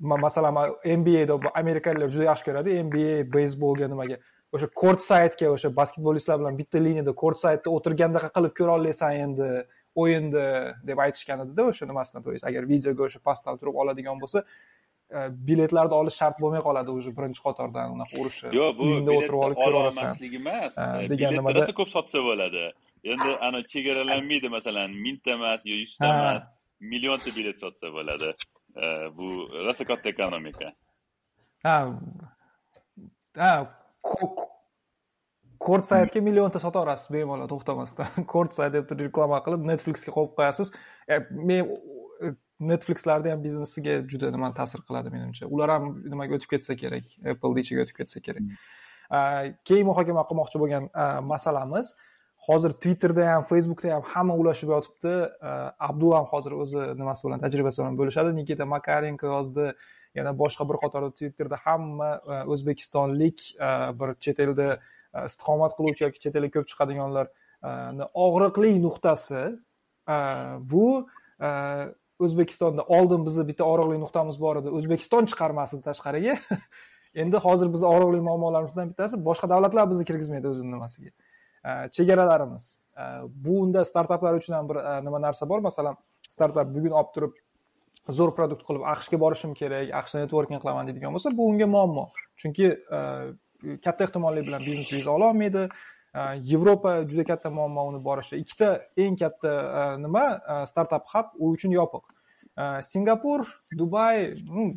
Masalan 0.00 0.54
nbada 1.00 1.34
amerikaliklar 1.62 2.08
juda 2.14 2.24
yaxshi 2.30 2.44
ko'radi 2.48 2.78
nba 2.86 3.10
beysbolga 3.34 3.86
nimaga? 3.92 4.18
O'sha 4.54 4.68
kort 4.80 5.00
saytga 5.02 5.48
o'sha 5.50 5.68
basketbolistlar 5.76 6.36
bilan 6.40 6.58
bitta 6.58 6.78
liniyada 6.82 7.12
kort 7.22 7.38
saytda 7.44 7.70
o'tirganda 7.76 8.20
qilib 8.36 8.52
ko'ra 8.58 8.76
olasan 8.78 9.12
endi 9.24 9.48
o'yinni 10.02 10.46
deb 10.88 10.98
aytishgan 11.06 11.42
edida 11.44 11.62
o'sha 11.70 11.86
nimasidan 11.90 12.22
то 12.26 12.32
есть 12.32 12.44
agar 12.50 12.62
videoga 12.72 13.02
o'sha 13.08 13.20
pastdan 13.28 13.58
turib 13.60 13.76
oladigan 13.82 14.16
bo'lsa 14.22 14.38
e, 15.16 15.18
biletlarni 15.48 15.94
olish 16.00 16.16
shart 16.20 16.36
bo'lmay 16.42 16.62
qoladi 16.68 16.90
уже 16.98 17.10
birinchi 17.18 17.40
qatordan 17.46 17.86
unaqa 17.96 18.14
urishib 18.22 18.56
yo'q 18.60 18.72
bu 18.78 18.82
uyingda 18.88 19.12
o'tirib 19.18 19.40
olib 19.46 19.58
ko'ra 19.64 19.76
olasan. 19.82 20.10
emas. 20.40 20.72
E, 20.82 21.08
degan 21.12 21.30
nimada? 21.38 21.66
ko'p 21.80 21.90
sotsa 21.96 22.18
bo'ladi. 22.28 22.64
Endi 23.12 23.30
ana 23.46 23.60
chegaralanmaydi 23.72 24.48
masalan 24.56 24.90
mingta 25.04 25.30
emas 25.38 25.60
yo 25.70 25.76
yuzta 25.82 26.04
emas 26.14 26.42
millionta 26.92 27.30
bilet 27.38 27.58
sotsa 27.64 27.86
bo'ladi. 27.96 28.28
E, 28.82 28.84
bu 29.16 29.26
rosa 29.66 29.84
katta 29.90 30.08
ekonomika. 30.14 30.68
Ha 31.66 31.76
ha 33.44 33.54
kort 35.64 35.88
saytga 35.88 36.20
millionta 36.24 36.60
sotaverasiz 36.62 37.10
bemalol 37.14 37.48
to'xtamasdan. 37.50 38.24
Kort 38.34 38.54
sayt 38.56 38.72
deb 38.76 38.88
turib 38.90 39.08
reklama 39.08 39.40
qilib 39.46 39.66
netflixga 39.70 40.14
qo'yib 40.16 40.32
qo'yasiz. 40.38 40.72
Men 41.50 41.70
netflixlarni 42.70 43.32
ham 43.32 43.42
biznesiga 43.44 43.98
juda 44.10 44.30
nima 44.34 44.52
ta'sir 44.60 44.84
qiladi 44.86 45.12
menimcha. 45.14 45.50
Ular 45.54 45.74
ham 45.76 45.90
nimaga 46.12 46.38
o'tib 46.38 46.54
ketsa 46.54 46.76
kerak? 46.82 47.06
Apple 47.34 47.60
ichiga 47.64 47.84
o'tib 47.84 48.00
ketsa 48.00 48.22
kerak. 48.26 48.44
Hmm. 48.44 49.54
keyin 49.68 49.86
muhokama 49.90 50.24
qilmoqchi 50.30 50.60
bo'lgan 50.62 50.90
masalamiz. 51.32 51.94
Hozir 52.46 52.72
twitterda 52.84 53.26
ham 53.32 53.44
facebookda 53.50 53.92
ham 53.96 54.06
hamma 54.12 54.34
ulashib 54.42 54.72
yotibdi. 54.74 55.14
Abdul 55.88 56.16
ham 56.18 56.26
hozir 56.32 56.52
o'zi 56.62 56.82
nimasi 57.00 57.26
bilan 57.26 57.44
tajribasi 57.44 57.82
bilan 57.82 58.00
bo'lishadi. 58.00 58.34
Nikita 58.40 58.64
makarenko 58.76 59.26
yozdi. 59.34 59.68
Yana 60.18 60.32
boshqa 60.42 60.66
bir 60.70 60.76
qator 60.82 61.10
twitterda 61.18 61.56
hamma 61.66 62.10
o'zbekistonlik 62.54 63.38
bir 64.00 64.14
chet 64.24 64.40
elda 64.46 64.68
E, 65.14 65.24
istiqomat 65.28 65.76
qiluvchi 65.78 66.06
yoki 66.06 66.22
chet 66.24 66.38
elga 66.40 66.50
ko'p 66.56 66.70
chiqadiganlarni 66.72 68.08
og'riqli 68.26 68.72
nuqtasi 68.86 69.42
e, 70.14 70.16
bu 70.72 70.86
e, 71.48 71.50
o'zbekistonda 72.24 72.86
oldin 72.96 73.26
bizni 73.28 73.46
bitta 73.50 73.68
og'riqli 73.70 74.00
nuqtamiz 74.04 74.40
bor 74.44 74.62
edi 74.62 74.74
o'zbekiston 74.78 75.30
chiqarmasdi 75.32 75.82
tashqariga. 75.88 76.36
Endi 77.22 77.38
hozir 77.46 77.70
bizni 77.74 77.90
og'riqli 77.92 78.20
muammolarimizdan 78.28 78.90
bittasi 78.92 79.20
boshqa 79.28 79.50
davlatlar 79.54 79.90
bizni 79.92 80.08
kirgizmaydi 80.10 80.50
o'zini 80.50 80.74
nimasiga. 80.74 81.14
Chegaralarimiz 81.96 82.64
bu 83.44 83.60
unda 83.64 83.84
startaplar 83.90 84.34
uchun 84.40 84.54
ham 84.58 84.66
bir 84.70 84.80
nima 85.06 85.20
narsa 85.26 85.48
bor. 85.48 85.62
Masalan 85.68 85.96
startap 86.34 86.74
bugun 86.74 86.96
olib 86.98 87.12
turib 87.14 87.38
zo'r 88.18 88.34
produkt 88.36 88.66
qilib 88.68 88.82
aqshga 88.94 89.20
borishim 89.24 89.54
kerak 89.60 89.94
aqshda 90.00 90.24
networking 90.24 90.60
qilaman 90.64 90.90
deydigan 90.90 91.14
bo'lsa 91.16 91.32
bu 91.38 91.46
unga 91.52 91.70
muammo. 91.76 92.04
Chunki 92.42 92.66
katta 93.84 94.04
ehtimollik 94.04 94.46
bilan 94.46 94.64
biznes 94.66 94.92
viza 94.92 95.10
ololmaydi. 95.10 95.68
Yevropa 96.50 97.00
juda 97.10 97.24
katta 97.26 97.50
muammo 97.50 97.88
uni 97.90 98.00
borishi 98.04 98.38
ikkita 98.42 98.68
eng 98.96 99.16
katta 99.18 99.54
nima? 99.98 100.24
Startap 100.70 101.08
hab 101.14 101.32
u 101.38 101.50
uchun 101.56 101.74
yopiq. 101.74 102.04
Singapur 102.86 103.46
dubay 103.78 104.34
hmm, 104.38 104.76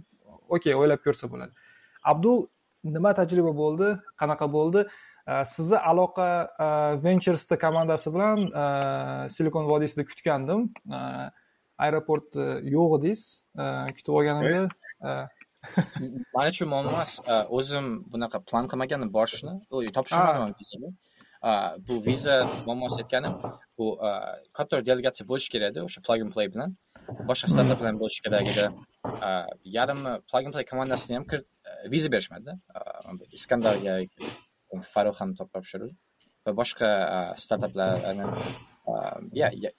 okey 0.50 0.74
o'ylab 0.74 1.04
ko'rsa 1.06 1.30
bo'ladi. 1.30 1.54
Abdul 2.04 2.48
nima 2.84 3.14
tajriba 3.14 3.54
bo'ldi? 3.62 3.94
Qanaqa 4.22 4.50
bo'ldi? 4.58 4.88
Sizni 5.46 5.78
aloqa 5.78 6.28
venturesda 7.04 7.58
komandasi 7.60 8.14
bilan 8.16 8.46
silikon 9.30 9.70
vodiysida 9.70 10.08
kutgandim. 10.10 10.70
Aeroport 11.78 12.34
yo'q 12.74 12.98
edingiz 12.98 13.24
kutib 13.98 14.14
olganimda 14.20 15.18
mani 16.36 16.50
uchun 16.54 16.68
muammo 16.74 16.90
emas 16.96 17.14
o'zim 17.58 17.86
bunaqa 18.14 18.38
plan 18.50 18.66
qilmagandim 18.72 19.10
borishni 19.18 19.54
topshirmadim 19.98 20.54
vizani 20.62 20.90
bu 21.88 21.94
viza 22.08 22.36
muammosi 22.68 22.98
aytganim 23.04 23.34
bu 23.78 23.86
katta 24.58 24.76
delegatsiya 24.90 25.26
bo'lishi 25.32 25.50
kerak 25.54 25.70
edi 25.72 25.80
o'sha 25.88 26.00
plug 26.06 26.20
and 26.26 26.32
play 26.36 26.48
bilan. 26.54 26.70
Boshqa 27.30 27.48
startap 27.54 27.78
bilan 27.82 27.96
bo'lishi 28.02 28.22
kerak 28.26 28.46
edi. 28.52 28.66
Yarmi 29.78 30.12
plug 30.30 30.44
and 30.48 30.54
play 30.56 30.66
komandasini 30.72 31.16
ham 31.18 31.26
viza 31.94 32.10
berishmadi. 32.14 32.52
Iskandarga 33.38 33.94
farruh 34.94 35.16
ham 35.20 35.30
topshirdi. 35.40 35.92
Va 36.46 36.52
boshqa 36.62 36.90
startaplar 37.44 37.92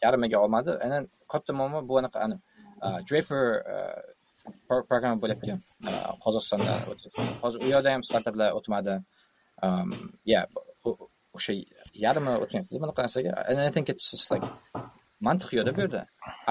yarmiga 0.05 0.39
olmadi. 0.45 0.71
Katta 1.33 1.53
muammo 1.61 1.81
bu 1.91 1.95
anaqa 2.01 2.19
drafer 3.09 3.45
programma 4.69 5.19
bo'lyapti 5.23 5.53
qozog'istonda 6.25 6.75
hozir 7.43 7.59
u 7.67 7.71
yoqda 7.75 7.95
ham 7.95 8.03
startaplar 8.11 8.57
o'tmadi. 8.59 8.95
Um, 9.67 9.91
ya 10.33 10.41
o'sha 11.39 11.53
yarmi 12.05 12.35
o'tmayapti. 12.45 12.81
Bunaqa 12.83 13.07
narsaga 13.07 13.33
i 13.69 13.71
think 13.77 13.89
it's 13.93 14.11
just 14.13 14.31
like 14.35 14.47
mantiq 15.27 15.51
yo'qda 15.59 15.73
bu 15.77 15.81
yerda 15.85 16.03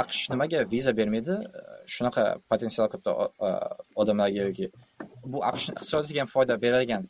aqsh 0.02 0.22
nimaga 0.34 0.60
viza 0.74 0.92
bermaydi? 1.00 1.36
Uh, 1.60 1.80
shunaqa 1.94 2.24
potensial 2.52 2.88
katta 2.94 3.12
uh, 3.24 3.30
uh, 3.48 4.02
odamlarga 4.02 4.42
yoki 4.50 4.68
bu 5.32 5.38
aqshni 5.52 5.74
iqtisodiyotiga 5.78 6.20
ham 6.24 6.32
foyda 6.36 6.54
beradigan 6.66 7.04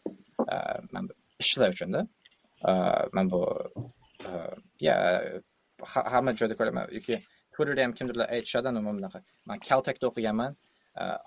ishlar 1.44 1.70
uchunda 1.76 2.02
man 3.16 3.26
bu 3.34 3.42
ya 4.88 4.96
hamma 6.14 6.32
joyda 6.40 6.56
ko'raman. 6.60 6.86
Yoki 6.98 7.16
twitterda 7.54 7.82
ham 7.86 7.94
kimdirlar 7.98 8.28
aytishadi 8.36 8.70
bunaqa 8.88 9.20
man 9.50 9.58
caltechda 9.70 10.06
o'qiganman. 10.12 10.52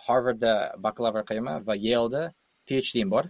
Harvardda 0.06 0.52
bakalavr 0.86 1.22
qilaman 1.30 1.66
va 1.68 1.74
yelda 1.88 2.22
phdim 2.66 3.10
bor 3.14 3.24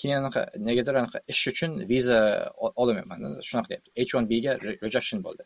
keyin 0.00 0.16
anaqa 0.22 0.40
negadir 0.68 0.94
anaqa 1.02 1.18
ish 1.32 1.48
uchun 1.52 1.88
viza 1.92 2.18
ololmayapman 2.56 3.18
shunaqa 3.48 3.68
deyapti 3.70 3.90
h 4.08 4.14
one 4.18 4.26
bga 4.32 4.52
rejection 4.84 5.18
bo'ldi 5.26 5.42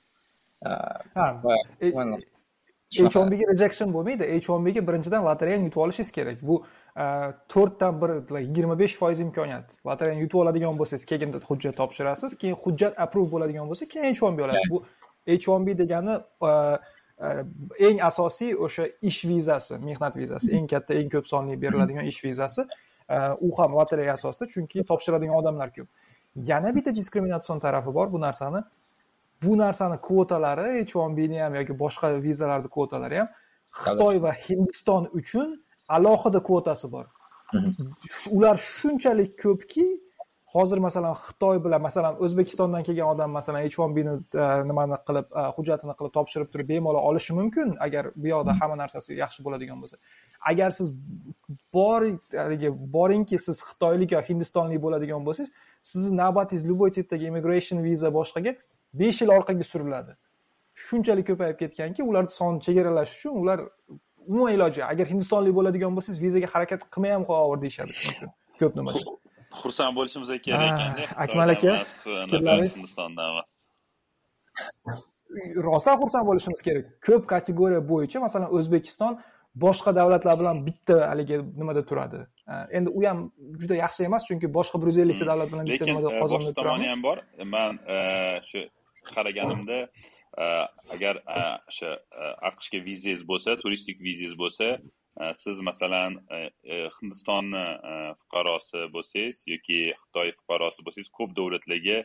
h 2.98 3.16
o'n 3.20 3.28
bga 3.32 3.44
rejection 3.52 3.88
bo'lmaydi 3.96 4.24
h 4.44 4.48
o'n 4.54 4.62
bga 4.66 4.82
birinchidan 4.88 5.22
lotereyani 5.28 5.68
yutib 5.68 5.80
olishingiz 5.84 6.12
kerak 6.18 6.38
bu 6.48 6.56
to'rtdan 7.54 8.00
bir 8.02 8.10
yigirma 8.46 8.78
besh 8.82 8.94
foiz 9.00 9.20
imkoniyat 9.26 9.66
lotereyani 9.88 10.20
yutib 10.24 10.38
oladigan 10.42 10.78
bo'lsangiz 10.80 11.04
keyin 11.10 11.32
hujjat 11.50 11.76
topshirasiz 11.80 12.38
keyin 12.40 12.56
hujjat 12.64 12.92
approve 13.04 13.30
bo'ladigan 13.34 13.70
bo'lsa 13.70 13.84
keyin 13.94 14.14
h 14.18 14.22
o'n 14.26 14.38
b 14.38 14.40
olasiz 14.46 14.70
bu 14.74 14.78
h 15.42 15.46
o'n 15.54 15.66
b 15.66 15.78
degani 15.82 16.14
eng 17.78 18.00
asosiy 18.00 18.54
o'sha 18.54 18.86
ish 19.02 19.24
vizasi 19.24 19.78
mehnat 19.78 20.16
vizasi 20.16 20.52
eng 20.56 20.66
katta 20.66 20.94
eng 20.94 21.10
ko'p 21.14 21.26
sonli 21.32 21.56
beriladigan 21.62 22.06
ish 22.06 22.24
vizasi 22.24 22.62
u 23.40 23.50
ham 23.58 23.72
lotereya 23.78 24.12
asosida 24.18 24.48
chunki 24.54 24.84
topshiradigan 24.90 25.34
odamlar 25.40 25.72
ko'p. 25.76 25.88
Yana 26.36 26.74
bitta 26.76 26.94
diskriminatsion 26.96 27.60
tarafi 27.60 27.94
bor 27.94 28.12
bu 28.12 28.20
narsani 28.20 28.62
bu 29.42 29.58
narsani 29.58 29.96
kvotalari 30.08 30.84
h 30.90 30.96
one 30.96 31.16
bni 31.16 31.38
ham 31.44 31.54
yoki 31.54 31.78
boshqa 31.82 32.22
vizalarni 32.22 32.68
kvotalari 32.68 33.16
ham 33.22 33.28
xitoy 33.84 34.22
va 34.22 34.32
hindiston 34.32 35.08
uchun 35.20 35.48
alohida 35.88 36.40
kvotasi 36.48 36.92
bor. 36.92 37.06
Ular 38.30 38.56
shunchalik 38.56 39.32
ko'pki 39.42 39.86
hozir 40.52 40.78
masalan 40.78 41.14
xitoy 41.26 41.56
bilan 41.64 41.82
masalan 41.82 42.14
o'zbekistondan 42.24 42.82
kelgan 42.88 43.08
odam 43.14 43.30
masalan 43.38 43.60
h 43.72 43.76
one 43.84 43.94
bni 43.96 44.12
e, 44.42 44.46
nimani 44.70 44.96
qilib 45.08 45.26
e, 45.40 45.42
hujjatini 45.56 45.94
qilib 45.98 46.12
topshirib 46.16 46.48
turib 46.52 46.68
bemalol 46.72 47.02
olishi 47.10 47.36
mumkin? 47.40 47.76
Agar 47.86 48.04
bu 48.22 48.26
yoqda 48.34 48.56
hamma 48.60 48.76
narsasi 48.82 49.18
yaxshi 49.22 49.44
bo'ladigan 49.46 49.78
bo'lsa. 49.82 49.96
Agar 50.50 50.70
siz 50.78 50.88
bor 51.76 52.02
haligi 52.42 52.70
boringki 52.96 53.38
siz 53.46 53.62
xitoylik 53.68 54.16
yo 54.16 54.20
hindistonlik 54.30 54.82
bo'ladigan 54.86 55.22
bo'lsangiz 55.28 55.52
sizni 55.92 56.16
navbatingiz 56.22 56.64
любой 56.70 56.90
tipdagi 56.96 57.24
immigration 57.30 57.84
viza 57.86 58.10
boshqaga 58.18 58.52
besh 59.00 59.22
yil 59.22 59.30
orqaga 59.38 59.64
suriladi. 59.72 60.12
Shunchalik 60.86 61.26
ko'payib 61.30 61.56
ketganki 61.62 62.02
ularni 62.10 62.32
sonini 62.40 62.62
chegaralash 62.66 63.12
uchun 63.18 63.32
ular 63.42 63.58
umuman 64.26 64.52
iloji 64.56 64.84
agar 64.92 65.06
hindistonlik 65.12 65.54
bo'ladigan 65.58 65.96
bo'lsangiz 65.96 66.22
vizaga 66.26 66.48
harakat 66.54 66.80
qilmay 66.94 67.12
ham 67.16 67.24
qo'yaver 67.30 67.58
deyishadi 67.64 67.92
shuning 67.98 68.16
uchun 68.16 68.30
ko'p 68.60 68.76
nima 68.80 68.92
xursand 69.62 69.96
bo'lishimiz 69.98 70.28
kerak 70.46 70.62
ekanda. 70.68 71.02
Akmal 71.24 71.48
aka 71.54 71.72
fikrlaringiz? 72.04 72.76
Rostdan 75.68 75.96
xursand 76.02 76.26
bo'lishimiz 76.30 76.62
kerak. 76.66 76.84
Ko'p 77.06 77.26
kategoriya 77.34 77.82
bo'yicha 77.92 78.22
masalan 78.26 78.48
o'zbekiston 78.58 79.20
boshqa 79.64 79.94
davlatlar 79.94 80.38
bilan 80.40 80.66
bitta 80.66 80.96
haligi 81.10 81.38
nimada 81.60 81.82
turadi. 81.90 82.20
Endi 82.76 82.90
u 82.98 83.02
ham 83.06 83.18
juda 83.62 83.74
yaxshi 83.84 84.06
emas 84.10 84.26
chunki 84.28 84.46
boshqa 84.58 84.76
bir 84.80 84.86
yuz 84.92 84.98
ellikta 85.04 85.26
davlat 85.32 85.52
bilan 85.52 85.66
bitta 85.72 85.84
nimada 85.90 86.10
e, 86.14 86.20
qozonda 86.22 86.52
turamiz. 86.54 86.56
tomoni 86.58 86.88
ham 86.92 87.02
bor. 87.02 87.18
Man 87.56 87.78
e, 87.94 87.96
shu 88.50 88.60
qaraganimda 89.14 89.78
e, 90.44 90.46
agar 90.94 91.14
o'sha 91.70 91.90
aqshga 92.50 92.78
vizangiz 92.88 93.22
bo'lsa 93.30 93.50
turistik 93.62 93.96
vizangiz 94.06 94.34
bo'lsa 94.42 94.66
Э, 95.18 95.34
siz 95.34 95.58
masalan 95.60 96.26
э, 96.30 96.50
э, 96.62 96.88
hindistonni 97.00 97.64
fuqarosi 98.20 98.86
bo'lsangiz 98.94 99.42
yoki 99.52 99.78
xitoy 100.02 100.30
fuqarosi 100.38 100.84
bo'lsangiz 100.86 101.10
ko'p 101.18 101.34
davlatlarga 101.38 101.98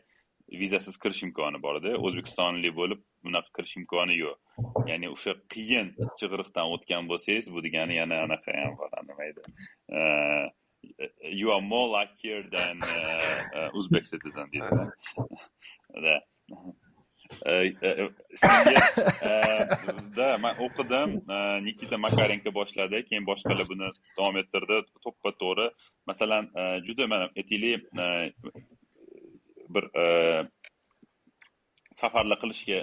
vizasiz 0.62 0.97
kirish 1.03 1.22
imkoni 1.28 1.62
borda 1.66 1.91
o'zbekistonlik 2.08 2.74
bo'lib 2.80 3.03
bunaqa 3.28 3.49
kirish 3.58 3.76
imkoni 3.82 4.16
yo'q. 4.24 4.38
Ya'ni 4.89 5.12
o'sha 5.16 5.36
qiyin 5.53 5.88
chig'iriqdan 6.22 6.74
o'tgan 6.78 7.03
bo'lsangiz 7.12 7.51
bu 7.53 7.60
degani 7.68 7.99
yana 8.01 8.16
anaqa 8.26 8.58
ham 8.62 8.74
nima 9.12 9.24
edi? 9.32 9.41
You 11.41 11.47
are 11.51 11.62
more 11.62 11.89
luckier 11.93 12.41
than 12.58 12.76
uh, 12.82 13.70
uzbek 13.80 14.06
citizen 14.12 14.47
deydi 14.53 16.18
da 20.17 20.28
man 20.43 20.53
o'qidim 20.65 21.09
nikita 21.67 21.97
makarenko 22.07 22.51
boshladi 22.59 22.97
keyin 23.09 23.26
boshqalar 23.30 23.65
buni 23.71 23.88
davom 24.17 24.36
ettirdi 24.41 24.78
to'ppa 25.05 25.30
to'g'ri 25.41 25.67
masalan 26.11 26.43
juda 26.88 27.07
mana 27.13 27.26
aytaylik 27.39 27.82
bir 29.76 29.86
safarlar 32.01 32.38
qilishga 32.43 32.80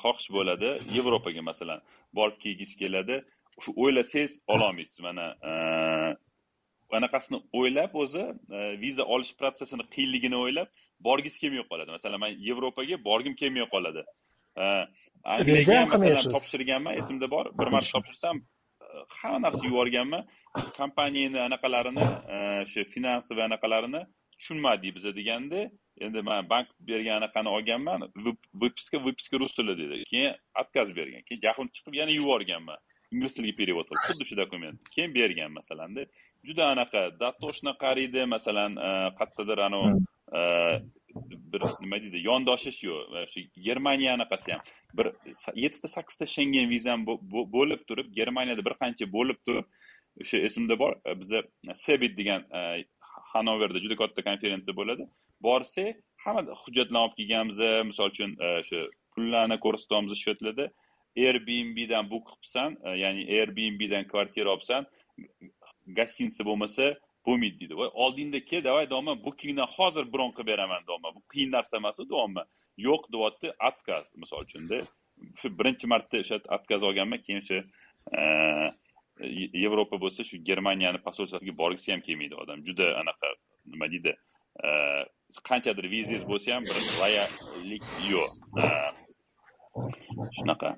xohish 0.00 0.28
bo'ladi 0.36 0.68
yevropaga 0.96 1.42
masalan 1.50 1.80
borib 2.18 2.36
kelgisi 2.44 2.74
keladi 2.82 3.16
shu 3.62 3.70
o'ylasangiz 3.82 4.32
ololmaysiz 4.54 4.98
mana 5.08 5.24
anaqasini 6.98 7.38
o'ylab 7.52 7.94
o'zi 8.02 8.24
viza 8.82 9.04
olish 9.04 9.32
protsessini 9.40 9.84
qiyinligini 9.94 10.36
o'ylab 10.44 10.68
borgisi 11.00 11.40
kelmay 11.42 11.64
qoladi. 11.70 11.90
Masalan 11.96 12.20
man 12.20 12.32
yevropaga 12.48 12.96
borgim 13.08 13.34
kelmay 13.40 13.66
qoladi. 13.74 14.02
Reja 15.50 15.80
ham 15.80 15.88
qilmaysiz? 15.94 16.32
topshirganman 16.36 16.94
esimda 17.00 17.30
bor. 17.30 17.46
Bir 17.58 17.66
marta 17.74 17.90
topshirsam 17.96 18.36
hamma 19.18 19.38
narsa 19.46 19.66
yuborganman. 19.66 20.22
Kompaniyani 20.80 21.40
anaqalarini 21.48 22.06
o'sha 22.62 22.84
finansi 22.94 23.36
va 23.36 23.42
anaqalarini 23.48 24.02
tushunmadik 24.38 24.94
biza 24.96 25.10
deganda 25.18 25.60
endi 26.04 26.22
man 26.28 26.48
bank 26.52 26.68
bergan 26.88 27.16
anaqani 27.20 27.48
olganman 27.56 28.00
выписка 28.62 28.96
выписка 29.06 29.36
rus 29.40 29.54
tili 29.58 29.74
dedi. 29.82 30.04
Keyin 30.12 30.32
отказ 30.62 30.88
bergan 30.98 31.22
keyin 31.28 31.40
jahlim 31.46 31.68
chiqib 31.76 31.94
yana 32.00 32.12
yuborganman 32.20 32.78
ingliz 33.12 33.34
tiliga 33.36 33.56
перевод 33.60 33.88
qilib 33.88 34.04
xuddi 34.08 34.24
shu 34.28 34.36
dokument. 34.36 34.78
Keyin 34.94 35.14
bergan 35.14 35.52
masalanda 35.58 36.06
juda 36.46 36.64
anaqa. 36.74 37.02
Дотошно 37.22 37.72
qaraydi 37.84 38.26
masalan 38.34 38.76
e, 38.76 38.90
qayerdadir 39.18 39.58
anavi 39.68 39.92
e, 40.38 40.40
bir 41.52 41.62
nima 41.82 42.00
deydi 42.04 42.22
yondoshish 42.28 42.80
yo'q. 42.88 43.26
Shu 43.32 43.44
germaniya 43.68 44.14
anaqasi 44.18 44.52
ham. 44.54 44.62
Bir 44.98 45.06
yettita 45.64 45.88
sakkizta 45.96 46.26
shengen 46.36 46.70
vizam 46.74 47.06
bo'lib 47.56 47.86
turib 47.88 48.10
germaniyada 48.18 48.64
bir 48.68 48.74
qancha 48.82 49.12
bo'lib 49.16 49.38
turib 49.46 49.66
o'sha 50.22 50.42
esimda 50.48 50.78
bor 50.82 50.92
e, 51.08 51.20
biza 51.20 51.42
sebit 51.84 52.18
degan 52.20 52.42
hanoverda 53.34 53.78
juda 53.84 53.96
katta 54.02 54.20
konferensiya 54.28 54.76
bo'ladi. 54.80 55.08
Borsak 55.46 56.02
hamma 56.24 56.42
hujjatlarni 56.62 57.04
olib 57.04 57.16
kelganmiz 57.20 57.58
misol 57.90 58.10
uchun 58.14 58.30
o'sha 58.50 58.82
pullarni 59.14 59.56
ko'rsatyapmiz 59.64 60.18
shu 60.22 60.30
yerlarda 60.32 60.66
airbnbdan 61.24 62.10
buk 62.10 62.28
qilibsan 62.28 62.78
e, 62.84 62.90
ya'ni 63.02 63.22
airbnbdan 63.38 64.04
kvartira 64.12 64.52
olibsan 64.54 64.86
gostinitsa 65.98 66.44
bo'lmasa 66.48 66.94
bo'lmaydi 67.26 67.60
deydi. 67.60 67.74
Voy 67.80 67.90
oldingda 68.04 68.40
kel 68.50 68.64
давай 68.64 68.90
doma 68.90 69.16
bookingdan 69.24 69.68
hozir 69.76 70.04
bron 70.12 70.30
qilib 70.36 70.52
beraman 70.52 70.82
doma 70.90 71.14
bu 71.16 71.20
qiyin 71.32 71.50
narsa 71.56 71.76
emas 71.82 71.98
deyapman 71.98 72.46
yo'q 72.88 73.02
deyapti 73.14 73.52
отказ 73.68 74.14
misol 74.22 74.46
uchunda 74.46 74.80
shu 75.40 75.46
birinchi 75.58 75.86
marta 75.92 76.22
o'sha 76.24 76.40
отказ 76.56 76.82
olganman 76.88 77.20
keyin 77.26 77.40
o'sha 77.42 77.58
e, 78.18 78.22
e, 79.24 79.26
yevropa 79.64 79.96
bo'lsa 80.04 80.24
shu 80.28 80.36
germaniyani 80.48 81.00
posolstvosiga 81.06 81.54
borgisi 81.62 81.92
ham 81.92 82.00
kelmaydi 82.08 82.34
odam. 82.42 82.64
Juda 82.68 82.86
anaqa 83.02 83.28
nima 83.72 83.86
deydi 83.94 84.12
qanchadir 85.48 85.86
vizangiz 85.90 86.24
bo'lsa 86.30 86.54
ham 86.54 86.62
bir 86.68 86.76
loyallik 87.00 87.84
yo'q. 88.12 88.30
Shunaqa. 90.38 90.70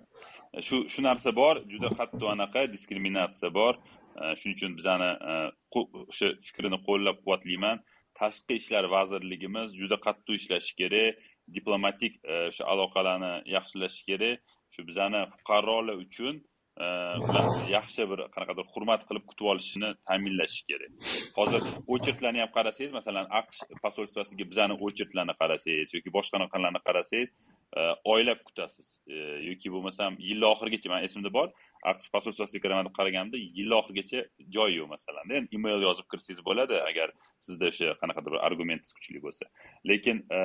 Shu 0.67 0.89
shu 0.89 1.03
narsa 1.03 1.35
bor 1.41 1.61
juda 1.73 1.89
qattiq 1.99 2.29
anaqa 2.35 2.67
diskriminatsiya 2.75 3.51
bor. 3.61 3.75
E, 4.21 4.35
shuning 4.39 4.57
uchun 4.59 4.77
bizani 4.79 5.11
e, 5.33 5.35
o'sha 5.81 6.29
fikrini 6.49 6.79
qo'llab 6.89 7.17
quvvatlayman 7.23 7.83
tashqi 8.21 8.59
ishlar 8.61 8.85
vazirligimiz 8.97 9.75
juda 9.81 9.97
qattiq 10.07 10.35
ishlashi 10.41 10.73
kerak. 10.81 11.19
Diplomatik 11.57 12.21
e, 12.25 12.35
o'sha 12.51 12.65
aloqalarni 12.73 13.33
yaxshilashi 13.57 14.03
kerak. 14.11 14.41
Shu 14.75 14.87
bizani 14.91 15.21
fuqarolar 15.35 15.97
uchun 16.07 16.35
bilan 16.79 17.47
yaxshi 17.71 18.07
bir 18.11 18.21
qanaqadir 18.35 18.67
hurmat 18.73 19.03
qilib 19.09 19.25
kutib 19.31 19.47
olishini 19.53 19.89
ta'minlash 20.09 20.57
kerak. 20.69 20.93
Hozir 21.39 21.63
очередьlarni 21.95 22.41
ham 22.45 22.53
qarasangiz 22.57 22.93
masalan 22.99 23.27
aqsh 23.41 23.59
posolstvosiga 23.85 24.45
bizani 24.51 24.75
очередьlarni 24.87 25.35
qarasangiz 25.43 25.95
yoki 25.97 26.13
boshqa 26.17 26.39
anaqalarni 26.41 26.81
qarasangiz 26.89 27.35
e, 27.79 27.81
oylab 28.13 28.41
kutasiz. 28.49 28.89
E, 29.15 29.17
yoki 29.51 29.73
bo'lmasam 29.75 30.19
yilni 30.29 30.47
oxirigacha 30.53 30.93
mani 30.95 31.11
esimda 31.11 31.33
bor 31.39 31.49
aqsh 31.91 32.09
posolstvosiga 32.15 32.63
kiraman 32.65 32.89
deb 32.89 32.95
qaraganimda 33.01 33.39
yilni 33.59 33.75
oxirigacha 33.81 34.25
joy 34.57 34.71
yo'q 34.79 34.89
masalan 34.95 35.37
endi 35.39 35.59
email 35.59 35.87
yozib 35.89 36.07
kirsangiz 36.13 36.43
bo'ladi 36.49 36.77
agar 36.91 37.09
sizda 37.47 37.73
o'sha 37.73 37.95
qanaqadir 38.03 38.35
bir 38.35 38.45
argumentingiz 38.49 38.93
kuchli 38.99 39.23
bo'lsa. 39.27 39.51
Lekin 39.91 40.27
e, 40.37 40.39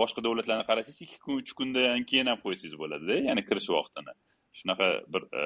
boshqa 0.00 0.20
davlatlarni 0.26 0.68
qarasangiz 0.70 1.02
ikki 1.06 1.18
kun 1.24 1.42
uch 1.42 1.52
kundan 1.58 2.06
keyin 2.10 2.30
ham 2.30 2.38
qo'ysangiz 2.44 2.76
bo'ladida 2.82 3.18
ya'ni 3.28 3.42
kirish 3.48 3.70
vaqtini 3.78 4.14
shunaqa 4.58 4.88
bir 5.12 5.22
e, 5.40 5.42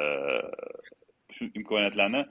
shu 1.37 1.45
imkoniyatlarni 1.59 2.23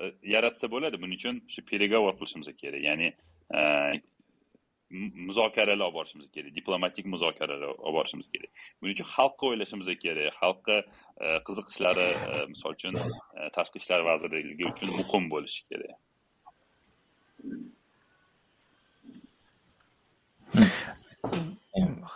e, 0.00 0.12
yaratsa 0.34 0.70
bo'ladi. 0.74 1.00
Buning 1.02 1.18
uchun 1.20 1.40
shu 1.54 1.64
переговор 1.70 2.14
qilishimiz 2.20 2.50
kerak. 2.62 2.82
Ya'ni 2.88 3.08
e, 3.58 3.60
muzokaralar 5.28 5.86
olib 5.86 5.96
borishimiz 5.98 6.30
kerak. 6.34 6.54
Diplomatik 6.58 7.06
muzokaralar 7.14 7.68
olib 7.74 7.98
borishimiz 7.98 8.30
kerak. 8.34 8.50
Buning 8.80 8.96
uchun 8.96 9.10
xalqqa 9.16 9.50
o'ylashimiz 9.50 9.92
kerak. 10.04 10.32
Xalqqa 10.40 10.76
qiziqishlari 11.46 12.08
misol 12.52 12.76
uchun 12.78 12.98
tashqi 13.56 13.82
ishlar 13.82 14.00
vazirligi 14.10 14.70
uchun 14.72 14.88
muhim 14.98 15.30
bo'lishi 15.34 15.62
kerak. 15.70 15.98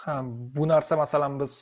Ha 0.01 0.14
bu 0.57 0.69
narsa 0.69 0.97
masalan 0.97 1.41
biz 1.41 1.55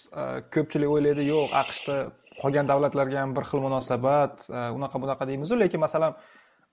ko'pchilik 0.55 0.91
o'ylaydi 0.97 1.23
yo'q 1.33 1.55
aqshda 1.63 1.97
qolgan 2.43 2.69
davlatlarga 2.69 3.21
ham 3.23 3.37
bir 3.37 3.45
xil 3.51 3.63
munosabat 3.67 4.49
e, 4.51 4.59
unaqa 4.79 5.01
bunaqa 5.03 5.29
deymizu. 5.29 5.59
Lekin 5.61 5.81
masalan 5.81 6.17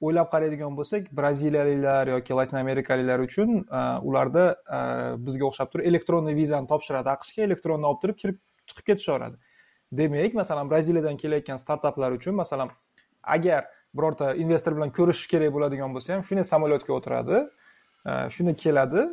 o'ylab 0.01 0.29
qaraydigan 0.33 0.75
bo'lsak 0.79 1.09
braziliyaliklar 1.19 2.11
yoki 2.15 2.37
latin 2.39 2.57
amerikaliklar 2.57 3.19
uchun 3.27 3.49
e, 3.79 3.81
ularda 4.09 4.45
e, 4.77 4.79
bizga 5.25 5.49
o'xshab 5.49 5.71
turib 5.73 5.89
elektronniy 5.91 6.35
vizani 6.41 6.67
topshiradi. 6.71 7.09
Aqshga 7.15 7.47
elektronni 7.47 7.89
olib 7.91 8.01
turib 8.03 8.19
kirib 8.21 8.39
chiqib 8.67 8.85
ketishaveradi. 8.91 9.37
Demak 9.99 10.33
masalan 10.41 10.69
braziliyadan 10.71 11.17
kelayotgan 11.23 11.57
startaplar 11.65 12.11
uchun 12.19 12.35
masalan 12.35 12.69
agar 13.35 13.67
birorta 13.95 14.33
investor 14.35 14.75
bilan 14.77 14.91
ko'rishish 14.97 15.27
kerak 15.33 15.53
bo'ladigan 15.55 15.93
bo'lsa 15.95 16.15
ham 16.15 16.23
shunday 16.29 16.47
samolyotga 16.53 16.93
o'tiradi. 16.99 17.43
Shuni 18.35 18.55
keladi. 18.63 19.03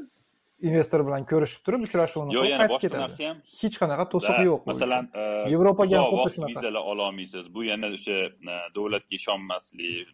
Investor 0.68 1.00
bilan 1.06 1.22
ko'rishib 1.30 1.60
turib 1.66 1.82
uchrashuvni 1.86 2.34
yo'q 2.36 2.44
qilib 2.44 2.60
qaytib 2.62 2.82
ketadi. 2.84 3.14
ham 3.28 3.36
hech 3.60 3.76
qanaqa 3.82 4.04
to'siq 4.14 4.38
yo'q 4.48 4.62
masalan 4.70 5.04
yevropaga 5.52 5.96
ham 6.00 6.06
xuddi 6.12 6.30
shunaqa 6.36 6.60
vizalar 6.60 6.84
ololmaysiz. 6.92 7.44
Bu 7.54 7.60
yana 7.70 7.88
o'sha 7.96 8.16
davlatga 8.76 9.14
ishonmaslik 9.20 10.06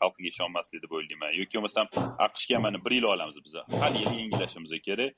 xalqiga 0.00 0.28
ishonmaslik 0.34 0.80
deb 0.84 0.92
o'ylayman. 0.98 1.30
Yoki 1.40 1.54
bo'lmasam 1.58 1.86
aqshga 2.26 2.58
mana 2.64 2.78
bir 2.84 2.92
yil 2.98 3.06
olamiz 3.14 3.36
biza. 3.46 3.62
Har 3.82 3.92
yili 4.02 4.14
yengillashimiz 4.20 4.72
kerak. 4.88 5.10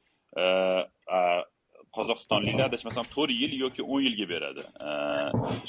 Qozog'istonliklar 1.96 2.66
adashmasam 2.70 3.06
to'rt 3.14 3.32
yil 3.42 3.52
yoki 3.64 3.82
o'n 3.92 4.02
yilga 4.06 4.26
beradi. 4.34 4.62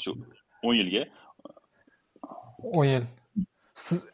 Shu 0.02 0.10
o'n 0.66 0.74
yilga. 0.80 1.02
O'n 2.78 2.86
yil 2.94 3.04
siz 3.76 4.08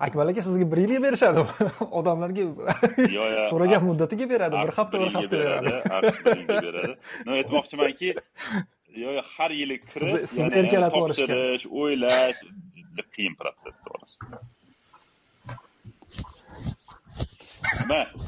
akmal 0.00 0.28
aka 0.28 0.42
sizga 0.44 0.66
bir 0.72 0.78
yilga 0.84 1.00
berishadi. 1.06 1.40
Odamlarga 1.98 2.42
so'ragan 3.50 3.82
muddatiga 3.88 4.26
beradi. 4.32 4.56
Bir 4.64 4.72
hafta 4.78 5.00
bir 5.00 5.12
hafta 5.16 5.36
beradi 5.38 5.72
beradi. 6.48 6.96
aytmoqchimanki 7.38 8.08
yo'q 9.04 9.16
har 9.36 9.50
yili 9.60 9.76
kirib 9.86 10.26
sizni 10.34 10.60
erkalatib 10.60 10.98
yuborishgan 11.00 11.38
o'ylash 11.82 12.38
qiyin 13.14 13.34
protsess 13.40 13.76
to'g'risi 13.86 14.18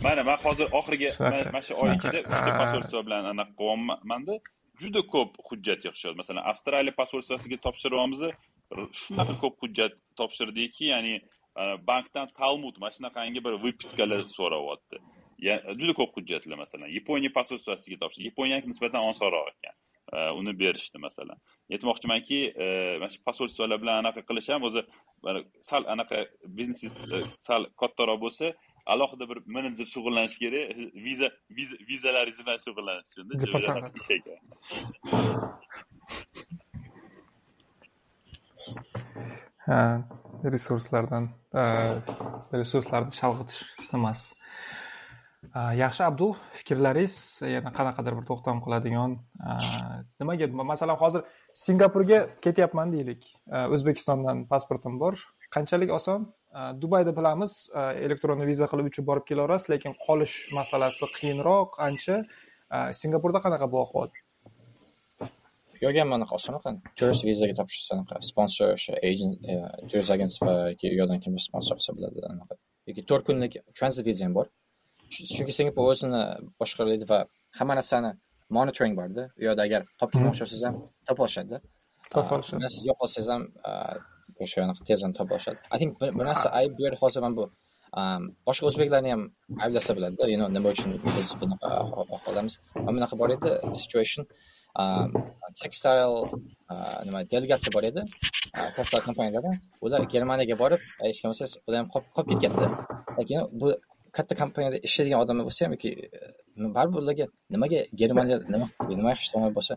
mana 0.04 0.22
man 0.30 0.38
hozir 0.46 0.66
oxirgi 0.80 1.08
mana 1.20 1.62
shu 1.68 1.74
oy 1.82 1.90
ichida 1.98 2.18
uchta 2.32 2.50
posolstvo 2.62 2.98
bilan 3.06 3.32
anaqa 3.34 3.52
qilyapmanda 3.60 4.34
juda 4.80 5.00
ko'p 5.14 5.30
hujjat 5.48 5.80
yig'ishyapti 5.86 6.18
masalan 6.22 6.42
avstraliya 6.52 6.98
posolstvosiga 7.00 7.56
topshiryapmiz 7.66 8.22
shunaqa 9.02 9.34
ko'p 9.42 9.56
hujjat 9.62 9.92
topshirdikki 10.20 10.84
ya'ni 10.92 11.14
bankdan 11.90 12.28
talmud 12.40 12.76
mana 12.82 12.92
shunaqangi 12.96 13.40
bir 13.46 13.54
выпискаlar 13.64 14.20
so'rayapti 14.38 14.96
juda 15.80 15.92
ko'p 16.00 16.12
hujjatlar 16.18 16.56
masalan 16.64 16.88
yaponiya 16.98 17.32
posolstvosiga 17.38 17.96
topshir 18.02 18.22
yaponiyaniki 18.30 18.68
nisbatan 18.72 19.02
osonroq 19.12 19.48
ekan 19.54 19.76
uni 20.12 20.52
berishdi 20.58 20.98
masalan. 20.98 21.38
Aytmoqchimanki 21.72 22.38
mana 23.00 23.10
shu 23.10 23.20
posolstvolar 23.28 23.78
bilan 23.82 23.96
anaqa 24.02 24.22
qilish 24.28 24.48
ham 24.52 24.62
o'zi 24.68 24.82
sal 25.70 25.82
anaqa 25.94 26.18
biznesingiz 26.58 26.94
sal 27.48 27.62
kattaroq 27.82 28.18
bo'lsa 28.24 28.46
alohida 28.94 29.24
bir 29.30 29.38
menejer 29.56 29.86
shug'ullanishi 29.94 30.38
kerak 30.44 30.66
viza 31.06 31.28
vizalaringiz 31.90 32.40
bilan 32.46 32.58
shug'ullanish 32.66 33.08
uchun 33.12 33.24
departament 33.44 33.96
ish 34.00 34.10
ekan 34.16 34.38
ha 39.16 39.55
resurslardan 40.54 41.24
resurslarni 42.60 43.12
chalg'itish 43.20 43.60
nimasi 43.92 44.34
yaxshi 45.82 46.02
abdul 46.04 46.32
fikrlaringiz 46.58 47.14
yana 47.54 47.70
qanaqadir 47.78 48.12
bir 48.18 48.24
to'xtam 48.30 48.58
qiladigan 48.64 49.10
nimaga 50.20 50.46
masalan 50.72 50.98
hozir 51.02 51.22
singapurga 51.64 52.18
ketyapman 52.44 52.92
deylik. 52.92 53.22
O'zbekistondan 53.74 54.46
pasportim 54.52 55.00
bor. 55.02 55.14
Qanchalik 55.54 55.90
oson? 55.98 56.20
Dubayda 56.82 57.12
bilamiz 57.18 57.52
elektron 58.06 58.42
viza 58.50 58.66
qilib 58.72 58.86
uchib 58.90 59.06
borib 59.10 59.24
kelaverasiz 59.30 59.70
lekin 59.74 59.92
qolish 60.06 60.34
masalasi 60.58 61.06
qiyinroq. 61.16 61.68
Ancha 61.88 62.16
singapurda 63.00 63.38
qanaqa 63.46 63.66
bu 63.72 63.78
ahvol 63.84 64.10
ham 65.84 66.12
anaqa 66.18 66.34
oson 66.38 66.54
turist 66.98 67.22
vizaga 67.30 67.54
topshirsa 67.60 67.90
anaqa 67.96 68.14
sponsor 68.30 68.68
o'sha 68.76 68.92
agent 69.10 69.34
turist 69.90 70.10
agentство 70.16 70.52
yoki 70.72 70.86
u 70.94 70.96
yoqdan 71.00 71.18
kimdir 71.24 71.42
sponsor 71.48 71.74
qilsa 71.78 71.92
bo'ladi 71.96 72.18
anaqa 72.34 72.54
yoki 72.88 73.02
to'rt 73.10 73.24
kunlik 73.28 73.52
transit 73.78 74.04
viza 74.10 74.24
ham 74.26 74.34
bor 74.38 74.46
chunki 75.36 75.52
singapur 75.58 75.84
o'zini 75.92 76.22
boshqaradi 76.60 77.04
va 77.12 77.18
hamma 77.58 77.74
narsani 77.80 78.10
monitoring 78.58 78.94
borda 79.00 79.22
u 79.40 79.42
yoqda 79.48 79.62
agar 79.68 79.82
qolib 79.98 80.12
ketmoqchi 80.14 80.42
bo'lsangiz 80.44 80.64
ham 80.68 80.76
topa 81.08 81.20
olishadida 81.26 81.58
topa 82.14 82.32
olishadi 82.36 82.72
siz 82.74 82.82
yo'qolsangiz 82.90 83.28
ham 83.34 83.42
o'sha 84.44 84.58
anaqa 84.66 84.82
tezdan 84.90 85.12
topa 85.18 85.32
olishadi 85.36 85.58
i 85.74 85.78
think 85.80 85.92
bu 86.18 86.22
narsa 86.30 86.46
ayb 86.60 86.72
bu 86.76 86.80
yerda 86.86 86.98
hozir 87.04 87.20
mana 87.26 87.36
bu 87.40 87.44
boshqa 88.48 88.64
o'zbeklarni 88.70 89.10
ham 89.14 89.22
ayblasa 89.64 89.90
bo'ladida 89.96 90.24
nima 90.56 90.68
uchun 90.74 90.90
biz 91.16 91.28
bunaqa 91.40 91.70
holdamiz 92.24 92.54
mana 92.84 92.94
bunaqa 92.96 93.14
bor 93.22 93.30
edi 93.36 93.50
situation 93.82 94.22
textile 95.60 96.04
nima 97.06 97.20
delegatsiya 97.32 97.72
bor 97.76 97.84
edi 97.90 98.02
textile 98.76 99.02
kompaniyalardan 99.08 99.56
ular 99.84 100.00
germaniyaga 100.14 100.56
borib 100.62 100.80
hech 101.06 101.20
bo'lmasa 101.22 101.44
ular 101.66 101.78
ham 101.80 101.88
qolib 101.94 102.28
ketganda 102.32 102.66
lekin 103.18 103.38
bu 103.60 103.68
katta 104.16 104.34
kompaniyada 104.42 104.78
ishlaydigan 104.88 105.22
odamlar 105.24 105.44
bo'lsa 105.48 105.60
ham 105.64 105.72
yoki 105.76 105.90
baribir 106.76 106.98
ularga 107.02 107.26
nimaga 107.54 107.80
germaniya 108.00 108.38
nima 108.54 108.66
nima 108.90 109.12
tomoni 109.32 109.54
bo'lsa 109.58 109.74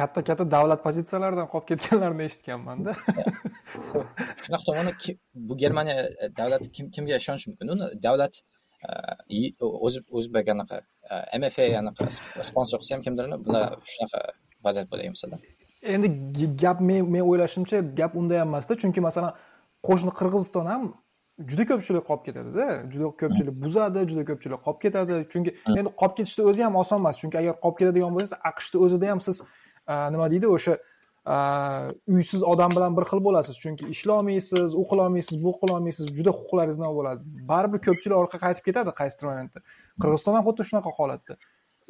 katta 0.00 0.20
katta 0.28 0.44
davlat 0.56 0.80
pozitsiyalaridan 0.86 1.48
qolib 1.52 1.66
ketganlarini 1.70 2.24
eshitganmanda 2.28 2.90
shunaqa 4.44 4.64
tomoni 4.68 4.92
bu 5.48 5.54
germaniya 5.62 5.96
davlati 6.38 6.66
kimga 6.94 7.14
ishonishi 7.22 7.46
mumkin 7.50 7.66
uni 7.74 7.86
davlat 8.06 8.34
o'zbek 10.18 10.48
anaqa 10.54 10.76
mfa 11.42 11.64
anaqa 11.82 12.10
sponsor 12.50 12.78
qilsa 12.80 12.92
ham 12.94 13.02
kimdirni 13.06 13.36
bular 13.46 13.64
shunaqa 13.92 14.20
vaziyat 14.66 14.90
bo'ladi 14.92 15.14
masalan 15.16 15.40
endi 15.82 16.56
gap 16.62 16.80
men 16.80 17.10
men 17.10 17.20
o'ylashimcha 17.20 17.80
gap 17.96 18.16
unda 18.16 18.40
ham 18.40 18.48
emasda. 18.48 18.74
Chunki 18.82 19.00
masalan 19.08 19.32
qo'shni 19.88 20.12
qirg'iziston 20.18 20.66
ham 20.72 20.82
juda 21.50 21.64
ko'pchilik 21.70 22.04
qolib 22.08 22.24
ketadida 22.28 22.66
juda 22.92 23.06
ko'pchilik 23.20 23.54
buzadi 23.64 24.00
juda 24.10 24.24
ko'pchilik 24.30 24.60
qolib 24.66 24.80
ketadi. 24.84 25.14
Chunki 25.32 25.50
endi 25.78 25.90
qolib 26.00 26.14
ketishni 26.18 26.42
o'zi 26.50 26.62
ham 26.66 26.74
oson 26.82 26.98
emas. 27.02 27.16
Chunki 27.22 27.36
agar 27.42 27.54
qolib 27.64 27.78
ketadigan 27.80 28.10
bo'lsangiz 28.14 28.34
aqshni 28.50 28.76
o'zida 28.84 29.06
ham 29.12 29.20
siz 29.26 29.36
nima 30.14 30.26
deydi 30.32 30.46
o'sha 30.56 30.74
uysiz 32.06 32.42
odam 32.42 32.70
bilan 32.70 32.96
bir 32.96 33.04
xil 33.10 33.20
bo'lasiz. 33.26 33.58
Chunki 33.62 33.88
ishlolmaysiz 33.94 34.74
u 34.74 34.84
qilolmaysiz 34.90 35.42
bu 35.44 35.52
qilolmaysiz 35.62 36.14
juda 36.18 36.30
huquqlaringiz 36.38 36.78
nima 36.78 36.92
bo'ladi? 36.98 37.20
Baribir 37.50 37.80
ko'pchilik 37.86 38.16
orqaga 38.22 38.42
qaytib 38.46 38.64
ketadi 38.68 38.94
qaysidir 39.00 39.26
momentda 39.30 39.58
qirg'iziston 40.02 40.38
ham 40.38 40.44
xuddi 40.48 40.68
shunaqa 40.70 40.90
holatda. 40.98 41.34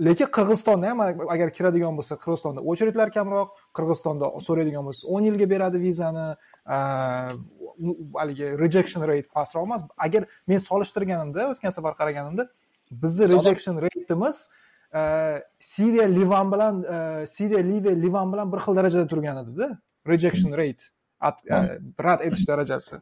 Lekin 0.07 0.28
qirg'izistonda 0.37 0.91
ham 0.93 0.99
agar 1.34 1.49
kiradigan 1.57 1.95
bo'lsa 1.99 2.14
qirg'izistonda 2.22 2.61
очередьlar 2.72 3.09
kamroq 3.18 3.49
qirg'izistonda 3.76 4.26
so'raydigan 4.47 4.84
bo'lsa 4.89 5.03
o'n 5.14 5.22
yilga 5.28 5.47
beradi 5.55 5.78
vizani 5.87 6.26
haligi 8.20 8.47
rejection 8.62 9.03
rate 9.11 9.28
pastroq 9.37 9.64
emas. 9.68 9.82
Agar 10.07 10.22
men 10.51 10.61
solishtirganimda 10.68 11.51
o'tgan 11.53 11.72
safar 11.78 11.93
qaraganimda 12.01 12.45
bizni 13.03 13.24
rejection 13.34 13.74
rateimiz 13.84 14.37
siriya 15.72 16.07
livan 16.18 16.47
bilan 16.53 16.74
siriya 17.36 17.62
liviya 17.70 17.94
livan 18.05 18.32
bilan 18.32 18.53
bir 18.53 18.61
xil 18.64 18.74
darajada 18.78 19.07
turgan 19.12 19.36
edida 19.42 19.68
rejection 20.12 20.53
rate 20.61 20.84
rad 22.07 22.20
etish 22.26 22.47
darajasi 22.51 22.97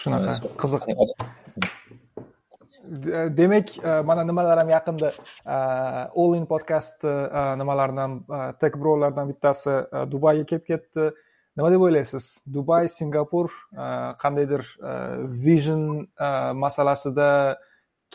shunaqa 0.00 0.30
qiziq 0.62 0.82
demak 3.38 3.68
mana 4.08 4.22
nimalar 4.24 4.58
ham 4.62 4.68
yaqinda 4.76 5.08
all 6.20 6.32
in 6.38 6.46
podkasti 6.52 7.12
nimalaridan 7.60 8.12
tek 8.60 8.72
brolardan 8.80 9.26
bittasi 9.30 9.74
dubayga 10.12 10.44
kelib 10.50 10.66
ketdi 10.70 11.04
nima 11.56 11.70
deb 11.72 11.84
o'ylaysiz? 11.86 12.24
Dubay 12.56 12.88
singapur 12.98 13.48
e, 13.84 13.86
qandaydir 14.22 14.62
e, 14.90 14.92
vision 15.44 15.82
e, 16.04 16.28
masalasida 16.64 17.30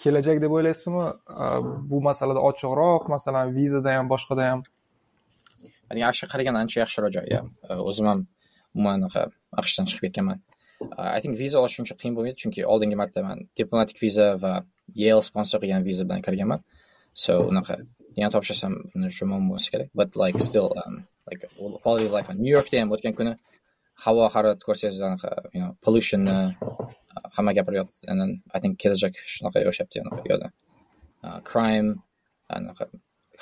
kelajak 0.02 0.42
deb 0.44 0.54
o'ylaysizmi? 0.58 1.08
Bu 1.89 2.02
masalada 2.10 2.44
ochiqroq 2.50 3.10
masalan 3.16 3.56
vizada 3.58 3.98
ham 3.98 4.12
boshqada 4.14 4.50
ham. 4.50 4.64
Yaxshi 6.06 6.30
qaraganda 6.32 6.60
ancha 6.64 6.78
yaxshiroq 6.84 7.12
joy 7.18 7.26
o'zim 7.89 8.08
ham 8.12 8.20
umuman 8.76 9.02
anaqa 9.02 9.28
aqshdan 9.62 9.89
chiqib 9.89 10.04
ketganman. 10.08 10.39
I 10.98 11.20
think 11.22 11.38
viza 11.44 11.58
olish 11.62 11.80
uncha 11.82 11.96
qiyin 12.02 12.14
bo'lmaydi 12.18 12.38
chunki 12.44 12.62
oldingi 12.74 12.98
marta 13.02 13.24
man 13.28 13.44
diplomatik 13.60 13.98
viza 14.06 14.28
va 14.44 14.54
yale 15.04 15.24
sponsor 15.30 15.60
qilgan 15.64 15.84
viza 15.89 16.08
bilan 16.08 16.22
kirganman. 16.28 16.64
So 17.24 17.34
unaqa 17.52 17.76
yana 18.20 18.32
topshirsam 18.36 18.74
shu 19.18 19.26
bo'lsa 19.52 19.70
kerak. 19.74 19.89
But 20.00 20.16
like 20.22 20.39
still 20.50 20.70
um, 20.84 20.96
like 21.28 21.41
quality 21.84 22.05
of 22.07 22.13
life 22.17 22.30
new 22.45 22.53
yorkda 22.57 22.82
ham 22.82 22.93
o'tgan 22.95 23.13
kuni 23.19 23.34
havo 24.05 24.24
harorati 24.36 24.63
ko'rsangiz 24.67 25.01
anaqa 25.09 25.30
uh, 25.38 25.43
you 25.55 25.61
know 25.63 25.72
pollutionni 25.86 26.38
uh, 26.38 26.49
hamma 27.36 27.51
gapiryapti 27.57 28.09
and 28.09 28.17
then 28.22 28.32
i 28.55 28.59
think 28.61 28.74
kelajak 28.84 29.13
shunaqa 29.36 29.65
yoshyapti 29.67 30.03
yo'lda 30.32 30.47
uh, 31.26 31.39
crime 31.51 31.89
anaqa 32.57 32.84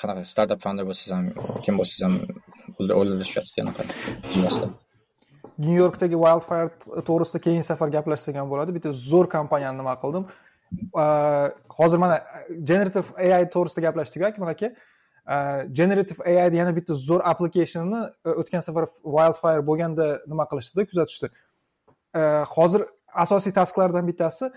qanaqa 0.02 0.22
startup 0.34 0.60
founder 0.66 0.86
bo'lsangiz 0.90 1.12
ham 1.18 1.26
kim 1.66 1.82
bo'lsangiz 1.82 2.04
ham 2.08 2.16
o'ldirishyapti 3.00 3.66
anaqa 3.66 3.82
nyu 5.60 5.76
yorkdagi 5.76 6.18
wildfire 6.24 6.70
to'g'risida 7.08 7.42
keyingi 7.46 7.66
safar 7.68 7.92
gaplashsak 7.96 8.38
ham 8.40 8.52
bo'ladi. 8.52 8.76
Bitta 8.78 8.94
zo'r 8.96 9.28
kompaniyani 9.34 9.82
nima 9.82 9.96
qildim? 10.04 10.28
Hozir 11.78 12.00
mana 12.04 12.22
generative 12.70 13.08
ai 13.40 13.44
to'g'risida 13.56 13.84
gaplashdik 13.88 14.24
akmal 14.30 14.54
aka 14.54 14.72
generative 15.80 16.24
ai 16.26 16.56
yana 16.62 16.74
bitta 16.76 16.94
zo'r 16.94 17.22
applicationni 17.32 18.02
o'tgan 18.42 18.64
safar 18.68 18.88
wildfire 19.16 19.62
bo'lganda 19.70 20.08
nima 20.32 20.46
qilishdi 20.52 20.86
kuzatishdi 20.90 21.30
hozir 22.56 22.82
asosiy 23.26 23.54
tasklardan 23.60 24.08
bittasi 24.10 24.50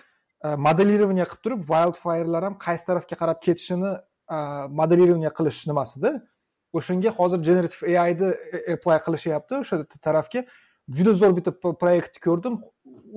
modelирование 0.67 1.27
qilib 1.31 1.43
turib 1.45 1.61
wildfirelar 1.73 2.43
ham 2.49 2.57
qaysi 2.67 2.85
tarafga 2.91 3.17
qarab 3.23 3.39
ketishini 3.47 3.93
modelирование 4.81 5.33
qilish 5.39 5.61
nimasida 5.71 6.11
o'shanga 6.79 7.11
hozir 7.19 7.39
generative 7.49 7.99
aini 8.05 8.29
apply 8.75 8.99
qilishyapti 9.07 9.61
o'sha 9.63 9.77
tarafga 10.09 10.41
juda 10.97 11.13
zo'r 11.21 11.33
bitta 11.39 11.53
proyektni 11.83 12.21
ko'rdim 12.29 12.55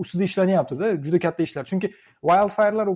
ustida 0.03 0.23
ishlanyaptida 0.29 0.91
juda 1.05 1.19
katta 1.25 1.43
ishlar. 1.47 1.65
Chunki 1.71 1.91
wildfirelar 2.29 2.87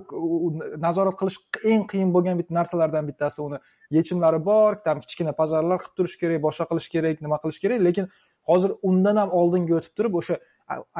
nazorat 0.86 1.16
qilish 1.20 1.38
eng 1.72 1.84
qiyin 1.90 2.14
bo'lgan 2.14 2.40
bitta 2.40 2.54
narsalardan 2.60 3.08
bittasi 3.10 3.42
uni 3.46 3.58
yechimlari 3.90 4.40
bor 4.50 4.78
там 4.86 5.02
kichkina 5.04 5.32
pojarlar 5.40 5.82
qilib 5.82 5.96
turish 5.98 6.16
kerak 6.22 6.42
boshqa 6.46 6.68
qilish 6.70 6.88
kerak 6.94 7.22
nima 7.26 7.38
qilish 7.42 7.60
kerak 7.64 7.84
lekin 7.88 8.08
hozir 8.48 8.74
undan 8.90 9.16
ham 9.22 9.30
oldinga 9.40 9.78
o'tib 9.80 9.94
turib 9.98 10.18
o'sha 10.20 10.38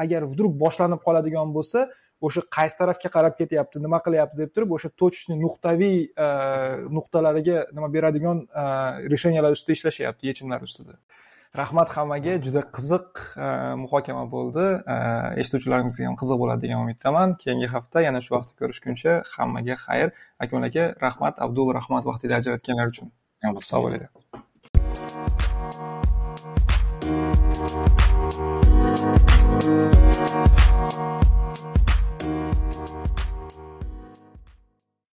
agar 0.03 0.27
вдруг 0.33 0.57
boshlanib 0.63 1.01
qoladigan 1.07 1.53
bo'lsa 1.57 1.87
o'sha 2.27 2.43
qaysi 2.57 2.77
tarafga 2.81 3.09
qarab 3.15 3.37
ketyapti 3.39 3.81
nima 3.85 3.99
qilyapti 4.05 4.41
deb 4.43 4.51
turib 4.55 4.75
o'sha 4.77 4.91
точечный 5.01 5.39
nuqtaviy 5.45 5.97
e, 6.25 6.27
nuqtalariga 6.97 7.65
nima 7.77 7.89
beradigan 7.95 8.43
e, 8.61 8.63
решениялар 9.13 9.57
ustida 9.57 9.77
ishlashyapti 9.77 10.29
yechimlar 10.31 10.67
ustida. 10.67 10.99
Rahmat 11.59 11.89
hammaga 11.97 12.33
juda 12.45 12.61
qiziq 12.75 13.07
e, 13.35 13.47
muhokama 13.83 14.23
bo'ldi. 14.35 14.65
Eshituvchilarimizga 15.41 16.03
ham 16.07 16.15
qiziq 16.21 16.37
bo'ladi 16.43 16.61
degan 16.65 16.79
umiddaman. 16.85 17.29
Keyingi 17.43 17.67
hafta 17.75 17.97
yana 18.07 18.19
shu 18.25 18.31
vaqtda 18.35 18.53
ko'rishguncha 18.61 19.11
hammaga 19.33 19.75
xayr. 19.85 20.07
Akmal 20.43 20.63
aka 20.69 20.83
rahmat 21.05 21.35
abdul 21.47 21.67
rahmat 21.79 22.03
vaqtingizni 22.09 22.39
ajratganlar 22.41 22.87
uchun. 22.93 23.07
Sog' 23.69 23.83
bo'linglar 23.85 24.11